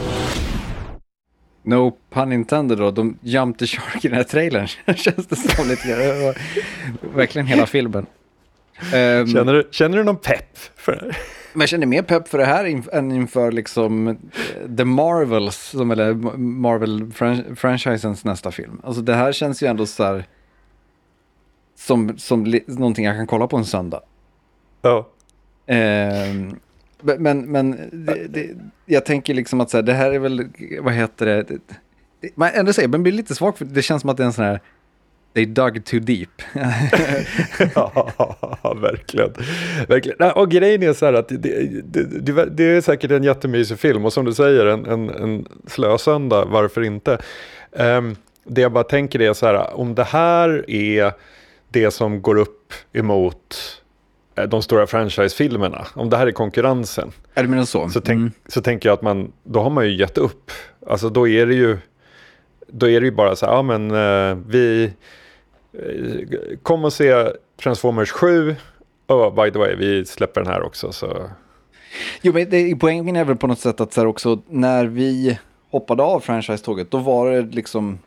No 1.63 1.91
pun 2.11 2.33
intended 2.33 2.79
då, 2.79 2.91
de 2.91 3.19
jumped 3.23 3.59
the 3.59 3.67
shark 3.67 4.05
i 4.05 4.09
den 4.09 4.17
här 4.17 4.25
trailern. 4.25 4.67
Känns 4.97 5.27
det 5.27 5.37
som 5.37 5.69
lite 5.69 5.89
grann. 5.89 6.35
Verkligen 7.15 7.47
hela 7.47 7.67
filmen. 7.67 8.07
Um, 8.81 9.27
känner, 9.27 9.53
du, 9.53 9.69
känner 9.71 9.99
du 9.99 10.05
någon 10.05 10.17
pepp 10.17 10.59
för 10.77 10.93
det 10.93 11.01
här? 11.01 11.17
Men 11.55 11.61
jag 11.61 11.69
känner 11.69 11.87
mer 11.87 12.03
pepp 12.03 12.29
för 12.29 12.39
det 12.39 12.45
här 12.45 12.65
in, 12.65 12.85
än 12.93 13.13
inför 13.13 13.53
liksom 13.53 14.09
eh, 14.09 14.15
The 14.77 14.85
Marvels, 14.85 15.57
som, 15.57 15.91
eller 15.91 16.15
Marvel-franchisens 16.37 18.25
nästa 18.25 18.51
film. 18.51 18.81
Alltså 18.85 19.03
det 19.03 19.15
här 19.15 19.33
känns 19.33 19.63
ju 19.63 19.67
ändå 19.67 19.87
så 19.87 20.05
här 20.05 20.25
som, 21.77 22.19
som 22.19 22.61
någonting 22.67 23.05
jag 23.05 23.17
kan 23.17 23.27
kolla 23.27 23.47
på 23.47 23.57
en 23.57 23.65
söndag. 23.65 24.01
Ja. 24.83 25.09
Um, 25.67 26.61
men, 27.03 27.41
men 27.41 27.71
det, 27.93 28.27
det, 28.29 28.51
jag 28.87 29.05
tänker 29.05 29.35
liksom 29.35 29.61
att 29.61 29.71
så 29.71 29.77
här, 29.77 29.83
det 29.83 29.93
här 29.93 30.11
är 30.11 30.19
väl, 30.19 30.49
vad 30.81 30.93
heter 30.93 31.27
det, 31.27 31.43
det, 31.43 31.59
det 32.21 32.37
man 32.37 32.51
ändå 32.55 32.73
säger, 32.73 32.89
man 32.89 33.03
blir 33.03 33.13
lite 33.13 33.35
svag 33.35 33.59
för 33.59 33.65
det 33.65 33.83
känns 33.83 34.01
som 34.01 34.11
att 34.11 34.17
det 34.17 34.23
är 34.23 34.27
en 34.27 34.33
sån 34.33 34.45
här, 34.45 34.61
they 35.35 35.47
dug 35.47 35.85
too 35.85 36.01
deep. 36.01 36.43
ja, 37.75 38.77
verkligen. 38.77 39.33
verkligen. 39.89 40.33
Och 40.33 40.51
grejen 40.51 40.83
är 40.83 40.93
så 40.93 41.07
här 41.07 41.13
att 41.13 41.29
det, 41.29 41.83
det, 41.85 42.47
det, 42.51 42.65
är 42.65 42.81
säkert 42.81 43.11
en 43.11 43.25
jättemysig 43.25 43.79
film 43.79 44.05
och 44.05 44.13
som 44.13 44.25
du 44.25 44.35
säger 44.35 44.67
en, 44.67 44.87
en, 44.87 45.11
en 45.11 45.49
slösöndag, 45.67 46.45
varför 46.45 46.83
inte? 46.83 47.19
Um, 47.73 48.17
det 48.45 48.61
jag 48.61 48.73
bara 48.73 48.85
tänker 48.85 49.21
är 49.21 49.33
så 49.33 49.47
här, 49.47 49.77
om 49.77 49.95
det 49.95 50.05
här 50.05 50.71
är 50.71 51.13
det 51.69 51.91
som 51.91 52.23
går 52.23 52.39
upp 52.39 52.73
emot 52.93 53.57
Eh, 54.35 54.45
de 54.45 54.63
stora 54.63 54.87
franchise-filmerna, 54.87 55.87
om 55.95 56.11
det 56.11 56.17
här 56.17 56.27
är 56.27 56.33
konkurrensen. 56.33 57.13
Är 57.35 57.43
det 57.43 57.49
menar 57.49 57.65
så? 57.65 57.89
Så, 57.89 58.01
tänk, 58.01 58.19
mm. 58.19 58.33
så 58.49 58.63
tänker 58.63 58.89
jag 58.89 58.95
att 58.95 59.03
man, 59.03 59.33
då 59.43 59.61
har 59.61 59.71
man 59.71 59.87
ju 59.87 59.97
gett 59.97 60.19
upp. 60.19 60.51
Alltså 60.87 61.09
då 61.09 61.29
är 61.29 61.47
det 61.47 61.55
ju, 61.55 61.79
då 62.67 62.89
är 62.89 63.01
det 63.01 63.07
ju 63.07 63.13
bara 63.13 63.37
så 63.37 63.47
här, 63.47 63.53
ja 63.53 63.63
men 63.63 63.91
uh, 63.91 64.39
vi, 64.47 64.93
kom 66.63 66.85
och 66.85 66.93
se 66.93 67.15
Transformers 67.63 68.11
7, 68.11 68.57
oh, 69.09 69.45
by 69.45 69.51
the 69.51 69.59
way, 69.59 69.75
vi 69.77 70.05
släpper 70.05 70.41
den 70.41 70.53
här 70.53 70.63
också. 70.63 70.93
Så. 70.93 71.31
Jo, 72.23 72.33
men 72.33 72.51
det, 72.51 72.77
poängen 72.77 73.17
är 73.17 73.25
väl 73.25 73.37
på 73.37 73.47
något 73.47 73.59
sätt 73.59 73.81
att 73.81 73.93
så 73.93 74.01
här 74.01 74.09
också, 74.09 74.43
när 74.49 74.85
vi 74.85 75.39
hoppade 75.71 76.03
av 76.03 76.21
franchise-tåget, 76.21 76.91
då 76.91 76.99
var 76.99 77.31
det 77.31 77.43
liksom 77.43 77.99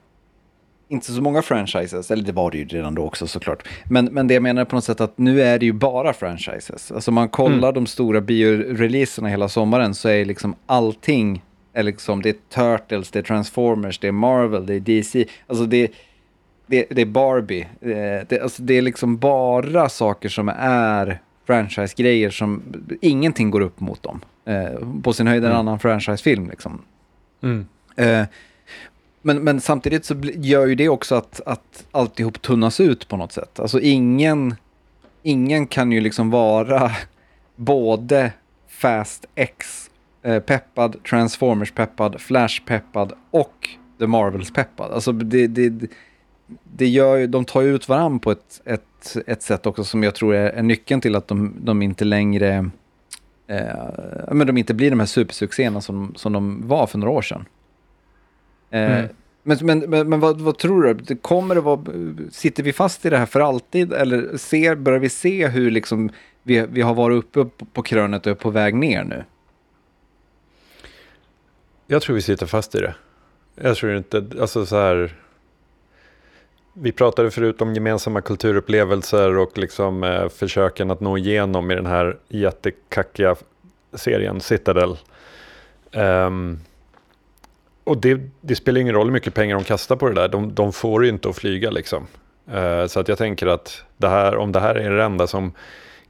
inte 0.90 1.12
så 1.12 1.22
många 1.22 1.42
franchises, 1.42 2.12
eller 2.12 2.24
det 2.24 2.32
var 2.32 2.52
det 2.52 2.58
ju 2.58 2.66
redan 2.66 2.96
då 2.96 3.04
också 3.04 3.28
såklart. 3.28 3.68
Men, 3.86 4.06
men 4.06 4.28
det 4.28 4.34
jag 4.34 4.44
menar 4.44 4.66
på 4.66 4.76
något 4.76 4.84
sätt 4.84 5.02
att 5.02 5.18
nu 5.18 5.42
är 5.42 5.60
det 5.60 5.66
ju 5.66 5.74
bara 5.74 6.14
franchises. 6.14 6.92
Alltså 6.92 7.12
man 7.12 7.30
kollar 7.30 7.70
mm. 7.70 7.74
de 7.74 7.86
stora 7.86 8.22
bioreleaserna 8.22 9.28
hela 9.28 9.50
sommaren 9.50 9.96
så 9.96 10.10
är 10.10 10.26
liksom 10.26 10.56
allting, 10.66 11.44
är 11.74 11.84
liksom, 11.84 12.22
det 12.22 12.30
är 12.30 12.36
Turtles, 12.78 13.12
det 13.12 13.20
är 13.20 13.24
Transformers, 13.24 14.00
det 14.00 14.08
är 14.08 14.12
Marvel, 14.12 14.66
det 14.66 14.74
är 14.74 14.80
DC. 14.80 15.26
Alltså 15.48 15.66
det, 15.66 15.92
det, 16.68 16.86
det 16.90 17.02
är 17.02 17.06
Barbie. 17.06 17.68
Eh, 17.82 18.28
det, 18.28 18.40
alltså 18.42 18.64
det 18.64 18.74
är 18.74 18.82
liksom 18.82 19.18
bara 19.18 19.90
saker 19.90 20.30
som 20.30 20.50
är 20.60 21.22
franchise-grejer 21.46 22.30
som 22.30 22.64
ingenting 23.02 23.50
går 23.50 23.62
upp 23.62 23.80
mot 23.80 24.04
dem. 24.04 24.22
Eh, 24.46 25.02
på 25.04 25.14
sin 25.14 25.28
höjd 25.28 25.44
en 25.44 25.50
mm. 25.50 25.60
annan 25.60 25.80
franchise-film 25.80 26.50
liksom. 26.50 26.82
Mm. 27.44 27.68
Eh, 27.96 28.28
men, 29.22 29.44
men 29.44 29.62
samtidigt 29.62 30.06
så 30.06 30.16
gör 30.36 30.66
ju 30.66 30.76
det 30.76 30.90
också 30.90 31.16
att, 31.16 31.42
att 31.46 31.86
alltihop 31.92 32.42
tunnas 32.42 32.80
ut 32.80 33.08
på 33.08 33.18
något 33.18 33.32
sätt. 33.32 33.60
Alltså 33.60 33.80
ingen, 33.80 34.56
ingen 35.24 35.68
kan 35.68 35.92
ju 35.92 36.02
liksom 36.02 36.30
vara 36.30 36.92
både 37.56 38.32
Fast 38.68 39.26
X 39.36 39.90
eh, 40.24 40.40
peppad, 40.40 41.04
Transformers 41.04 41.72
peppad, 41.72 42.22
Flash 42.22 42.62
peppad 42.66 43.14
och 43.32 43.70
The 44.00 44.08
Marvels 44.08 44.54
peppad. 44.54 44.92
Alltså 44.92 45.12
det, 45.12 45.48
det, 45.48 45.90
det 46.64 46.88
gör 46.88 47.16
ju, 47.16 47.28
de 47.28 47.46
tar 47.46 47.62
ju 47.62 47.76
ut 47.76 47.90
varandra 47.90 48.20
på 48.20 48.32
ett, 48.32 48.62
ett, 48.66 49.18
ett 49.28 49.42
sätt 49.42 49.66
också 49.66 49.84
som 49.84 50.04
jag 50.04 50.16
tror 50.16 50.36
är, 50.36 50.50
är 50.50 50.64
nyckeln 50.64 51.02
till 51.02 51.16
att 51.16 51.28
de, 51.28 51.54
de 51.60 51.82
inte 51.82 52.06
längre 52.06 52.70
eh, 53.48 54.32
men 54.32 54.48
de 54.48 54.58
inte 54.58 54.74
blir 54.74 54.90
de 54.90 55.00
här 55.00 55.08
supersuccéerna 55.08 55.82
som, 55.82 56.14
som 56.16 56.34
de 56.34 56.68
var 56.68 56.88
för 56.88 56.98
några 56.98 57.14
år 57.14 57.22
sedan. 57.22 57.46
Eh, 58.70 59.00
mm. 59.00 59.08
Men, 59.44 59.58
men, 59.62 59.80
men, 59.80 60.10
men 60.10 60.20
vad, 60.20 60.42
vad, 60.42 60.58
tror 60.58 60.94
du? 60.94 61.16
Kommer 61.16 61.56
det 61.56 61.62
vara, 61.62 61.82
sitter 62.32 62.64
vi 62.64 62.74
fast 62.74 63.06
i 63.06 63.10
det 63.10 63.18
här 63.18 63.26
för 63.26 63.40
alltid 63.40 63.94
eller 63.94 64.38
ser, 64.38 64.76
börjar 64.76 65.00
vi 65.00 65.10
se 65.10 65.48
hur 65.48 65.72
liksom 65.72 66.10
vi, 66.44 66.66
vi 66.70 66.82
har 66.82 66.94
varit 66.94 67.36
uppe 67.38 67.66
på, 67.74 67.82
krönet 67.82 68.26
och 68.26 68.32
är 68.32 68.36
på 68.36 68.50
väg 68.50 68.76
ner 68.76 69.04
nu? 69.04 69.24
Jag 71.88 72.02
tror 72.02 72.16
vi 72.16 72.22
sitter 72.22 72.46
fast 72.46 72.76
i 72.76 72.80
det. 72.80 72.96
Jag 73.56 73.76
tror 73.76 73.98
inte, 73.98 74.26
alltså 74.42 74.66
så 74.66 74.76
här. 74.76 75.16
Vi 76.80 76.92
pratade 76.92 77.32
förut 77.32 77.62
om 77.62 77.74
gemensamma 77.74 78.22
kulturupplevelser 78.22 79.38
och 79.38 79.58
liksom 79.58 80.04
eh, 80.04 80.30
försöken 80.30 80.92
att 80.92 81.00
nå 81.00 81.18
igenom 81.18 81.72
i 81.72 81.76
den 81.76 81.86
här 81.86 82.18
jättekackiga 82.28 83.36
serien 83.94 84.42
Citadel. 84.42 84.98
Um, 85.92 86.60
och 87.84 87.98
det, 87.98 88.22
det, 88.42 88.56
spelar 88.56 88.82
ingen 88.82 88.96
roll 88.96 89.08
hur 89.08 89.14
mycket 89.14 89.34
pengar 89.34 89.56
de 89.56 89.64
kastar 89.64 89.96
på 89.96 90.08
det 90.08 90.14
där. 90.14 90.28
De, 90.28 90.56
de 90.56 90.74
får 90.74 91.04
ju 91.04 91.10
inte 91.10 91.30
att 91.30 91.36
flyga 91.36 91.72
liksom. 91.72 92.08
Uh, 92.54 92.88
så 92.88 93.00
att 93.00 93.08
jag 93.08 93.18
tänker 93.18 93.48
att 93.48 93.84
det 93.98 94.10
här, 94.10 94.38
om 94.38 94.52
det 94.52 94.60
här 94.60 94.76
är 94.76 94.92
det 94.92 95.04
enda 95.04 95.28
som 95.28 95.54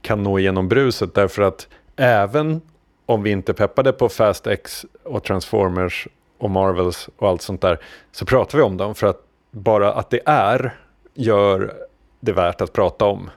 kan 0.02 0.22
nå 0.22 0.38
igenom 0.38 0.68
bruset. 0.68 1.14
Därför 1.14 1.42
att 1.42 1.68
även 1.96 2.60
om 3.06 3.22
vi 3.22 3.30
inte 3.30 3.54
peppade 3.54 3.92
på 3.92 4.08
Fast 4.08 4.46
X 4.46 4.86
och 5.02 5.24
Transformers 5.24 6.08
och 6.38 6.50
Marvels 6.50 7.08
och 7.16 7.28
allt 7.28 7.42
sånt 7.42 7.60
där. 7.60 7.78
Så 8.12 8.26
pratar 8.26 8.58
vi 8.58 8.64
om 8.64 8.76
dem 8.76 8.94
för 8.94 9.06
att 9.06 9.27
bara 9.50 9.92
att 9.92 10.10
det 10.10 10.20
är 10.26 10.74
gör 11.14 11.72
det 12.20 12.32
värt 12.32 12.60
att 12.60 12.72
prata 12.72 13.04
om 13.04 13.30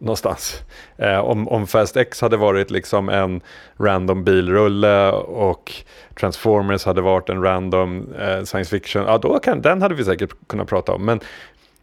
någonstans. 0.00 0.62
Eh, 0.96 1.18
om, 1.18 1.48
om 1.48 1.66
Fast 1.66 1.96
X 1.96 2.20
hade 2.20 2.36
varit 2.36 2.70
liksom 2.70 3.08
en 3.08 3.40
random 3.76 4.24
bilrulle 4.24 5.10
och 5.12 5.72
Transformers 6.20 6.84
hade 6.84 7.00
varit 7.00 7.28
en 7.28 7.42
random 7.42 8.12
eh, 8.18 8.44
science 8.44 8.70
fiction, 8.70 9.02
ja 9.02 9.18
då 9.18 9.38
kan, 9.38 9.62
den 9.62 9.82
hade 9.82 9.94
vi 9.94 10.04
säkert 10.04 10.30
kunnat 10.46 10.68
prata 10.68 10.92
om. 10.92 11.04
Men 11.04 11.20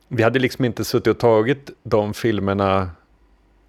vi 0.08 0.24
hade 0.24 0.40
liksom 0.40 0.66
inte 0.66 0.86
suttit 0.86 1.08
och 1.08 1.20
tagit 1.20 1.70
de 1.84 2.14
filmerna 2.14 2.90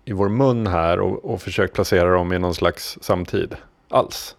i 0.04 0.12
vår 0.12 0.28
mun 0.28 0.66
här 0.66 1.00
och, 1.00 1.24
och 1.24 1.42
försökt 1.42 1.74
placera 1.74 2.12
dem 2.14 2.32
i 2.32 2.38
någon 2.38 2.54
slags 2.54 2.98
samtid 3.00 3.54
alls. 3.88 4.36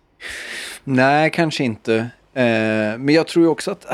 Nej, 0.84 1.31
kanske 1.31 1.63
inte. 1.63 1.95
Eh, 2.34 2.97
men 2.97 3.09
jag 3.09 3.27
tror 3.27 3.45
ju 3.45 3.51
också 3.51 3.71
att... 3.71 3.86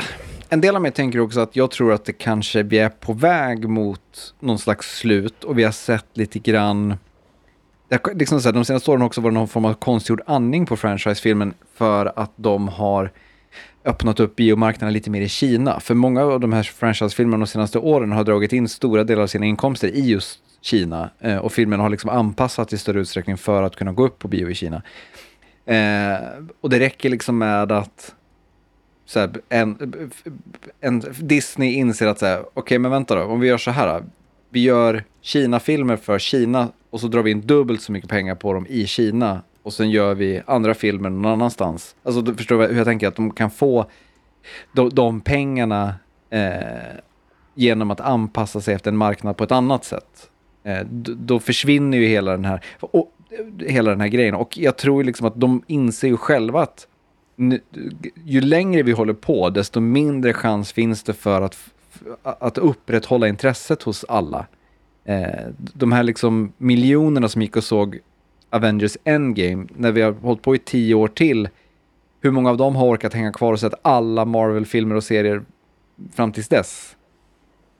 En 0.52 0.60
del 0.60 0.76
av 0.76 0.82
mig 0.82 0.90
tänker 0.90 1.20
också 1.20 1.40
att 1.40 1.56
jag 1.56 1.70
tror 1.70 1.92
att 1.92 2.04
det 2.04 2.12
kanske 2.12 2.62
vi 2.62 2.78
är 2.78 2.88
på 2.88 3.12
väg 3.12 3.68
mot 3.68 4.34
någon 4.40 4.58
slags 4.58 4.98
slut 4.98 5.44
och 5.44 5.58
vi 5.58 5.64
har 5.64 5.72
sett 5.72 6.06
lite 6.14 6.38
grann... 6.38 6.94
Liksom 8.14 8.40
så 8.40 8.48
här, 8.48 8.52
de 8.52 8.64
senaste 8.64 8.90
åren 8.90 9.00
har 9.00 9.06
också 9.06 9.20
varit 9.20 9.34
någon 9.34 9.48
form 9.48 9.64
av 9.64 9.74
konstgjord 9.74 10.20
andning 10.26 10.66
på 10.66 10.76
franchisefilmen 10.76 11.54
för 11.74 12.12
att 12.16 12.32
de 12.36 12.68
har 12.68 13.10
öppnat 13.84 14.20
upp 14.20 14.36
biomarknaden 14.36 14.92
lite 14.92 15.10
mer 15.10 15.20
i 15.20 15.28
Kina. 15.28 15.80
För 15.80 15.94
många 15.94 16.22
av 16.22 16.40
de 16.40 16.52
här 16.52 16.62
franchisefilmerna 16.62 17.44
de 17.44 17.50
senaste 17.50 17.78
åren 17.78 18.12
har 18.12 18.24
dragit 18.24 18.52
in 18.52 18.68
stora 18.68 19.04
delar 19.04 19.22
av 19.22 19.26
sina 19.26 19.46
inkomster 19.46 19.88
i 19.88 20.10
just 20.10 20.38
Kina. 20.60 21.10
Eh, 21.20 21.36
och 21.36 21.52
filmen 21.52 21.80
har 21.80 21.88
liksom 21.88 22.10
anpassats 22.10 22.72
i 22.72 22.78
större 22.78 23.00
utsträckning 23.00 23.36
för 23.36 23.62
att 23.62 23.76
kunna 23.76 23.92
gå 23.92 24.06
upp 24.06 24.18
på 24.18 24.28
bio 24.28 24.50
i 24.50 24.54
Kina. 24.54 24.82
Eh, 25.66 26.18
och 26.60 26.70
det 26.70 26.78
räcker 26.78 27.10
liksom 27.10 27.38
med 27.38 27.72
att 27.72 28.14
så 29.10 29.20
här, 29.20 29.30
en, 29.48 30.10
en, 30.80 31.02
Disney 31.20 31.72
inser 31.72 32.06
att 32.06 32.18
så 32.18 32.26
här, 32.26 32.40
okej 32.40 32.52
okay, 32.54 32.78
men 32.78 32.90
vänta 32.90 33.14
då, 33.14 33.22
om 33.22 33.40
vi 33.40 33.48
gör 33.48 33.58
så 33.58 33.70
här. 33.70 34.04
Vi 34.50 34.62
gör 34.62 35.04
Kina-filmer 35.20 35.96
för 35.96 36.18
Kina 36.18 36.68
och 36.90 37.00
så 37.00 37.08
drar 37.08 37.22
vi 37.22 37.30
in 37.30 37.40
dubbelt 37.40 37.82
så 37.82 37.92
mycket 37.92 38.10
pengar 38.10 38.34
på 38.34 38.52
dem 38.52 38.66
i 38.68 38.86
Kina 38.86 39.42
och 39.62 39.72
sen 39.72 39.90
gör 39.90 40.14
vi 40.14 40.42
andra 40.46 40.74
filmer 40.74 41.10
någon 41.10 41.32
annanstans. 41.32 41.96
Alltså 42.02 42.20
du 42.22 42.34
förstår 42.34 42.68
hur 42.68 42.76
jag 42.76 42.86
tänker, 42.86 43.08
att 43.08 43.16
de 43.16 43.30
kan 43.30 43.50
få 43.50 43.86
de, 44.72 44.88
de 44.88 45.20
pengarna 45.20 45.94
eh, 46.30 46.98
genom 47.54 47.90
att 47.90 48.00
anpassa 48.00 48.60
sig 48.60 48.74
efter 48.74 48.90
en 48.90 48.96
marknad 48.96 49.36
på 49.36 49.44
ett 49.44 49.52
annat 49.52 49.84
sätt. 49.84 50.30
Eh, 50.64 50.86
då 51.00 51.38
försvinner 51.38 51.98
ju 51.98 52.06
hela 52.06 52.30
den 52.30 52.44
här, 52.44 52.64
och, 52.80 53.12
hela 53.66 53.90
den 53.90 54.00
här 54.00 54.08
grejen. 54.08 54.34
Och 54.34 54.58
jag 54.58 54.76
tror 54.76 55.04
liksom 55.04 55.26
att 55.26 55.40
de 55.40 55.62
inser 55.66 56.08
ju 56.08 56.16
själva 56.16 56.62
att 56.62 56.86
ju 58.24 58.40
längre 58.40 58.82
vi 58.82 58.92
håller 58.92 59.12
på, 59.12 59.50
desto 59.50 59.80
mindre 59.80 60.32
chans 60.32 60.72
finns 60.72 61.02
det 61.02 61.12
för 61.12 61.42
att, 61.42 61.56
att 62.22 62.58
upprätthålla 62.58 63.28
intresset 63.28 63.82
hos 63.82 64.04
alla. 64.08 64.46
Eh, 65.04 65.46
de 65.56 65.92
här 65.92 66.02
liksom 66.02 66.52
miljonerna 66.58 67.28
som 67.28 67.42
gick 67.42 67.56
och 67.56 67.64
såg 67.64 67.98
Avengers 68.50 68.96
Endgame, 69.04 69.66
när 69.76 69.92
vi 69.92 70.00
har 70.02 70.12
hållit 70.12 70.42
på 70.42 70.54
i 70.54 70.58
tio 70.58 70.94
år 70.94 71.08
till, 71.08 71.48
hur 72.20 72.30
många 72.30 72.50
av 72.50 72.56
dem 72.56 72.76
har 72.76 72.86
orkat 72.86 73.14
hänga 73.14 73.32
kvar 73.32 73.52
och 73.52 73.60
sett 73.60 73.74
alla 73.82 74.24
Marvel-filmer 74.24 74.94
och 74.94 75.04
serier 75.04 75.42
fram 76.12 76.32
tills 76.32 76.48
dess? 76.48 76.96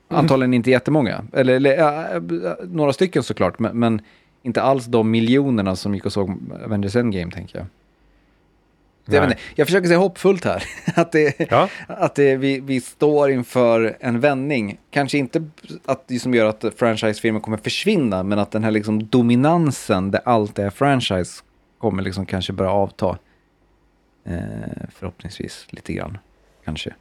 Mm. 0.09 0.19
Antagligen 0.19 0.53
inte 0.53 0.69
jättemånga, 0.69 1.25
eller, 1.33 1.53
eller 1.53 2.15
äh, 2.15 2.21
några 2.63 2.93
stycken 2.93 3.23
såklart, 3.23 3.59
men, 3.59 3.79
men, 3.79 4.01
inte 4.43 4.61
alls 4.61 4.85
de 4.85 5.11
miljonerna 5.11 5.75
som 5.75 5.93
gick 5.93 6.05
och 6.05 6.13
såg 6.13 6.37
Avengers 6.65 6.95
Endgame 6.95 7.31
tänker 7.31 7.57
jag. 7.57 7.67
Jag, 9.05 9.23
inte, 9.23 9.37
jag 9.55 9.67
försöker 9.67 9.87
se 9.87 9.95
hoppfullt 9.95 10.45
här. 10.45 10.63
att 10.95 11.11
det, 11.11 11.49
ja. 11.49 11.69
att 11.87 12.15
det, 12.15 12.35
vi, 12.35 12.59
vi 12.59 12.81
står 12.81 13.31
inför 13.31 13.97
en 13.99 14.19
vändning. 14.19 14.79
Kanske 14.91 15.17
inte 15.17 15.49
att 15.85 16.07
det 16.07 16.19
som 16.19 16.33
gör 16.33 16.45
att 16.45 16.65
franchisefilmer 16.77 17.39
kommer 17.39 17.57
försvinna, 17.57 18.23
men 18.23 18.39
att 18.39 18.51
den 18.51 18.63
här 18.63 18.71
liksom 18.71 19.07
dominansen 19.07 20.11
där 20.11 20.21
allt 20.25 20.59
är 20.59 20.69
franchise 20.69 21.43
kommer 21.77 22.03
liksom 22.03 22.25
kanske 22.25 22.53
börja 22.53 22.71
avta. 22.71 23.17
Eh, 24.23 24.35
förhoppningsvis 24.93 25.67
lite 25.69 25.93
grann, 25.93 26.17
kanske. 26.65 26.93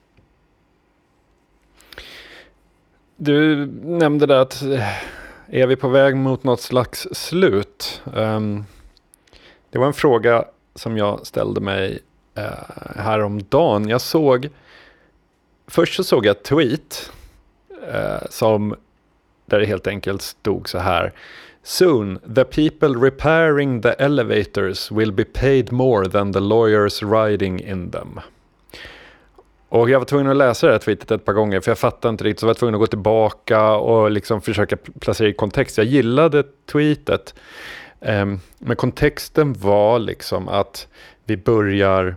Du 3.16 3.66
nämnde 3.82 4.26
där 4.26 4.38
att 4.38 4.62
eh, 4.62 4.88
är 5.46 5.66
vi 5.66 5.76
på 5.76 5.88
väg 5.88 6.16
mot 6.16 6.44
något 6.44 6.61
slags 6.61 7.09
slut? 7.12 8.03
Um, 8.05 8.64
det 9.70 9.78
var 9.78 9.86
en 9.86 9.92
fråga 9.92 10.44
som 10.75 10.97
jag 10.97 11.27
ställde 11.27 11.61
mig 11.61 11.99
eh, 12.35 12.45
häromdagen. 12.97 13.89
Jag 13.89 14.01
såg, 14.01 14.49
först 15.66 15.95
så 15.95 16.05
såg 16.05 16.27
jag 16.27 16.37
ett 16.37 16.45
tweet 16.45 17.12
eh, 17.93 18.29
som, 18.31 18.75
där 19.47 19.61
det 19.61 19.66
helt 19.66 19.87
enkelt 19.87 20.23
stod 20.23 20.68
så 20.68 20.79
här. 20.79 21.12
Soon 21.62 22.18
the 22.35 22.45
people 22.45 22.89
repairing 22.89 23.83
the 23.83 23.89
elevators 23.89 24.91
will 24.91 25.12
be 25.12 25.25
paid 25.25 25.73
more 25.73 26.09
than 26.09 26.33
the 26.33 26.41
lawyers 26.41 27.03
riding 27.03 27.61
in 27.61 27.91
them. 27.91 28.21
Och 29.68 29.91
jag 29.91 29.99
var 29.99 30.07
tvungen 30.07 30.31
att 30.31 30.37
läsa 30.37 30.66
det 30.66 30.73
här 30.73 30.79
tweetet 30.79 31.11
ett 31.11 31.25
par 31.25 31.33
gånger 31.33 31.61
för 31.61 31.71
jag 31.71 31.79
fattade 31.79 32.11
inte 32.11 32.25
riktigt 32.25 32.41
så 32.41 32.45
jag 32.45 32.49
var 32.49 32.55
tvungen 32.55 32.75
att 32.75 32.81
gå 32.81 32.87
tillbaka 32.87 33.71
och 33.71 34.11
liksom 34.11 34.41
försöka 34.41 34.77
placera 34.77 35.29
i 35.29 35.33
kontext. 35.33 35.79
Jag 35.79 35.87
gillade 35.87 36.45
tweetet. 36.73 37.35
Ehm, 38.01 38.40
men 38.59 38.76
kontexten 38.76 39.53
var 39.53 39.98
liksom 39.98 40.48
att 40.48 40.88
vi 41.24 41.36
börjar, 41.36 42.16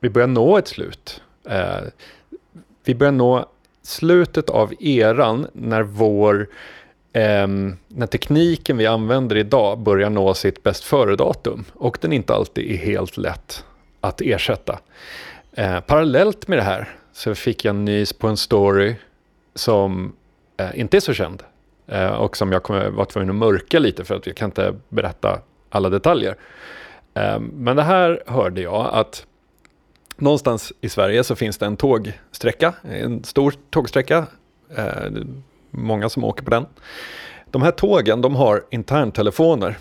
vi 0.00 0.10
börjar 0.10 0.28
nå 0.28 0.58
ett 0.58 0.68
slut. 0.68 1.22
Eh, 1.44 1.80
vi 2.84 2.94
börjar 2.94 3.12
nå 3.12 3.48
slutet 3.82 4.50
av 4.50 4.74
eran 4.80 5.46
när 5.52 5.82
vår 5.82 6.48
um, 7.14 7.76
när 7.88 8.06
tekniken 8.06 8.76
vi 8.76 8.86
använder 8.86 9.36
idag 9.36 9.78
börjar 9.78 10.10
nå 10.10 10.34
sitt 10.34 10.62
bäst 10.62 10.84
före-datum 10.84 11.64
och 11.74 11.98
den 12.00 12.12
inte 12.12 12.34
alltid 12.34 12.70
är 12.70 12.76
helt 12.76 13.16
lätt 13.16 13.64
att 14.00 14.20
ersätta. 14.20 14.78
Uh, 15.58 15.80
parallellt 15.80 16.48
med 16.48 16.58
det 16.58 16.62
här 16.62 16.88
så 17.12 17.34
fick 17.34 17.64
jag 17.64 17.76
nys 17.76 18.12
på 18.12 18.28
en 18.28 18.36
story 18.36 18.94
som 19.54 20.12
uh, 20.60 20.80
inte 20.80 20.96
är 20.96 21.00
så 21.00 21.14
känd. 21.14 21.42
Eh, 21.90 22.10
och 22.10 22.36
som 22.36 22.52
jag 22.52 22.62
kommer 22.62 22.90
vara 22.90 23.06
tvungen 23.06 23.30
att 23.30 23.36
mörka 23.36 23.78
lite 23.78 24.04
för 24.04 24.14
att 24.14 24.26
jag 24.26 24.36
kan 24.36 24.48
inte 24.48 24.74
berätta 24.88 25.40
alla 25.70 25.88
detaljer. 25.88 26.36
Eh, 27.14 27.40
men 27.40 27.76
det 27.76 27.82
här 27.82 28.22
hörde 28.26 28.60
jag 28.60 28.90
att 28.92 29.26
någonstans 30.16 30.72
i 30.80 30.88
Sverige 30.88 31.24
så 31.24 31.36
finns 31.36 31.58
det 31.58 31.66
en 31.66 31.76
tågsträcka, 31.76 32.74
en 32.82 33.24
stor 33.24 33.54
tågsträcka, 33.70 34.26
eh, 34.76 35.10
många 35.70 36.08
som 36.08 36.24
åker 36.24 36.44
på 36.44 36.50
den. 36.50 36.66
De 37.50 37.62
här 37.62 37.70
tågen 37.70 38.20
de 38.20 38.36
har 38.36 38.64
interntelefoner 38.70 39.78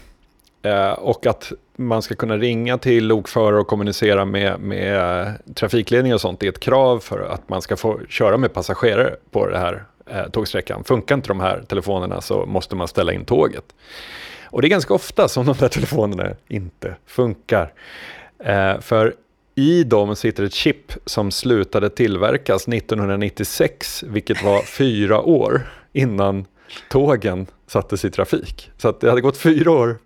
eh, 0.62 0.92
och 0.92 1.26
att 1.26 1.52
man 1.76 2.02
ska 2.02 2.16
kunna 2.16 2.38
ringa 2.38 2.78
till 2.78 3.08
lokförare 3.08 3.60
och 3.60 3.68
kommunicera 3.68 4.26
med, 4.26 4.60
med 4.60 5.34
trafikledning 5.56 6.14
och 6.14 6.22
sånt 6.22 6.44
är 6.44 6.50
ett 6.50 6.60
krav 6.60 7.00
för 7.00 7.20
att 7.20 7.50
man 7.50 7.62
ska 7.62 7.76
få 7.76 8.00
köra 8.10 8.38
med 8.38 8.54
passagerare 8.54 9.16
på 9.32 9.48
det 9.48 9.58
här 9.58 9.84
eh, 10.12 10.30
tågsträckan. 10.30 10.84
Funkar 10.84 11.16
inte 11.16 11.28
de 11.28 11.40
här 11.40 11.64
telefonerna 11.68 12.22
så 12.22 12.46
måste 12.46 12.76
man 12.76 12.88
ställa 12.88 13.14
in 13.14 13.26
tåget. 13.26 13.76
Och 14.44 14.62
det 14.62 14.68
är 14.68 14.70
ganska 14.70 14.94
ofta 14.94 15.28
som 15.28 15.46
de 15.46 15.56
där 15.58 15.68
telefonerna 15.70 16.36
inte 16.48 16.96
funkar. 17.06 17.74
Eh, 18.44 18.80
för 18.80 19.16
i 19.56 19.84
dem 19.84 20.16
sitter 20.16 20.44
ett 20.44 20.54
chip 20.54 20.94
som 21.06 21.32
slutade 21.32 21.90
tillverkas 21.90 22.68
1996, 22.68 24.04
vilket 24.08 24.44
var 24.44 24.62
fyra 24.78 25.22
år 25.22 25.70
innan 25.94 26.46
tågen 26.90 27.48
sattes 27.68 28.06
i 28.06 28.12
trafik. 28.12 28.72
Så 28.78 28.92
det 28.92 29.10
hade 29.10 29.22
gått 29.22 29.38
fyra 29.38 29.72
år 29.72 29.98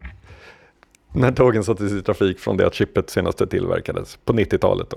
när 1.11 1.31
tågen 1.31 1.63
sattes 1.63 1.91
i 1.91 2.01
trafik 2.01 2.39
från 2.39 2.57
det 2.57 2.67
att 2.67 2.73
chippet 2.73 3.09
senast 3.09 3.49
tillverkades 3.49 4.17
på 4.25 4.33
90-talet. 4.33 4.93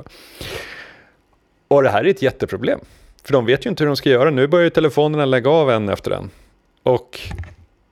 Och 1.69 1.83
det 1.83 1.89
här 1.89 2.05
är 2.05 2.09
ett 2.09 2.23
jätteproblem. 2.23 2.81
För 3.27 3.33
de 3.33 3.47
vet 3.47 3.67
ju 3.67 3.71
inte 3.71 3.85
hur 3.85 3.87
de 3.87 3.97
ska 3.97 4.11
göra. 4.11 4.31
Nu 4.31 4.47
börjar 4.47 4.65
ju 4.65 4.71
telefonerna 4.71 5.25
lägga 5.25 5.51
av 5.51 5.71
en 5.71 5.89
efter 5.89 6.11
en. 6.11 6.31
Och 6.83 7.21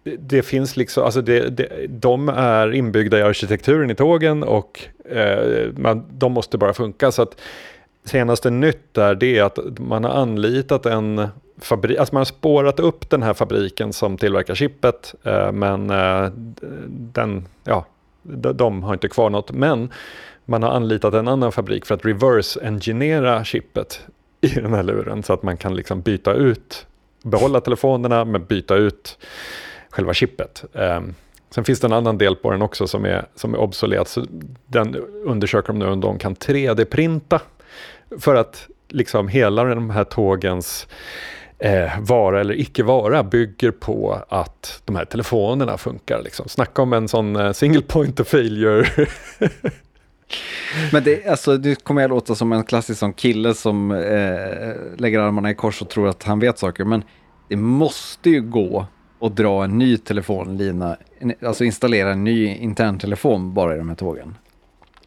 det, 0.03 0.17
det 0.17 0.43
finns 0.43 0.77
liksom, 0.77 1.05
alltså 1.05 1.21
det, 1.21 1.49
det, 1.49 1.87
de 1.89 2.29
är 2.29 2.73
inbyggda 2.73 3.19
i 3.19 3.23
arkitekturen 3.23 3.91
i 3.91 3.95
tågen 3.95 4.43
och 4.43 4.81
eh, 5.11 5.73
man, 5.77 6.05
de 6.11 6.33
måste 6.33 6.59
bara 6.59 6.73
funka. 6.73 7.13
Så 7.13 7.23
att 7.23 7.41
senaste 8.05 8.51
nytt 8.51 8.95
där 8.95 9.15
det 9.15 9.39
är 9.39 9.43
att 9.43 9.59
man 9.79 10.05
har 10.05 10.11
anlitat 10.11 10.87
en 10.87 11.29
fabrik, 11.59 11.99
alltså 11.99 12.15
man 12.15 12.21
har 12.21 12.25
spårat 12.25 12.81
upp 12.81 13.11
den 13.11 13.23
här 13.23 13.35
fabriken 13.35 13.93
som 13.93 14.19
tillverkar 14.19 14.55
chippet. 14.55 15.15
Eh, 15.23 15.53
men 15.53 15.91
eh, 15.91 16.31
den, 16.89 17.49
ja, 17.65 17.87
de, 18.23 18.57
de 18.57 18.83
har 18.83 18.93
inte 18.93 19.09
kvar 19.09 19.31
något. 19.31 19.53
Men 19.53 19.91
man 20.45 20.63
har 20.63 20.71
anlitat 20.71 21.15
en 21.15 21.29
annan 21.29 21.53
fabrik 21.53 21.87
för 21.87 21.95
att 21.95 22.05
reverse-engineera 22.05 23.45
chippet 23.45 24.07
i 24.45 24.61
den 24.61 24.75
här 24.75 24.83
luren 24.83 25.23
så 25.23 25.33
att 25.33 25.43
man 25.43 25.57
kan 25.57 25.77
liksom 25.77 26.01
byta 26.01 26.33
ut, 26.33 26.87
behålla 27.23 27.61
telefonerna 27.61 28.25
men 28.25 28.45
byta 28.45 28.75
ut 28.75 29.19
själva 29.91 30.15
chippet. 30.15 30.65
Um, 30.73 31.15
sen 31.51 31.65
finns 31.65 31.81
det 31.81 31.87
en 31.87 31.93
annan 31.93 32.19
del 32.19 32.37
på 32.37 32.51
den 32.51 32.63
också 32.63 32.87
som 32.87 33.05
är, 33.05 33.27
som 33.35 33.55
är 33.55 33.59
obsolet. 33.59 34.09
Så 34.09 34.25
den 34.67 34.97
undersöker 35.25 35.69
de 35.69 35.79
nu 35.79 35.87
om 35.87 36.01
de 36.01 36.19
kan 36.19 36.37
3D-printa 36.37 37.41
för 38.19 38.35
att 38.35 38.69
liksom 38.89 39.29
hela 39.29 39.65
de 39.65 39.91
här 39.91 40.05
tågens 40.05 40.87
eh, 41.59 42.01
vara 42.01 42.41
eller 42.41 42.61
icke 42.61 42.83
vara 42.83 43.23
bygger 43.23 43.71
på 43.71 44.19
att 44.29 44.83
de 44.85 44.97
här 44.97 45.05
telefonerna 45.05 45.79
funkar. 45.79 46.23
Liksom. 46.23 46.49
Snacka 46.49 46.83
om 46.83 46.93
en 46.93 47.09
sån 47.09 47.37
eh, 47.37 47.53
single 47.53 47.83
point 47.83 48.21
of 48.21 48.29
failure 48.29 48.87
Men 50.93 51.05
det, 51.05 51.27
alltså, 51.27 51.53
nu 51.53 51.75
kommer 51.75 52.03
jag 52.03 52.09
låta 52.09 52.35
som 52.35 52.53
en 52.53 52.65
klassisk 52.65 53.01
sån 53.01 53.13
kille 53.13 53.55
som 53.55 53.91
eh, 53.91 54.99
lägger 54.99 55.21
armarna 55.21 55.51
i 55.51 55.55
kors 55.55 55.83
och 55.83 55.89
tror 55.89 56.09
att 56.09 56.23
han 56.23 56.41
vet 56.41 56.59
saker. 56.59 56.85
Men 56.85 57.05
det 57.49 57.57
måste 57.57 58.31
ju 58.31 58.41
gå 58.41 58.87
att 59.21 59.37
dra 59.37 59.65
en 59.65 59.79
ny 59.79 59.97
telefonlina, 59.97 60.97
alltså 61.43 61.65
installera 61.65 62.13
en 62.13 62.25
ny 62.25 62.47
interntelefon 62.47 63.55
bara 63.55 63.75
i 63.75 63.79
de 63.79 63.89
här 63.89 63.97
tågen. 63.97 64.37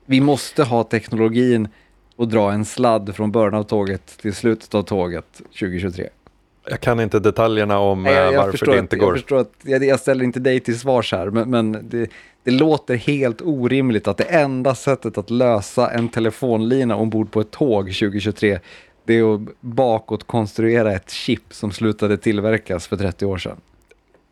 Vi 0.05 0.21
måste 0.21 0.63
ha 0.63 0.83
teknologin 0.83 1.67
och 2.15 2.27
dra 2.27 2.51
en 2.51 2.65
sladd 2.65 3.15
från 3.15 3.31
början 3.31 3.53
av 3.53 3.63
tåget 3.63 4.05
till 4.05 4.33
slutet 4.33 4.75
av 4.75 4.83
tåget 4.83 5.33
2023. 5.33 6.09
Jag 6.69 6.81
kan 6.81 6.99
inte 6.99 7.19
detaljerna 7.19 7.79
om 7.79 8.03
Nej, 8.03 8.13
eh, 8.13 8.19
jag, 8.19 8.33
jag, 8.33 8.45
varför 8.45 8.65
det 8.65 8.71
att, 8.71 8.77
inte 8.77 8.95
jag 8.95 9.05
går. 9.05 9.13
förstår 9.13 9.39
att 9.39 9.53
jag, 9.61 9.83
jag 9.85 9.99
ställer 9.99 10.23
inte 10.25 10.39
dig 10.39 10.59
till 10.59 10.79
svars 10.79 11.11
här, 11.11 11.29
men, 11.29 11.49
men 11.49 11.89
det, 11.89 12.09
det 12.43 12.51
låter 12.51 12.95
helt 12.95 13.41
orimligt 13.41 14.07
att 14.07 14.17
det 14.17 14.23
enda 14.23 14.75
sättet 14.75 15.17
att 15.17 15.29
lösa 15.29 15.91
en 15.91 16.09
telefonlina 16.09 16.95
ombord 16.95 17.31
på 17.31 17.41
ett 17.41 17.51
tåg 17.51 17.85
2023, 17.85 18.59
det 19.05 19.13
är 19.13 19.35
att 19.35 19.41
bakåt 19.59 20.27
konstruera 20.27 20.93
ett 20.93 21.11
chip 21.11 21.43
som 21.49 21.71
slutade 21.71 22.17
tillverkas 22.17 22.87
för 22.87 22.97
30 22.97 23.25
år 23.25 23.37
sedan. 23.37 23.57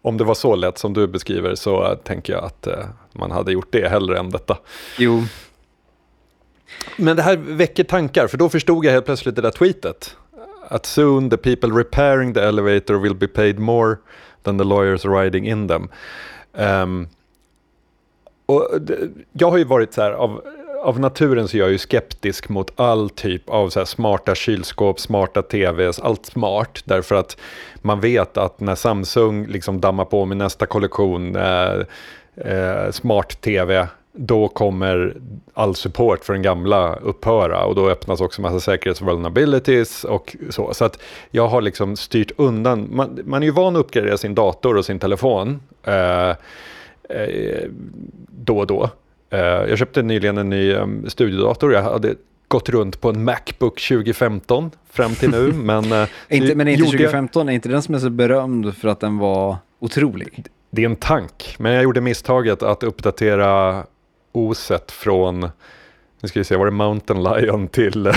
Om 0.02 0.18
det 0.18 0.24
var 0.24 0.36
så 0.36 0.56
lätt 0.56 0.78
som 0.78 0.94
du 0.94 1.08
beskriver 1.08 1.56
så 1.56 1.92
eh, 1.92 1.98
tänker 1.98 2.34
jag 2.34 2.44
att 2.44 2.68
eh, 2.68 2.86
man 3.12 3.32
hade 3.32 3.52
gjort 3.52 3.72
det 3.72 3.90
hellre 3.90 4.20
än 4.20 4.30
detta. 4.30 4.58
Jo, 5.00 5.24
Men 6.98 7.16
det 7.16 7.22
här 7.22 7.38
väcker 7.38 7.84
tankar, 7.84 8.28
för 8.28 8.38
då 8.38 8.50
förstod 8.50 8.86
jag 8.86 8.92
helt 8.92 9.06
plötsligt 9.06 9.36
det 9.36 9.42
där 9.42 9.52
tweetet. 9.52 10.18
Att 10.68 10.86
soon 10.86 11.30
the 11.30 11.38
people 11.38 11.70
repairing 11.70 12.34
the 12.34 12.42
elevator 12.42 12.94
will 12.94 13.16
be 13.16 13.28
paid 13.28 13.60
more 13.60 13.98
than 14.44 14.58
the 14.58 14.64
lawyers 14.64 15.06
riding 15.06 15.48
in 15.48 15.68
them. 15.68 15.90
Um, 16.54 17.08
och 18.46 18.70
jag 19.34 19.52
har 19.52 19.58
ju 19.58 19.64
varit 19.64 19.94
så 19.94 20.02
här, 20.02 20.12
av, 20.12 20.42
av 20.84 21.00
naturen 21.00 21.48
så 21.48 21.58
är 21.58 21.62
jag 21.62 21.72
ju 21.72 21.78
skeptisk 21.78 22.50
mot 22.50 22.80
all 22.80 23.10
typ 23.10 23.50
av 23.50 23.70
så 23.70 23.80
här 23.80 23.86
smarta 23.86 24.36
kylskåp, 24.36 25.00
smarta 25.00 25.42
tvs, 25.42 26.00
allt 26.00 26.26
smart. 26.26 26.82
Därför 26.86 27.16
att 27.16 27.38
man 27.82 28.00
vet 28.00 28.38
att 28.38 28.60
när 28.60 28.76
Samsung 28.76 29.48
liksom 29.48 29.82
dammar 29.82 30.06
på 30.06 30.26
med 30.26 30.38
nästa 30.38 30.66
kollektion 30.66 31.36
eh, 31.36 31.80
eh, 32.36 32.92
smart-tv, 32.92 33.88
då 34.16 34.48
kommer 34.48 35.18
all 35.54 35.76
support 35.76 36.26
för 36.26 36.34
den 36.34 36.42
gamla 36.42 36.96
upphöra 36.96 37.66
och 37.66 37.76
då 37.76 37.90
öppnas 37.90 38.22
också 38.22 38.42
massa 38.42 38.60
säkerhetsvulnerabilities 38.60 40.04
och 40.04 40.36
så. 40.50 40.74
Så 40.74 40.86
att 40.86 41.02
jag 41.32 41.48
har 41.48 41.62
liksom 41.62 41.96
styrt 41.96 42.32
undan, 42.38 42.88
man, 42.92 43.20
man 43.26 43.44
är 43.44 43.48
ju 43.48 43.52
van 43.52 43.76
att 43.76 43.80
uppgradera 43.80 44.18
sin 44.18 44.36
dator 44.36 44.78
och 44.78 44.86
sin 44.86 45.00
telefon 45.00 45.62
eh, 45.84 46.30
eh, 46.30 47.70
då 48.30 48.58
och 48.58 48.68
då. 48.68 48.90
Eh, 49.30 49.40
jag 49.40 49.78
köpte 49.78 50.02
nyligen 50.02 50.38
en 50.38 50.50
ny 50.50 50.74
um, 50.74 51.10
studiodator, 51.10 51.74
jag 51.74 51.82
hade 51.84 52.16
gått 52.48 52.70
runt 52.70 53.02
på 53.02 53.10
en 53.10 53.24
Macbook 53.24 53.82
2015 53.82 54.72
fram 54.92 55.16
till 55.16 55.30
nu. 55.30 55.52
men, 55.56 55.92
eh, 55.92 56.08
inte, 56.30 56.56
men 56.56 56.68
inte 56.68 56.80
gjorde 56.80 56.92
jag- 56.92 57.12
2015, 57.12 57.50
är 57.50 57.54
inte 57.54 57.70
den 57.70 57.82
som 57.82 57.96
är 57.96 58.00
så 58.00 58.10
berömd 58.10 58.78
för 58.78 58.88
att 58.88 59.00
den 59.00 59.18
var 59.18 59.58
otrolig? 59.80 60.46
det 60.76 60.82
är 60.82 60.86
en 60.86 60.96
tank, 60.96 61.56
men 61.60 61.72
jag 61.72 61.84
gjorde 61.84 62.02
misstaget 62.02 62.64
att 62.64 62.84
uppdatera 62.84 63.84
oset 64.36 64.92
från, 64.92 65.40
nu 66.22 66.30
ska 66.30 66.40
vi 66.40 66.44
se, 66.44 66.56
var 66.56 66.66
det 66.66 66.72
Mountain 66.72 67.24
Lion 67.24 67.68
till... 67.68 68.12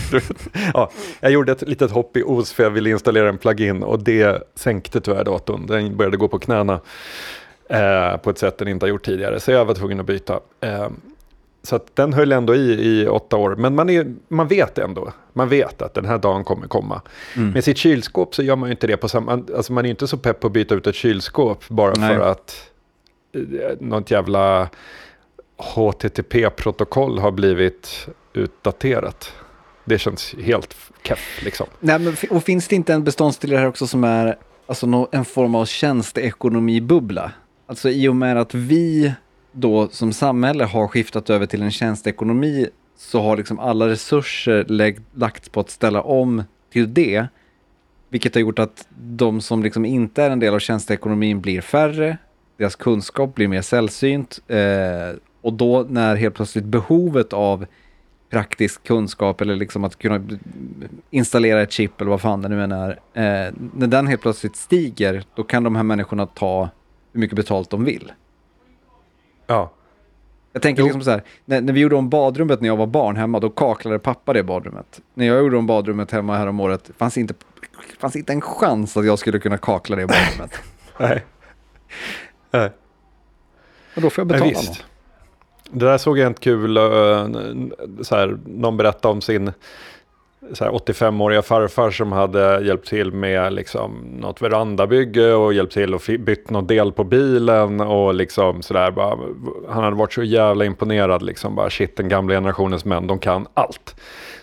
ja, 0.74 0.90
jag 1.20 1.32
gjorde 1.32 1.52
ett 1.52 1.68
litet 1.68 1.90
hopp 1.90 2.16
i 2.16 2.22
os 2.26 2.52
för 2.52 2.62
jag 2.62 2.70
ville 2.70 2.90
installera 2.90 3.28
en 3.28 3.38
plugin 3.38 3.82
och 3.82 4.02
det 4.02 4.42
sänkte 4.54 5.00
tyvärr 5.00 5.24
datorn. 5.24 5.66
Den 5.66 5.96
började 5.96 6.16
gå 6.16 6.28
på 6.28 6.38
knäna 6.38 6.80
eh, 7.68 8.16
på 8.16 8.30
ett 8.30 8.38
sätt 8.38 8.58
den 8.58 8.68
inte 8.68 8.86
har 8.86 8.88
gjort 8.88 9.04
tidigare, 9.04 9.40
så 9.40 9.50
jag 9.50 9.64
var 9.64 9.74
tvungen 9.74 10.00
att 10.00 10.06
byta. 10.06 10.40
Eh, 10.60 10.88
så 11.62 11.80
den 11.94 12.12
höll 12.12 12.32
ändå 12.32 12.54
i 12.54 12.72
i 12.72 13.08
åtta 13.08 13.36
år, 13.36 13.56
men 13.56 13.74
man, 13.74 13.90
är, 13.90 14.14
man 14.28 14.48
vet 14.48 14.78
ändå, 14.78 15.12
man 15.32 15.48
vet 15.48 15.82
att 15.82 15.94
den 15.94 16.04
här 16.04 16.18
dagen 16.18 16.44
kommer 16.44 16.66
komma. 16.66 17.02
Med 17.34 17.64
sitt 17.64 17.76
kylskåp 17.76 18.34
så 18.34 18.42
gör 18.42 18.56
man 18.56 18.68
ju 18.68 18.70
inte 18.70 18.86
det 18.86 18.96
på 18.96 19.08
samma, 19.08 19.32
alltså 19.56 19.72
man 19.72 19.84
är 19.84 19.88
ju 19.88 19.90
inte 19.90 20.06
så 20.06 20.16
pepp 20.16 20.40
på 20.40 20.46
att 20.46 20.52
byta 20.52 20.74
ut 20.74 20.86
ett 20.86 20.94
kylskåp 20.94 21.68
bara 21.68 21.94
Nej. 21.94 22.14
för 22.14 22.30
att 22.30 22.70
eh, 23.32 23.40
något 23.80 24.10
jävla 24.10 24.68
HTTP-protokoll 25.60 27.18
har 27.18 27.30
blivit 27.30 28.08
utdaterat. 28.32 29.32
Det 29.84 29.98
känns 29.98 30.34
helt 30.42 30.76
keff 31.02 31.40
liksom. 31.44 31.66
Nej, 31.80 31.98
men, 31.98 32.16
och 32.30 32.44
finns 32.44 32.68
det 32.68 32.76
inte 32.76 32.94
en 32.94 33.04
beståndsdel 33.04 33.52
i 33.52 33.54
det 33.54 33.60
här 33.60 33.68
också 33.68 33.86
som 33.86 34.04
är 34.04 34.36
alltså, 34.66 35.08
en 35.12 35.24
form 35.24 35.54
av 35.54 35.64
tjänsteekonomibubbla? 35.64 37.32
Alltså 37.66 37.90
i 37.90 38.08
och 38.08 38.16
med 38.16 38.36
att 38.36 38.54
vi 38.54 39.12
då 39.52 39.88
som 39.88 40.12
samhälle 40.12 40.64
har 40.64 40.88
skiftat 40.88 41.30
över 41.30 41.46
till 41.46 41.62
en 41.62 41.70
tjänsteekonomi 41.70 42.68
så 42.96 43.22
har 43.22 43.36
liksom 43.36 43.58
alla 43.58 43.88
resurser 43.88 44.64
lagts 45.14 45.48
på 45.48 45.60
att 45.60 45.70
ställa 45.70 46.02
om 46.02 46.42
till 46.72 46.94
det. 46.94 47.26
Vilket 48.08 48.34
har 48.34 48.40
gjort 48.40 48.58
att 48.58 48.86
de 48.98 49.40
som 49.40 49.62
liksom 49.62 49.84
inte 49.84 50.22
är 50.22 50.30
en 50.30 50.40
del 50.40 50.54
av 50.54 50.58
tjänsteekonomin 50.58 51.40
blir 51.40 51.60
färre, 51.60 52.16
deras 52.56 52.76
kunskap 52.76 53.34
blir 53.34 53.48
mer 53.48 53.62
sällsynt 53.62 54.40
eh, 54.48 54.58
och 55.40 55.52
då 55.52 55.86
när 55.88 56.16
helt 56.16 56.34
plötsligt 56.34 56.64
behovet 56.64 57.32
av 57.32 57.66
praktisk 58.30 58.82
kunskap 58.84 59.40
eller 59.40 59.56
liksom 59.56 59.84
att 59.84 59.98
kunna 59.98 60.20
installera 61.10 61.62
ett 61.62 61.72
chip 61.72 62.00
eller 62.00 62.10
vad 62.10 62.20
fan 62.20 62.42
det 62.42 62.48
nu 62.48 62.62
än 62.64 62.72
är. 62.72 62.90
Eh, 62.90 63.52
när 63.74 63.86
den 63.86 64.06
helt 64.06 64.22
plötsligt 64.22 64.56
stiger, 64.56 65.24
då 65.34 65.42
kan 65.42 65.62
de 65.64 65.76
här 65.76 65.82
människorna 65.82 66.26
ta 66.26 66.68
hur 67.12 67.20
mycket 67.20 67.36
betalt 67.36 67.70
de 67.70 67.84
vill. 67.84 68.12
Ja, 69.46 69.70
Jag 70.52 70.62
tänker 70.62 70.80
Jo. 70.82 70.86
liksom 70.86 71.02
så 71.02 71.10
här, 71.10 71.22
när, 71.44 71.60
när 71.60 71.72
vi 71.72 71.80
gjorde 71.80 71.96
om 71.96 72.08
badrummet 72.08 72.60
när 72.60 72.68
jag 72.68 72.76
var 72.76 72.86
barn 72.86 73.16
hemma, 73.16 73.40
då 73.40 73.50
kaklade 73.50 73.98
pappa 73.98 74.32
det 74.32 74.42
badrummet. 74.42 75.00
När 75.14 75.26
jag 75.26 75.38
gjorde 75.38 75.56
om 75.56 75.66
badrummet 75.66 76.10
hemma 76.10 76.36
här 76.36 76.46
om 76.46 76.60
året, 76.60 76.90
fanns 76.98 77.18
inte, 77.18 77.34
fanns 77.98 78.16
inte 78.16 78.32
en 78.32 78.40
chans 78.40 78.96
att 78.96 79.06
jag 79.06 79.18
skulle 79.18 79.38
kunna 79.38 79.58
kakla 79.58 79.96
det 79.96 80.06
badrummet. 80.06 80.52
nej. 80.98 81.24
nej. 82.50 82.70
Och 83.96 84.02
då 84.02 84.10
får 84.10 84.22
jag 84.24 84.30
Ja, 84.30 84.34
betala 84.34 84.48
visst. 84.50 84.68
något. 84.68 84.84
Det 85.72 85.84
där 85.84 85.98
såg 85.98 86.18
jag 86.18 86.26
inte 86.26 86.40
kul, 86.40 86.76
eh, 86.76 86.82
så 88.02 88.16
här, 88.16 88.38
någon 88.44 88.76
berättade 88.76 89.12
om 89.12 89.20
sin 89.20 89.52
85-åriga 90.52 91.42
farfar 91.42 91.90
som 91.90 92.12
hade 92.12 92.60
hjälpt 92.64 92.88
till 92.88 93.12
med 93.12 93.52
liksom, 93.52 93.92
något 94.20 94.42
verandabygge 94.42 95.34
och 95.34 95.54
hjälpt 95.54 95.72
till 95.72 95.94
och 95.94 96.02
bytt 96.18 96.50
någon 96.50 96.66
del 96.66 96.92
på 96.92 97.04
bilen 97.04 97.80
och 97.80 98.14
liksom 98.14 98.62
sådär. 98.62 98.90
Bara, 98.90 99.18
han 99.68 99.84
hade 99.84 99.96
varit 99.96 100.12
så 100.12 100.22
jävla 100.22 100.64
imponerad 100.64 101.22
liksom, 101.22 101.54
bara 101.54 101.70
shit 101.70 101.96
den 101.96 102.08
gamla 102.08 102.34
generationens 102.34 102.84
män, 102.84 103.06
de 103.06 103.18
kan 103.18 103.46
allt. 103.54 103.96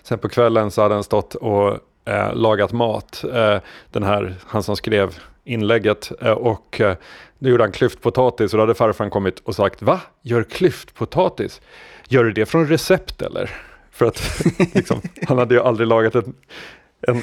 Sen 0.03 0.19
på 0.19 0.29
kvällen 0.29 0.71
så 0.71 0.81
hade 0.81 0.93
han 0.93 1.03
stått 1.03 1.35
och 1.35 1.77
eh, 2.05 2.35
lagat 2.35 2.71
mat, 2.71 3.23
eh, 3.33 3.57
den 3.91 4.03
här, 4.03 4.35
han 4.45 4.63
som 4.63 4.75
skrev 4.75 5.19
inlägget 5.43 6.11
eh, 6.21 6.31
och 6.31 6.81
eh, 6.81 6.95
nu 7.39 7.49
gjorde 7.49 7.63
han 7.63 7.71
klyftpotatis 7.71 8.53
och 8.53 8.57
då 8.57 8.63
hade 8.63 8.73
farfar 8.75 9.09
kommit 9.09 9.39
och 9.39 9.55
sagt 9.55 9.81
va? 9.81 10.01
Gör 10.21 10.43
klyftpotatis? 10.43 11.61
Gör 12.07 12.23
du 12.23 12.31
det 12.31 12.45
från 12.45 12.67
recept 12.67 13.21
eller? 13.21 13.49
För 13.91 14.05
att 14.05 14.41
liksom, 14.75 15.01
han 15.27 15.37
hade 15.37 15.55
ju 15.55 15.61
aldrig 15.61 15.87
lagat 15.87 16.15
en, 16.15 16.35
ett, 17.07 17.15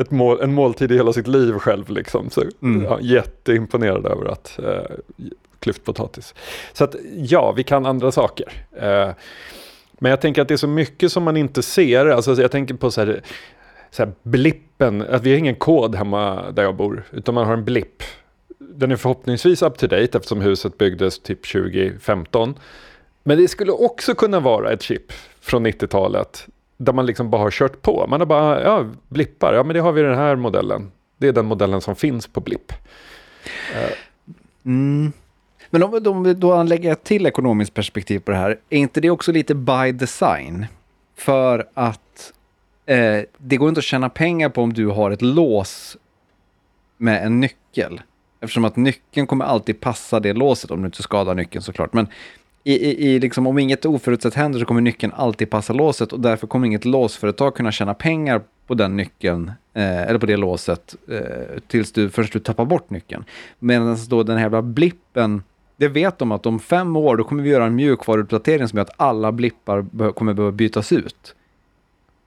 ett 0.00 0.10
mål, 0.10 0.40
en 0.40 0.54
måltid 0.54 0.92
i 0.92 0.96
hela 0.96 1.12
sitt 1.12 1.26
liv 1.26 1.52
själv. 1.52 1.90
Liksom. 1.90 2.30
Så, 2.30 2.42
Mm. 2.62 2.84
ja, 2.84 2.98
jätteimponerad 3.00 4.06
över 4.06 4.26
att 4.32 4.58
eh, 4.58 4.96
klyftpotatis. 5.60 6.34
Så 6.72 6.84
att 6.84 6.96
ja, 7.16 7.52
vi 7.52 7.64
kan 7.64 7.86
andra 7.86 8.12
saker. 8.12 8.52
Eh, 8.76 9.10
men 9.98 10.10
jag 10.10 10.20
tänker 10.20 10.42
att 10.42 10.48
det 10.48 10.54
är 10.54 10.58
så 10.58 10.66
mycket 10.68 11.12
som 11.12 11.22
man 11.22 11.36
inte 11.36 11.62
ser. 11.62 12.06
Alltså, 12.06 12.42
jag 12.42 12.50
tänker 12.50 12.74
på 12.74 12.90
så 12.90 13.00
här, 13.00 13.22
så 13.90 14.02
här 14.04 14.12
blippen. 14.22 15.02
Att 15.02 15.22
vi 15.22 15.30
har 15.30 15.38
ingen 15.38 15.54
kod 15.54 15.94
hemma 15.94 16.50
där 16.50 16.62
jag 16.62 16.76
bor, 16.76 17.04
utan 17.10 17.34
man 17.34 17.46
har 17.46 17.54
en 17.54 17.64
blipp. 17.64 18.02
Den 18.70 18.90
är 18.90 18.96
förhoppningsvis 18.96 19.62
up 19.62 19.78
to 19.78 19.86
date 19.86 20.18
eftersom 20.18 20.40
huset 20.40 20.78
byggdes 20.78 21.18
typ 21.18 21.52
2015. 21.52 22.54
Men 23.22 23.38
det 23.38 23.48
skulle 23.48 23.72
också 23.72 24.14
kunna 24.14 24.40
vara 24.40 24.72
ett 24.72 24.82
chip 24.82 25.12
från 25.40 25.66
90-talet 25.66 26.46
där 26.76 26.92
man 26.92 27.06
liksom 27.06 27.30
bara 27.30 27.42
har 27.42 27.50
kört 27.50 27.82
på. 27.82 28.06
Man 28.08 28.20
har 28.20 28.26
bara, 28.26 28.62
ja, 28.62 28.86
blippar, 29.08 29.54
ja 29.54 29.62
men 29.62 29.74
det 29.74 29.80
har 29.80 29.92
vi 29.92 30.02
den 30.02 30.18
här 30.18 30.36
modellen. 30.36 30.92
Det 31.18 31.28
är 31.28 31.32
den 31.32 31.46
modellen 31.46 31.80
som 31.80 31.96
finns 31.96 32.26
på 32.26 32.40
blipp. 32.40 32.72
Eh. 33.74 33.92
Mm. 34.64 35.12
Men 35.70 35.82
om, 35.82 36.06
om 36.06 36.22
vi 36.22 36.34
då 36.34 36.52
anlägger 36.52 36.92
ett 36.92 37.04
till 37.04 37.26
ekonomiskt 37.26 37.74
perspektiv 37.74 38.18
på 38.18 38.30
det 38.30 38.36
här, 38.36 38.58
är 38.70 38.78
inte 38.78 39.00
det 39.00 39.10
också 39.10 39.32
lite 39.32 39.54
by 39.54 39.92
design? 39.92 40.66
För 41.16 41.68
att 41.74 42.32
eh, 42.86 43.20
det 43.38 43.56
går 43.56 43.68
inte 43.68 43.78
att 43.78 43.84
tjäna 43.84 44.08
pengar 44.08 44.48
på 44.48 44.62
om 44.62 44.72
du 44.72 44.86
har 44.86 45.10
ett 45.10 45.22
lås 45.22 45.96
med 46.96 47.26
en 47.26 47.40
nyckel. 47.40 48.00
Eftersom 48.42 48.64
att 48.64 48.76
nyckeln 48.76 49.26
kommer 49.26 49.44
alltid 49.44 49.80
passa 49.80 50.20
det 50.20 50.32
låset, 50.32 50.70
om 50.70 50.82
du 50.82 50.86
inte 50.86 51.02
skadar 51.02 51.34
nyckeln 51.34 51.62
såklart. 51.62 51.92
Men 51.92 52.06
i, 52.64 52.74
i, 52.74 53.14
i 53.14 53.20
liksom, 53.20 53.46
om 53.46 53.58
inget 53.58 53.84
oförutsett 53.84 54.34
händer 54.34 54.58
så 54.60 54.64
kommer 54.64 54.80
nyckeln 54.80 55.12
alltid 55.16 55.50
passa 55.50 55.72
låset 55.72 56.12
och 56.12 56.20
därför 56.20 56.46
kommer 56.46 56.66
inget 56.66 56.84
låsföretag 56.84 57.54
kunna 57.54 57.72
tjäna 57.72 57.94
pengar 57.94 58.42
på 58.66 58.74
den 58.74 58.96
nyckeln, 58.96 59.52
eh, 59.74 60.02
eller 60.02 60.18
på 60.18 60.26
det 60.26 60.36
låset, 60.36 60.94
eh, 61.10 61.58
tills 61.66 61.92
du, 61.92 62.10
först 62.10 62.32
du 62.32 62.38
tappar 62.38 62.64
bort 62.64 62.90
nyckeln. 62.90 63.24
Medan 63.58 63.96
då 64.08 64.22
den 64.22 64.36
här 64.36 64.44
jävla 64.44 64.62
blippen, 64.62 65.42
det 65.76 65.88
vet 65.88 66.18
de 66.18 66.32
att 66.32 66.46
om 66.46 66.60
fem 66.60 66.96
år 66.96 67.16
då 67.16 67.24
kommer 67.24 67.42
vi 67.42 67.50
göra 67.50 67.66
en 67.66 67.74
mjukvaruuppdatering 67.74 68.68
som 68.68 68.76
gör 68.76 68.82
att 68.84 68.94
alla 68.96 69.32
blippar 69.32 69.82
be- 69.82 70.12
kommer 70.12 70.34
behöva 70.34 70.52
bytas 70.52 70.92
ut. 70.92 71.34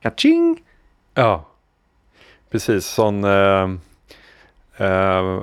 Kaching! 0.01 0.61
Ja, 1.13 1.45
precis. 2.51 2.85
Sån, 2.85 3.23
eh, 3.23 3.69
eh, 4.77 5.41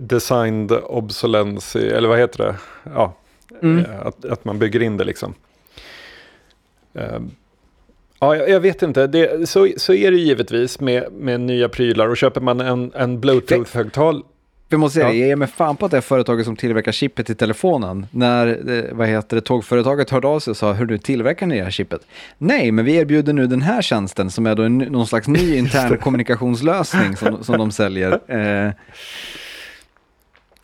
designed 0.00 0.72
obsolence, 0.72 1.80
eller 1.96 2.08
vad 2.08 2.18
heter 2.18 2.38
det? 2.44 2.56
Ja, 2.94 3.14
Mm. 3.62 3.78
eh, 3.84 4.06
att, 4.06 4.24
att 4.24 4.44
man 4.44 4.58
bygger 4.58 4.82
in 4.82 4.96
det 4.96 5.04
liksom. 5.04 5.34
Eh, 6.94 7.20
Ja, 8.20 8.36
jag, 8.36 8.48
jag 8.48 8.60
vet 8.60 8.82
inte. 8.82 9.06
Det, 9.06 9.48
så, 9.48 9.68
så 9.76 9.92
är 9.94 10.10
det 10.10 10.16
givetvis 10.16 10.80
med, 10.80 11.12
med 11.12 11.40
nya 11.40 11.68
prylar. 11.68 12.08
Och 12.08 12.16
köper 12.16 12.40
man 12.40 12.60
en, 12.60 12.92
en 12.94 13.20
bluetooth-högtalare 13.20 14.22
Vi 14.72 14.78
måste 14.78 14.94
säga, 14.94 15.06
Ja. 15.06 15.14
jag 15.14 15.28
ger 15.28 15.36
mig 15.36 15.48
fan 15.48 15.76
på 15.76 15.84
att 15.84 15.90
det 15.90 15.96
är 15.96 16.00
företaget 16.00 16.44
som 16.46 16.56
tillverkar 16.56 16.92
chippet 16.92 17.30
i 17.30 17.34
telefonen. 17.34 18.06
När 18.10 18.46
eh, 18.70 18.84
vad 18.92 19.08
heter 19.08 19.36
det, 19.36 19.40
tågföretaget 19.42 20.10
hörde 20.10 20.28
av 20.28 20.40
sig 20.40 20.50
och 20.50 20.56
sa, 20.56 20.72
hur 20.72 20.86
du 20.86 20.98
tillverkar 20.98 21.46
ni 21.46 21.56
det 21.58 21.64
här 21.64 21.70
chippet? 21.70 22.00
Nej, 22.38 22.72
men 22.72 22.84
vi 22.84 22.96
erbjuder 22.96 23.32
nu 23.32 23.46
den 23.46 23.62
här 23.62 23.82
tjänsten 23.82 24.30
som 24.30 24.46
är 24.46 24.54
då 24.54 24.62
en, 24.62 24.78
någon 24.78 25.06
slags 25.06 25.28
ny 25.28 25.56
intern 25.58 25.96
kommunikationslösning 25.98 27.16
som, 27.16 27.44
som 27.44 27.58
de 27.58 27.72
säljer. 27.72 28.20
Eh, 28.32 28.70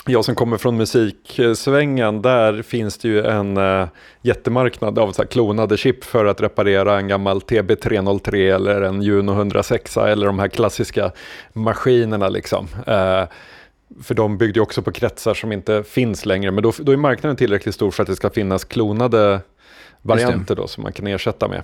Jag 0.07 0.25
som 0.25 0.35
kommer 0.35 0.57
från 0.57 0.77
musiksvängen, 0.77 2.23
där 2.23 2.63
finns 2.63 2.99
det 2.99 3.09
ju 3.09 3.27
en 3.27 3.57
uh, 3.57 3.87
jättemarknad 4.23 4.99
av 4.99 5.13
så 5.13 5.27
klonade 5.27 5.77
chip 5.77 6.05
för 6.05 6.25
att 6.25 6.41
reparera 6.41 6.99
en 6.99 7.09
gammal 7.09 7.39
TB303 7.41 8.55
eller 8.55 8.83
en 8.83 9.03
Juno 9.03 9.33
106 9.33 9.97
eller 9.97 10.27
de 10.27 10.39
här 10.39 10.49
klassiska 10.49 11.11
maskinerna 11.53 12.29
liksom. 12.29 12.69
Eh, 12.87 13.23
för 14.03 14.15
de 14.15 14.39
byggde 14.39 14.59
ju 14.59 14.63
också 14.63 14.83
på 14.83 14.93
kretsar 14.93 15.35
som 15.35 15.53
inte 15.53 15.83
finns 15.83 16.27
längre, 16.27 16.51
men 16.51 16.63
då, 16.63 16.73
då 16.79 16.93
är 16.93 16.97
marknaden 16.97 17.37
tillräckligt 17.37 17.75
stor 17.75 17.91
för 17.91 18.03
att 18.03 18.07
det 18.07 18.17
ska 18.17 18.31
finnas 18.31 18.65
klonade 18.65 19.41
varianter 20.03 20.55
då 20.55 20.67
som 20.67 20.83
man 20.83 20.93
kan 20.93 21.07
ersätta 21.07 21.49
med. 21.49 21.63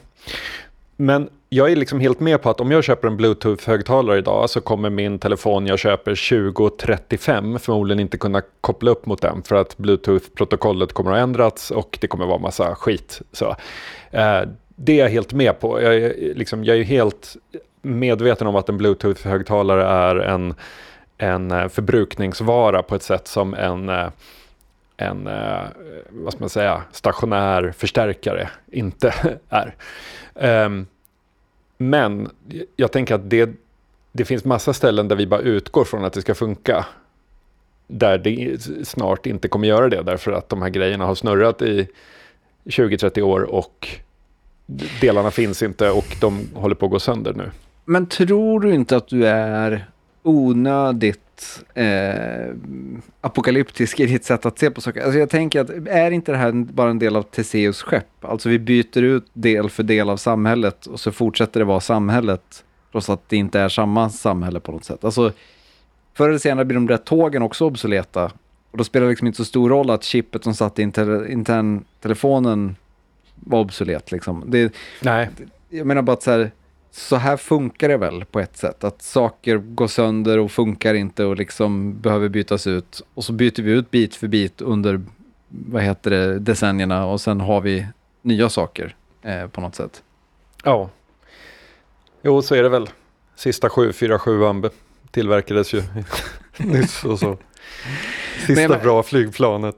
Men 0.97 1.29
jag 1.49 1.73
är 1.73 1.77
liksom 1.77 2.01
helt 2.01 2.21
med 2.21 2.43
på 2.43 2.51
att 2.51 2.61
om 2.61 2.71
jag 2.71 2.85
köper 2.85 3.09
en 3.09 3.17
bluetooth-högtalare 3.17 4.19
idag 4.19 4.51
så 4.51 4.61
kommer 4.61 4.91
min 4.91 5.19
telefon 5.19 5.67
jag 5.67 5.79
köper 5.79 6.45
2035 6.45 7.59
förmodligen 7.59 8.01
inte 8.01 8.19
kunna 8.19 8.43
koppla 8.61 8.91
upp 8.91 9.07
mot 9.07 9.23
den 9.23 9.43
för 9.43 9.57
att 9.57 9.77
bluetooth-protokollet 9.77 10.93
kommer 10.93 11.13
att 11.13 11.19
ändrats 11.19 11.71
och 11.71 11.99
det 12.01 12.07
kommer 12.07 12.27
vara 12.27 12.39
massa 12.39 12.75
skit. 12.75 13.23
Så, 13.33 13.57
eh, 14.11 14.41
det 14.77 14.93
är 14.93 15.03
jag 15.03 15.09
helt 15.09 15.33
med 15.33 15.61
på. 15.61 15.83
Jag 15.83 15.95
är, 15.95 16.35
liksom, 16.35 16.65
jag 16.65 16.77
är 16.77 16.83
helt 16.83 17.37
medveten 17.83 18.47
om 18.47 18.57
att 18.57 18.69
en 18.69 18.79
bluetooth-högtalare 18.81 19.85
är 19.85 20.17
en, 20.17 20.55
en 21.19 21.51
eh, 21.51 21.69
förbrukningsvara 21.69 22.83
på 22.83 22.95
ett 22.95 23.03
sätt 23.03 23.29
som 23.29 23.55
en 23.55 23.89
eh, 23.89 24.09
en 24.97 25.27
eh, 25.27 25.63
vad 26.11 26.33
ska 26.33 26.41
man 26.41 26.49
säga, 26.49 26.83
stationär 26.93 27.73
förstärkare 27.77 28.49
inte 28.71 29.15
är. 29.49 29.75
Ehm, 30.35 30.87
men 31.79 32.31
jag 32.77 32.93
tänker 32.93 33.15
att 33.15 33.31
det, 33.31 33.51
det 34.13 34.25
finns 34.25 34.45
massa 34.45 34.73
ställen 34.73 35.09
där 35.09 35.17
vi 35.17 35.27
bara 35.27 35.41
utgår 35.41 35.85
från 35.85 36.05
att 36.05 36.13
det 36.13 36.21
ska 36.21 36.35
funka. 36.35 36.87
Där 37.87 38.19
det 38.19 38.59
snart 38.87 39.27
inte 39.27 39.49
kommer 39.49 39.69
göra 39.69 39.89
det 39.89 40.03
därför 40.03 40.33
att 40.33 40.49
de 40.49 40.63
här 40.63 40.69
grejerna 40.69 41.07
har 41.07 41.15
snurrat 41.15 41.63
i 41.63 41.89
20-30 42.65 43.23
år 43.23 43.41
och 43.41 43.89
delarna 45.01 45.31
finns 45.31 45.63
inte 45.63 45.91
och 45.91 46.17
de 46.21 46.49
håller 46.55 46.75
på 46.75 46.87
att 46.87 46.93
gå 46.93 46.99
sönder 46.99 47.33
nu. 47.35 47.51
men 47.85 48.07
tror 48.07 48.61
du 48.61 48.75
inte 48.75 48.97
att 48.97 49.09
du 49.09 49.27
är 49.27 49.87
onödigt 50.25 51.65
eh, 51.75 52.55
apokalyptisk 53.21 54.01
i 54.01 54.07
ditt 54.07 54.25
sätt 54.25 54.47
att 54.47 54.59
se 54.59 54.71
på 54.71 54.81
saker? 54.81 55.03
Alltså 55.03 55.19
jag 55.19 55.31
tänker 55.31 55.61
att 55.61 55.71
är 55.89 56.11
inte 56.11 56.33
det 56.33 56.39
här 56.39 56.53
bara 56.53 56.91
en 56.91 56.99
del 56.99 57.17
av 57.17 57.23
Teseus 57.23 57.83
skepp? 57.83 58.25
Alltså 58.25 58.49
vi 58.49 58.59
byter 58.59 59.03
ut 59.03 59.27
del 59.33 59.71
för 59.71 59.83
del 59.83 60.11
av 60.11 60.17
samhället 60.17 60.87
och 60.87 61.01
så 61.01 61.13
fortsätter 61.13 61.61
det 61.61 61.67
vara 61.67 61.81
samhället 61.81 62.65
trots 62.93 63.11
att 63.11 63.29
det 63.29 63.37
inte 63.37 63.61
är 63.61 63.69
samma 63.69 64.11
samhälle 64.11 64.61
på 64.61 64.73
något 64.73 64.85
sätt. 64.85 65.05
Alltså 65.05 65.33
förr 66.15 66.29
eller 66.29 66.39
senare 66.39 66.65
blir 66.65 66.75
de 66.75 66.87
där 66.87 66.97
tågen 66.97 67.43
också 67.43 67.65
obsoleta 67.65 68.25
och 68.71 68.79
då 68.79 68.85
spelar 68.85 69.07
det 69.07 69.11
liksom 69.11 69.27
inte 69.27 69.37
så 69.37 69.45
stor 69.45 69.69
roll 69.69 69.91
att 69.91 70.05
chippet 70.05 70.45
som 70.45 70.55
satt 70.55 70.79
i 70.79 70.83
inter- 70.83 71.29
interntelefonen 71.31 72.77
var 73.35 73.61
obsolet 73.61 74.13
liksom. 74.13 74.45
Det, 74.47 74.75
Nej, 75.03 75.29
jag 75.69 75.87
menar 75.87 76.03
bara 76.03 76.13
att 76.13 76.23
så 76.23 76.31
här, 76.31 76.51
så 76.97 77.17
här 77.17 77.37
funkar 77.37 77.89
det 77.89 77.97
väl 77.97 78.25
på 78.25 78.41
ett 78.41 78.57
sätt. 78.57 78.85
Att 78.85 79.03
saker 79.03 79.57
går 79.57 79.87
sönder 79.87 80.39
och 80.39 80.51
funkar 80.51 80.95
inte 80.95 81.25
och 81.25 81.37
liksom 81.37 82.01
behöver 82.01 82.29
bytas 82.29 82.67
ut. 82.67 83.03
Och 83.15 83.25
så 83.25 83.33
byter 83.33 83.63
vi 83.63 83.73
ut 83.73 83.91
bit 83.91 84.15
för 84.17 84.29
bit 84.29 84.61
under, 84.61 85.01
vad 85.49 85.83
heter 85.83 86.11
det, 86.11 86.39
decennierna 86.39 87.07
och 87.07 87.21
sen 87.21 87.41
har 87.41 87.61
vi 87.61 87.87
nya 88.23 88.49
saker 88.49 88.97
eh, 89.23 89.47
på 89.47 89.61
något 89.61 89.75
sätt. 89.75 90.03
ja. 90.65 90.91
Jo, 92.27 92.43
så 92.43 92.55
är 92.55 92.63
det 92.63 92.69
väl. 92.69 92.89
Sista 93.37 93.69
747 93.69 94.71
tillverkades 95.11 95.73
ju 95.75 95.83
nyss 96.57 97.05
och 97.05 97.19
så. 97.19 97.39
Sista 98.47 98.69
Men- 98.69 98.81
bra 98.81 99.03
flygplanet. 99.03 99.77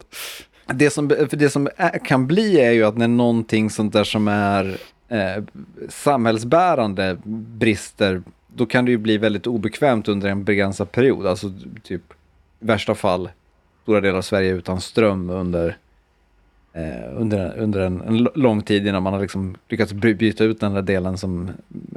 Det 0.67 0.91
som, 0.91 1.09
för 1.09 1.37
det 1.37 1.51
som 1.51 1.69
är, 1.77 2.05
kan 2.05 2.27
bli 2.27 2.61
är 2.61 2.71
ju 2.73 2.85
att 2.85 2.97
när 2.97 3.09
någonting 3.09 3.71
sånt 3.71 3.93
där 3.93 4.05
som 4.05 4.29
är 4.29 4.77
eh, 5.09 5.45
samhällsbärande 5.89 7.17
brister, 7.25 8.23
då 8.47 8.67
kan 8.67 8.85
det 8.85 8.91
ju 8.91 8.99
bli 8.99 9.19
väldigt 9.19 9.47
obekvämt 9.47 10.09
under 10.09 10.29
en 10.29 10.45
begränsad 10.45 10.93
period. 10.93 11.27
Alltså 11.27 11.53
typ 11.83 12.13
i 12.61 12.67
värsta 12.67 12.95
fall 12.95 13.29
stora 13.83 14.01
delar 14.01 14.19
av 14.19 14.23
Sverige 14.23 14.53
utan 14.53 14.81
ström 14.81 15.31
under, 15.31 15.77
eh, 16.73 17.17
under, 17.17 17.59
under 17.59 17.81
en, 17.81 18.01
en 18.01 18.29
lång 18.35 18.63
tid 18.63 18.87
innan 18.87 19.03
man 19.03 19.13
har 19.13 19.21
liksom 19.21 19.57
lyckats 19.69 19.93
byta 19.93 20.45
ut 20.45 20.61
den 20.61 20.75
där 20.75 20.83
delen 20.83 21.19
som 21.19 21.51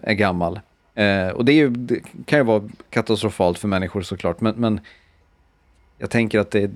är 0.03 0.13
gammal. 0.13 0.59
Eh, 0.95 1.27
och 1.27 1.45
det, 1.45 1.51
är 1.51 1.55
ju, 1.55 1.69
det 1.69 1.99
kan 2.25 2.39
ju 2.39 2.45
vara 2.45 2.69
katastrofalt 2.89 3.59
för 3.59 3.67
människor 3.67 4.01
såklart, 4.01 4.41
men, 4.41 4.55
men 4.55 4.79
jag 5.97 6.09
tänker 6.09 6.39
att 6.39 6.51
det, 6.51 6.71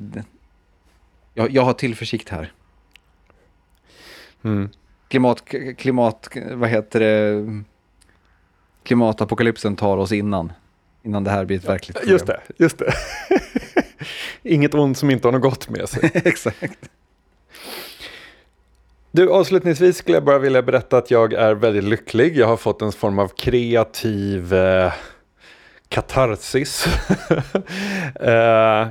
jag, 1.33 1.51
jag 1.51 1.61
har 1.61 1.73
tillförsikt 1.73 2.29
här. 2.29 2.51
Mm. 4.43 4.69
Klimat, 5.13 5.43
klimat, 5.77 6.27
vad 6.51 6.69
heter 6.69 6.99
det, 6.99 7.45
klimatapokalypsen 8.83 9.75
tar 9.75 9.97
oss 9.97 10.11
innan. 10.11 10.53
Innan 11.03 11.23
det 11.23 11.31
här 11.31 11.45
blir 11.45 11.57
ett 11.57 11.69
verkligt 11.69 11.97
problem. 11.97 12.13
Just 12.13 12.27
det, 12.27 12.41
just 12.57 12.77
det. 12.79 12.93
Inget 14.43 14.73
ont 14.73 14.97
som 14.97 15.09
inte 15.09 15.27
har 15.27 15.31
något 15.31 15.41
gott 15.41 15.69
med 15.69 15.89
sig. 15.89 16.11
Exakt. 16.13 16.89
Du, 19.11 19.29
avslutningsvis 19.29 19.97
skulle 19.97 20.17
jag 20.17 20.23
bara 20.23 20.39
vilja 20.39 20.61
berätta 20.61 20.97
att 20.97 21.11
jag 21.11 21.33
är 21.33 21.53
väldigt 21.53 21.83
lycklig. 21.83 22.37
Jag 22.37 22.47
har 22.47 22.57
fått 22.57 22.81
en 22.81 22.91
form 22.91 23.19
av 23.19 23.27
kreativ 23.27 24.53
eh, 24.53 24.93
katarsis. 25.89 26.85
eh, 28.19 28.87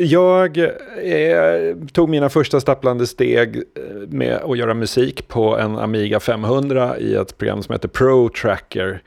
jag 0.00 0.58
eh, 0.58 1.76
tog 1.92 2.08
mina 2.08 2.28
första 2.28 2.60
stapplande 2.60 3.06
steg 3.06 3.56
eh, 3.56 3.62
med 4.08 4.34
att 4.34 4.58
göra 4.58 4.74
musik 4.74 5.28
på 5.28 5.58
en 5.58 5.78
Amiga 5.78 6.20
500 6.20 6.98
i 6.98 7.14
ett 7.14 7.38
program 7.38 7.62
som 7.62 7.72
heter 7.72 7.88
Pro 7.88 8.28
Tracker. 8.28 9.02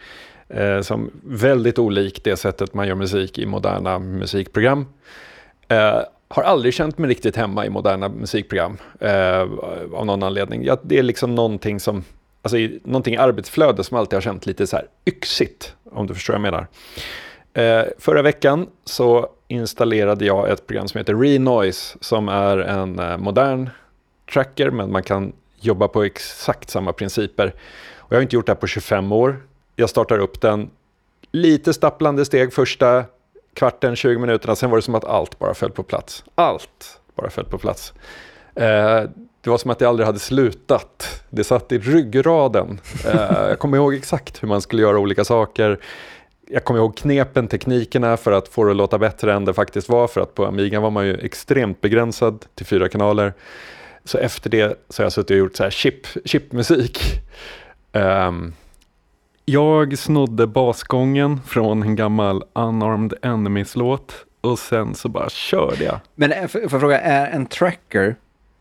Eh, 0.49 0.81
som 0.81 1.11
väldigt 1.23 1.79
olikt 1.79 2.23
det 2.23 2.37
sättet 2.37 2.73
man 2.73 2.87
gör 2.87 2.95
musik 2.95 3.39
i 3.39 3.45
moderna 3.45 3.99
musikprogram. 3.99 4.85
Eh, 5.67 5.99
har 6.27 6.43
aldrig 6.43 6.73
känt 6.73 6.97
mig 6.97 7.09
riktigt 7.09 7.35
hemma 7.35 7.65
i 7.65 7.69
moderna 7.69 8.09
musikprogram 8.09 8.77
eh, 8.99 9.41
av 9.93 10.05
någon 10.05 10.23
anledning. 10.23 10.63
Ja, 10.63 10.77
det 10.83 10.99
är 10.99 11.03
liksom 11.03 11.35
någonting 11.35 11.79
som, 11.79 12.03
alltså 12.41 12.57
i, 12.57 12.79
någonting 12.83 13.13
i 13.13 13.17
arbetsflöde 13.17 13.83
som 13.83 13.97
alltid 13.97 14.13
har 14.13 14.21
känt 14.21 14.45
lite 14.45 14.67
så 14.67 14.75
här 14.75 14.87
yxigt, 15.05 15.75
om 15.91 16.07
du 16.07 16.13
förstår 16.13 16.33
vad 16.33 16.45
jag 16.45 16.51
menar. 16.51 16.67
Eh, 17.53 17.85
förra 17.99 18.21
veckan 18.21 18.67
så 18.85 19.27
installerade 19.47 20.25
jag 20.25 20.49
ett 20.49 20.67
program 20.67 20.87
som 20.87 20.97
heter 20.97 21.15
Renoise 21.15 21.97
som 22.01 22.29
är 22.29 22.57
en 22.57 22.99
eh, 22.99 23.17
modern 23.17 23.69
tracker 24.33 24.71
men 24.71 24.91
man 24.91 25.03
kan 25.03 25.33
jobba 25.59 25.87
på 25.87 26.03
exakt 26.03 26.69
samma 26.69 26.93
principer. 26.93 27.53
Och 27.97 28.11
jag 28.11 28.17
har 28.17 28.21
inte 28.21 28.35
gjort 28.35 28.45
det 28.45 28.51
här 28.51 28.59
på 28.59 28.67
25 28.67 29.11
år. 29.11 29.37
Jag 29.75 29.89
startar 29.89 30.19
upp 30.19 30.41
den, 30.41 30.69
lite 31.31 31.73
stapplande 31.73 32.25
steg 32.25 32.53
första 32.53 33.05
kvarten, 33.53 33.95
20 33.95 34.19
minuterna, 34.19 34.55
sen 34.55 34.69
var 34.69 34.77
det 34.77 34.81
som 34.81 34.95
att 34.95 35.05
allt 35.05 35.39
bara 35.39 35.53
föll 35.53 35.71
på 35.71 35.83
plats. 35.83 36.23
Allt 36.35 36.99
bara 37.15 37.29
föll 37.29 37.45
på 37.45 37.57
plats. 37.57 37.93
Eh, 38.55 39.03
det 39.41 39.49
var 39.49 39.57
som 39.57 39.71
att 39.71 39.79
det 39.79 39.85
aldrig 39.85 40.05
hade 40.05 40.19
slutat. 40.19 41.23
Det 41.29 41.43
satt 41.43 41.71
i 41.71 41.79
ryggraden. 41.79 42.79
Eh, 43.05 43.47
jag 43.47 43.59
kommer 43.59 43.77
ihåg 43.77 43.95
exakt 43.95 44.43
hur 44.43 44.47
man 44.47 44.61
skulle 44.61 44.81
göra 44.81 44.99
olika 44.99 45.23
saker. 45.23 45.79
Jag 46.53 46.63
kommer 46.63 46.79
ihåg 46.79 46.97
knepen, 46.97 47.47
teknikerna 47.47 48.17
för 48.17 48.31
att 48.31 48.47
få 48.47 48.63
det 48.63 48.71
att 48.71 48.77
låta 48.77 48.97
bättre 48.97 49.33
än 49.33 49.45
det 49.45 49.53
faktiskt 49.53 49.89
var. 49.89 50.07
För 50.07 50.21
att 50.21 50.35
på 50.35 50.45
Amiga 50.45 50.79
var 50.79 50.91
man 50.91 51.05
ju 51.05 51.17
extremt 51.17 51.81
begränsad 51.81 52.45
till 52.55 52.65
fyra 52.65 52.89
kanaler. 52.89 53.33
Så 54.03 54.17
efter 54.17 54.49
det 54.49 54.85
så 54.89 55.01
har 55.01 55.05
jag 55.05 55.13
suttit 55.13 55.31
och 55.31 55.37
gjort 55.37 55.55
så 55.55 55.63
här 55.63 55.69
chip, 55.69 56.07
chipmusik. 56.25 56.99
Um, 57.91 58.53
jag 59.45 59.97
snodde 59.97 60.47
basgången 60.47 61.39
från 61.47 61.83
en 61.83 61.95
gammal 61.95 62.43
Unarmed 62.53 63.13
Enemies-låt 63.21 64.25
och 64.41 64.59
sen 64.59 64.95
så 64.95 65.09
bara 65.09 65.29
körde 65.29 65.83
jag. 65.83 65.99
Men 66.15 66.31
eh, 66.31 66.47
får 66.47 66.61
jag 66.61 66.71
fråga, 66.71 66.99
är 66.99 67.31
en 67.31 67.45
tracker, 67.45 68.15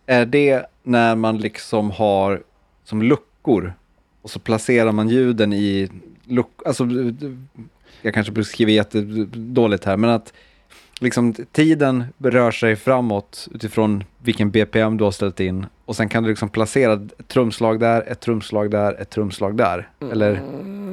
är 0.06 0.26
det 0.26 0.66
när 0.82 1.16
man 1.16 1.38
liksom 1.38 1.90
har 1.90 2.42
som 2.84 3.02
luckor 3.02 3.74
och 4.22 4.30
så 4.30 4.38
placerar 4.38 4.92
man 4.92 5.08
ljuden 5.08 5.52
i 5.52 5.90
luckor? 6.24 6.66
alltså 6.66 6.84
eh, 6.84 7.14
jag 8.02 8.14
kanske 8.14 8.32
beskriver 8.32 8.72
jättedåligt 8.72 9.84
här, 9.84 9.96
men 9.96 10.10
att 10.10 10.32
liksom 11.00 11.34
tiden 11.52 12.04
rör 12.18 12.50
sig 12.50 12.76
framåt 12.76 13.48
utifrån 13.54 14.04
vilken 14.18 14.50
BPM 14.50 14.96
du 14.96 15.04
har 15.04 15.10
ställt 15.10 15.40
in 15.40 15.66
och 15.84 15.96
sen 15.96 16.08
kan 16.08 16.22
du 16.22 16.28
liksom 16.28 16.48
placera 16.48 16.92
ett 16.92 17.28
trumslag 17.28 17.80
där, 17.80 18.02
ett 18.06 18.20
trumslag 18.20 18.70
där, 18.70 19.00
ett 19.00 19.10
trumslag 19.10 19.56
där. 19.56 19.88
Eller? 20.12 20.40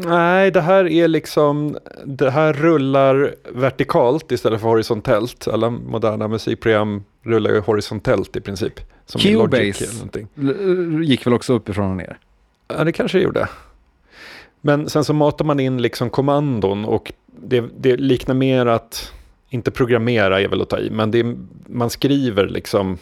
Nej, 0.09 0.51
det 0.51 0.61
här 0.61 0.87
är 0.87 1.07
liksom, 1.07 1.77
det 2.05 2.31
här 2.31 2.53
rullar 2.53 3.35
vertikalt 3.53 4.31
istället 4.31 4.61
för 4.61 4.67
horisontellt. 4.67 5.47
Alla 5.47 5.69
moderna 5.69 6.27
musikprogram 6.27 7.03
rullar 7.23 7.51
ju 7.51 7.59
horisontellt 7.59 8.35
i 8.35 8.41
princip. 8.41 8.73
Som 9.05 9.21
Cubase 9.21 9.85
gick 11.03 11.25
väl 11.25 11.33
också 11.33 11.53
uppifrån 11.53 11.89
och 11.91 11.97
ner? 11.97 12.17
Ja, 12.67 12.83
det 12.83 12.91
kanske 12.91 13.17
det 13.17 13.23
gjorde. 13.23 13.47
Men 14.61 14.89
sen 14.89 15.03
så 15.03 15.13
matar 15.13 15.45
man 15.45 15.59
in 15.59 15.81
liksom 15.81 16.09
kommandon 16.09 16.85
och 16.85 17.13
det, 17.25 17.63
det 17.77 17.97
liknar 17.97 18.35
mer 18.35 18.65
att, 18.65 19.13
inte 19.49 19.71
programmera 19.71 20.41
är 20.41 20.47
väl 20.47 20.61
att 20.61 20.69
ta 20.69 20.79
i, 20.79 20.89
men 20.89 21.11
det, 21.11 21.35
man 21.65 21.89
skriver 21.89 22.47
liksom, 22.47 22.97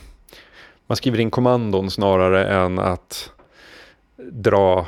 man 0.87 0.95
skriver 0.95 1.19
in 1.19 1.31
kommandon 1.31 1.91
snarare 1.91 2.47
än 2.47 2.79
att 2.79 3.31
dra 4.31 4.87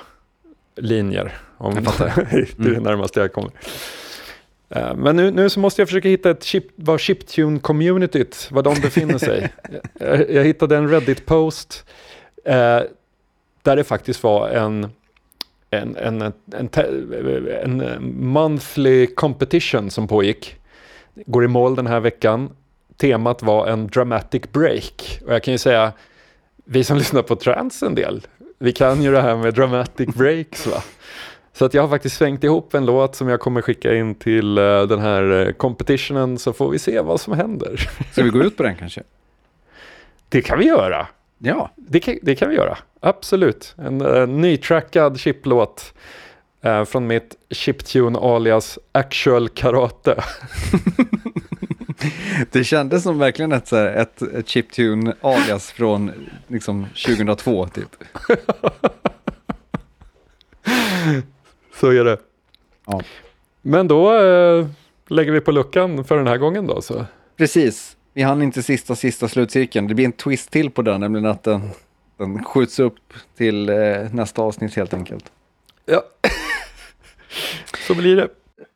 linjer. 0.76 1.38
Om 1.58 1.76
Jag 1.76 1.86
fattar. 1.86 2.28
det 2.58 2.70
är 2.70 2.74
det 2.74 2.80
närmaste 2.80 3.20
jag 3.20 3.34
kommer. 3.34 3.52
Eh, 4.70 4.96
Men 4.96 5.16
nu, 5.16 5.32
nu 5.32 5.50
så 5.50 5.60
måste 5.60 5.82
jag 5.82 5.90
försöka 5.90 6.10
hitta 6.10 6.30
ett 6.30 6.44
chip, 6.44 6.66
var 6.76 6.98
chiptune-communityt, 6.98 8.52
var 8.52 8.64
de 8.64 8.76
befinner 8.82 9.18
sig. 9.18 9.54
jag, 10.00 10.32
jag 10.32 10.44
hittade 10.44 10.78
en 10.78 10.90
Reddit-post 10.90 11.86
eh, 12.46 12.82
där 13.62 13.76
det 13.76 13.84
faktiskt 13.84 14.24
var 14.24 14.50
en, 14.50 14.88
en, 15.70 15.96
en, 15.96 16.22
en, 16.22 16.70
en, 17.64 17.82
en 17.82 18.28
monthly 18.28 19.08
competition 19.08 19.90
som 19.90 20.08
pågick. 20.08 20.56
Går 21.26 21.44
i 21.44 21.48
mål 21.48 21.76
den 21.76 21.88
här 21.88 22.00
veckan. 22.00 22.50
Temat 22.98 23.44
var 23.44 23.68
en 23.68 23.88
dramatic 23.88 24.42
break. 24.52 25.20
Och 25.26 25.34
jag 25.34 25.44
kan 25.44 25.52
ju 25.52 25.58
säga, 25.58 25.92
vi 26.66 26.84
som 26.84 26.98
lyssnar 27.04 27.22
på 27.22 27.36
trance 27.36 27.86
en 27.86 27.96
del, 27.96 28.28
vi 28.60 28.72
kan 28.72 29.04
ju 29.04 29.12
det 29.12 29.22
här 29.22 29.38
med 29.38 29.54
dramatic 29.54 30.10
breaks 30.16 30.68
va. 30.68 30.84
Så 31.54 31.66
att 31.66 31.74
jag 31.74 31.82
har 31.82 31.90
faktiskt 31.90 32.18
svängt 32.18 32.44
ihop 32.44 32.74
en 32.74 32.86
låt 32.86 33.16
som 33.16 33.30
jag 33.30 33.40
kommer 33.40 33.62
skicka 33.62 33.96
in 33.96 34.16
till 34.16 34.58
eh, 34.58 34.82
den 34.82 35.00
här 35.00 35.48
eh, 35.48 35.52
competitionen 35.52 36.38
så 36.38 36.54
får 36.54 36.70
vi 36.70 36.80
se 36.80 37.02
vad 37.02 37.22
som 37.22 37.34
händer. 37.34 37.90
Ska 38.12 38.24
vi 38.24 38.30
gå 38.30 38.44
ut 38.44 38.58
på 38.58 38.64
den 38.64 38.76
kanske? 38.76 39.04
Det 40.30 40.42
kan 40.42 40.60
vi 40.60 40.66
göra. 40.66 41.08
Ja, 41.42 41.72
Det 41.76 42.00
kan, 42.00 42.18
det 42.22 42.36
kan 42.36 42.50
vi 42.50 42.56
göra, 42.56 42.78
absolut. 43.00 43.76
En 43.78 44.02
uh, 44.02 44.28
nytrackad 44.28 45.20
chiplåt 45.20 45.94
eh, 46.62 46.86
från 46.86 47.08
mitt 47.08 47.36
chiptune 47.50 48.20
alias 48.20 48.80
Actual 48.92 49.50
Karate. 49.50 50.24
det 52.52 52.64
kändes 52.64 53.04
som 53.04 53.20
verkligen 53.20 53.52
ett, 53.52 53.68
så 53.68 53.76
här, 53.76 53.94
ett, 53.94 54.22
ett 54.22 54.48
chiptune 54.48 55.14
alias 55.22 55.72
från 55.72 56.12
liksom 56.48 56.88
2002 57.06 57.68
typ. 57.68 57.96
Så 61.76 61.92
är 61.92 62.04
det. 62.04 62.18
Ja. 62.86 63.02
Men 63.62 63.88
då 63.88 64.18
eh, 64.18 64.68
lägger 65.08 65.32
vi 65.32 65.42
på 65.42 65.52
luckan 65.52 66.04
för 66.04 66.18
den 66.18 66.28
här 66.28 66.38
gången 66.38 66.68
då. 66.68 66.82
Så. 66.82 67.06
Precis, 67.38 67.98
vi 68.20 68.24
hann 68.24 68.42
inte 68.42 68.64
sista, 68.64 68.96
sista 68.96 69.28
slutcirkeln. 69.28 69.88
Det 69.88 69.96
blir 69.96 70.06
en 70.06 70.12
twist 70.12 70.52
till 70.52 70.72
på 70.72 70.82
den, 70.82 71.02
nämligen 71.02 71.26
att 71.26 71.44
den, 71.44 71.70
den 72.18 72.44
skjuts 72.44 72.80
upp 72.80 73.14
till 73.38 73.70
eh, 73.70 73.76
nästa 74.12 74.42
avsnitt 74.42 74.76
helt 74.76 74.94
enkelt. 74.94 75.32
Ja. 75.86 76.04
så 77.88 77.96
blir 77.96 78.16
det. 78.16 78.28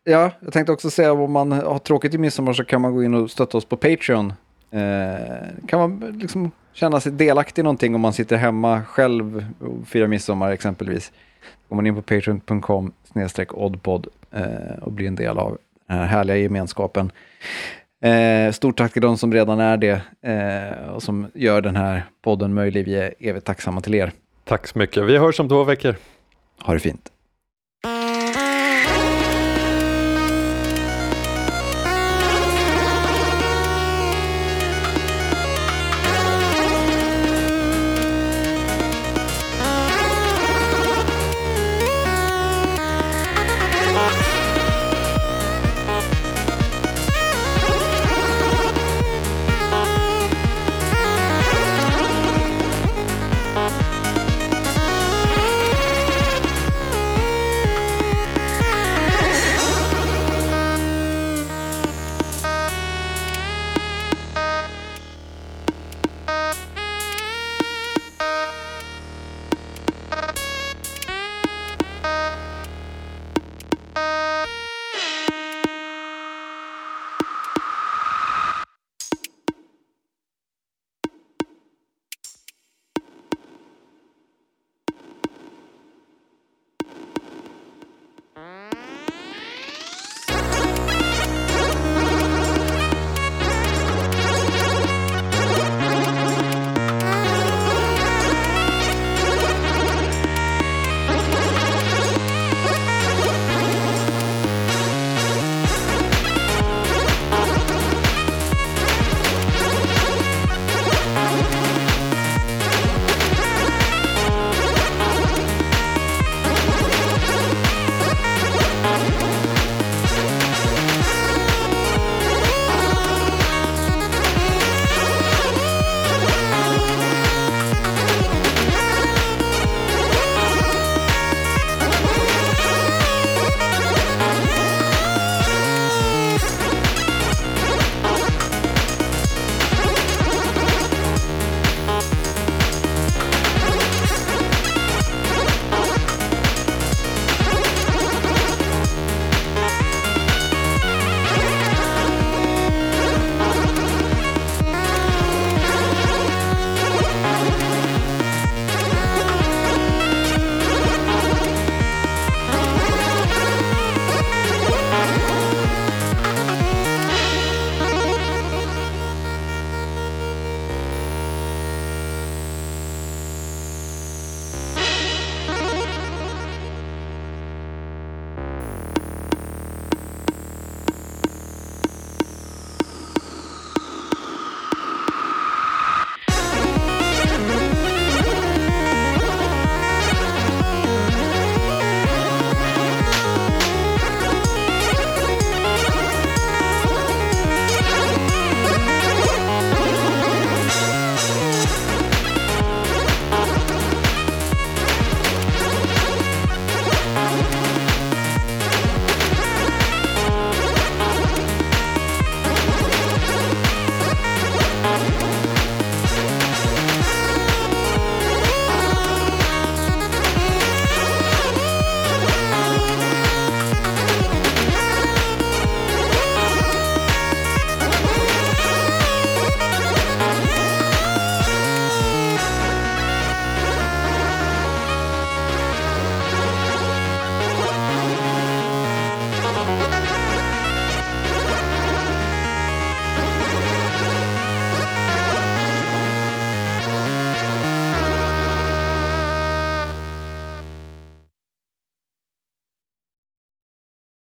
Ja, 0.04 0.32
jag 0.40 0.54
tänkte 0.54 0.72
också 0.72 0.90
säga 0.90 1.14
om 1.14 1.32
man 1.32 1.52
har 1.52 1.80
tråkigt 1.80 2.14
i 2.14 2.18
midsommar 2.18 2.54
så 2.54 2.64
kan 2.64 2.82
man 2.82 2.94
gå 2.94 3.04
in 3.04 3.14
och 3.14 3.32
stötta 3.32 3.58
oss 3.58 3.66
på 3.66 3.78
Patreon. 3.78 4.34
Eh, 4.72 5.68
kan 5.68 5.80
man 5.80 6.20
liksom 6.20 6.52
känna 6.74 7.00
sig 7.00 7.12
delaktig 7.12 7.62
i 7.62 7.64
någonting 7.64 7.96
om 7.96 8.02
man 8.02 8.14
sitter 8.14 8.38
hemma 8.38 8.84
själv 8.84 9.46
och 9.60 9.88
firar 9.88 10.08
midsommar 10.08 10.52
exempelvis. 10.52 11.12
Går 11.70 11.76
man 11.76 11.88
in 11.88 11.96
på 11.96 12.02
patreon.com 12.02 12.92
oddpod 13.50 14.08
eh, 14.32 14.78
och 14.82 14.92
blir 14.92 15.08
en 15.08 15.16
del 15.16 15.38
av 15.38 15.58
den 15.88 15.98
här 15.98 16.06
härliga 16.06 16.38
gemenskapen. 16.38 17.12
Eh, 18.04 18.52
stort 18.52 18.78
tack 18.78 18.94
till 18.94 19.02
de 19.02 19.18
som 19.18 19.34
redan 19.34 19.60
är 19.60 19.78
det 19.78 20.02
eh, 20.22 20.90
och 20.90 21.04
som 21.04 21.28
gör 21.34 21.62
den 21.62 21.76
här 21.76 22.04
podden 22.22 22.54
möjlig. 22.54 22.86
Vi 22.86 22.96
är 22.96 23.14
evigt 23.20 23.46
tacksamma 23.46 23.82
till 23.82 23.96
er. 23.96 24.12
Tack 24.44 24.68
så 24.68 24.80
mycket. 24.80 25.04
Vi 25.04 25.18
hörs 25.18 25.40
om 25.40 25.50
två 25.50 25.64
veckor. 25.64 25.96
Ha 26.60 26.74
det 26.74 26.80
fint. 26.80 27.13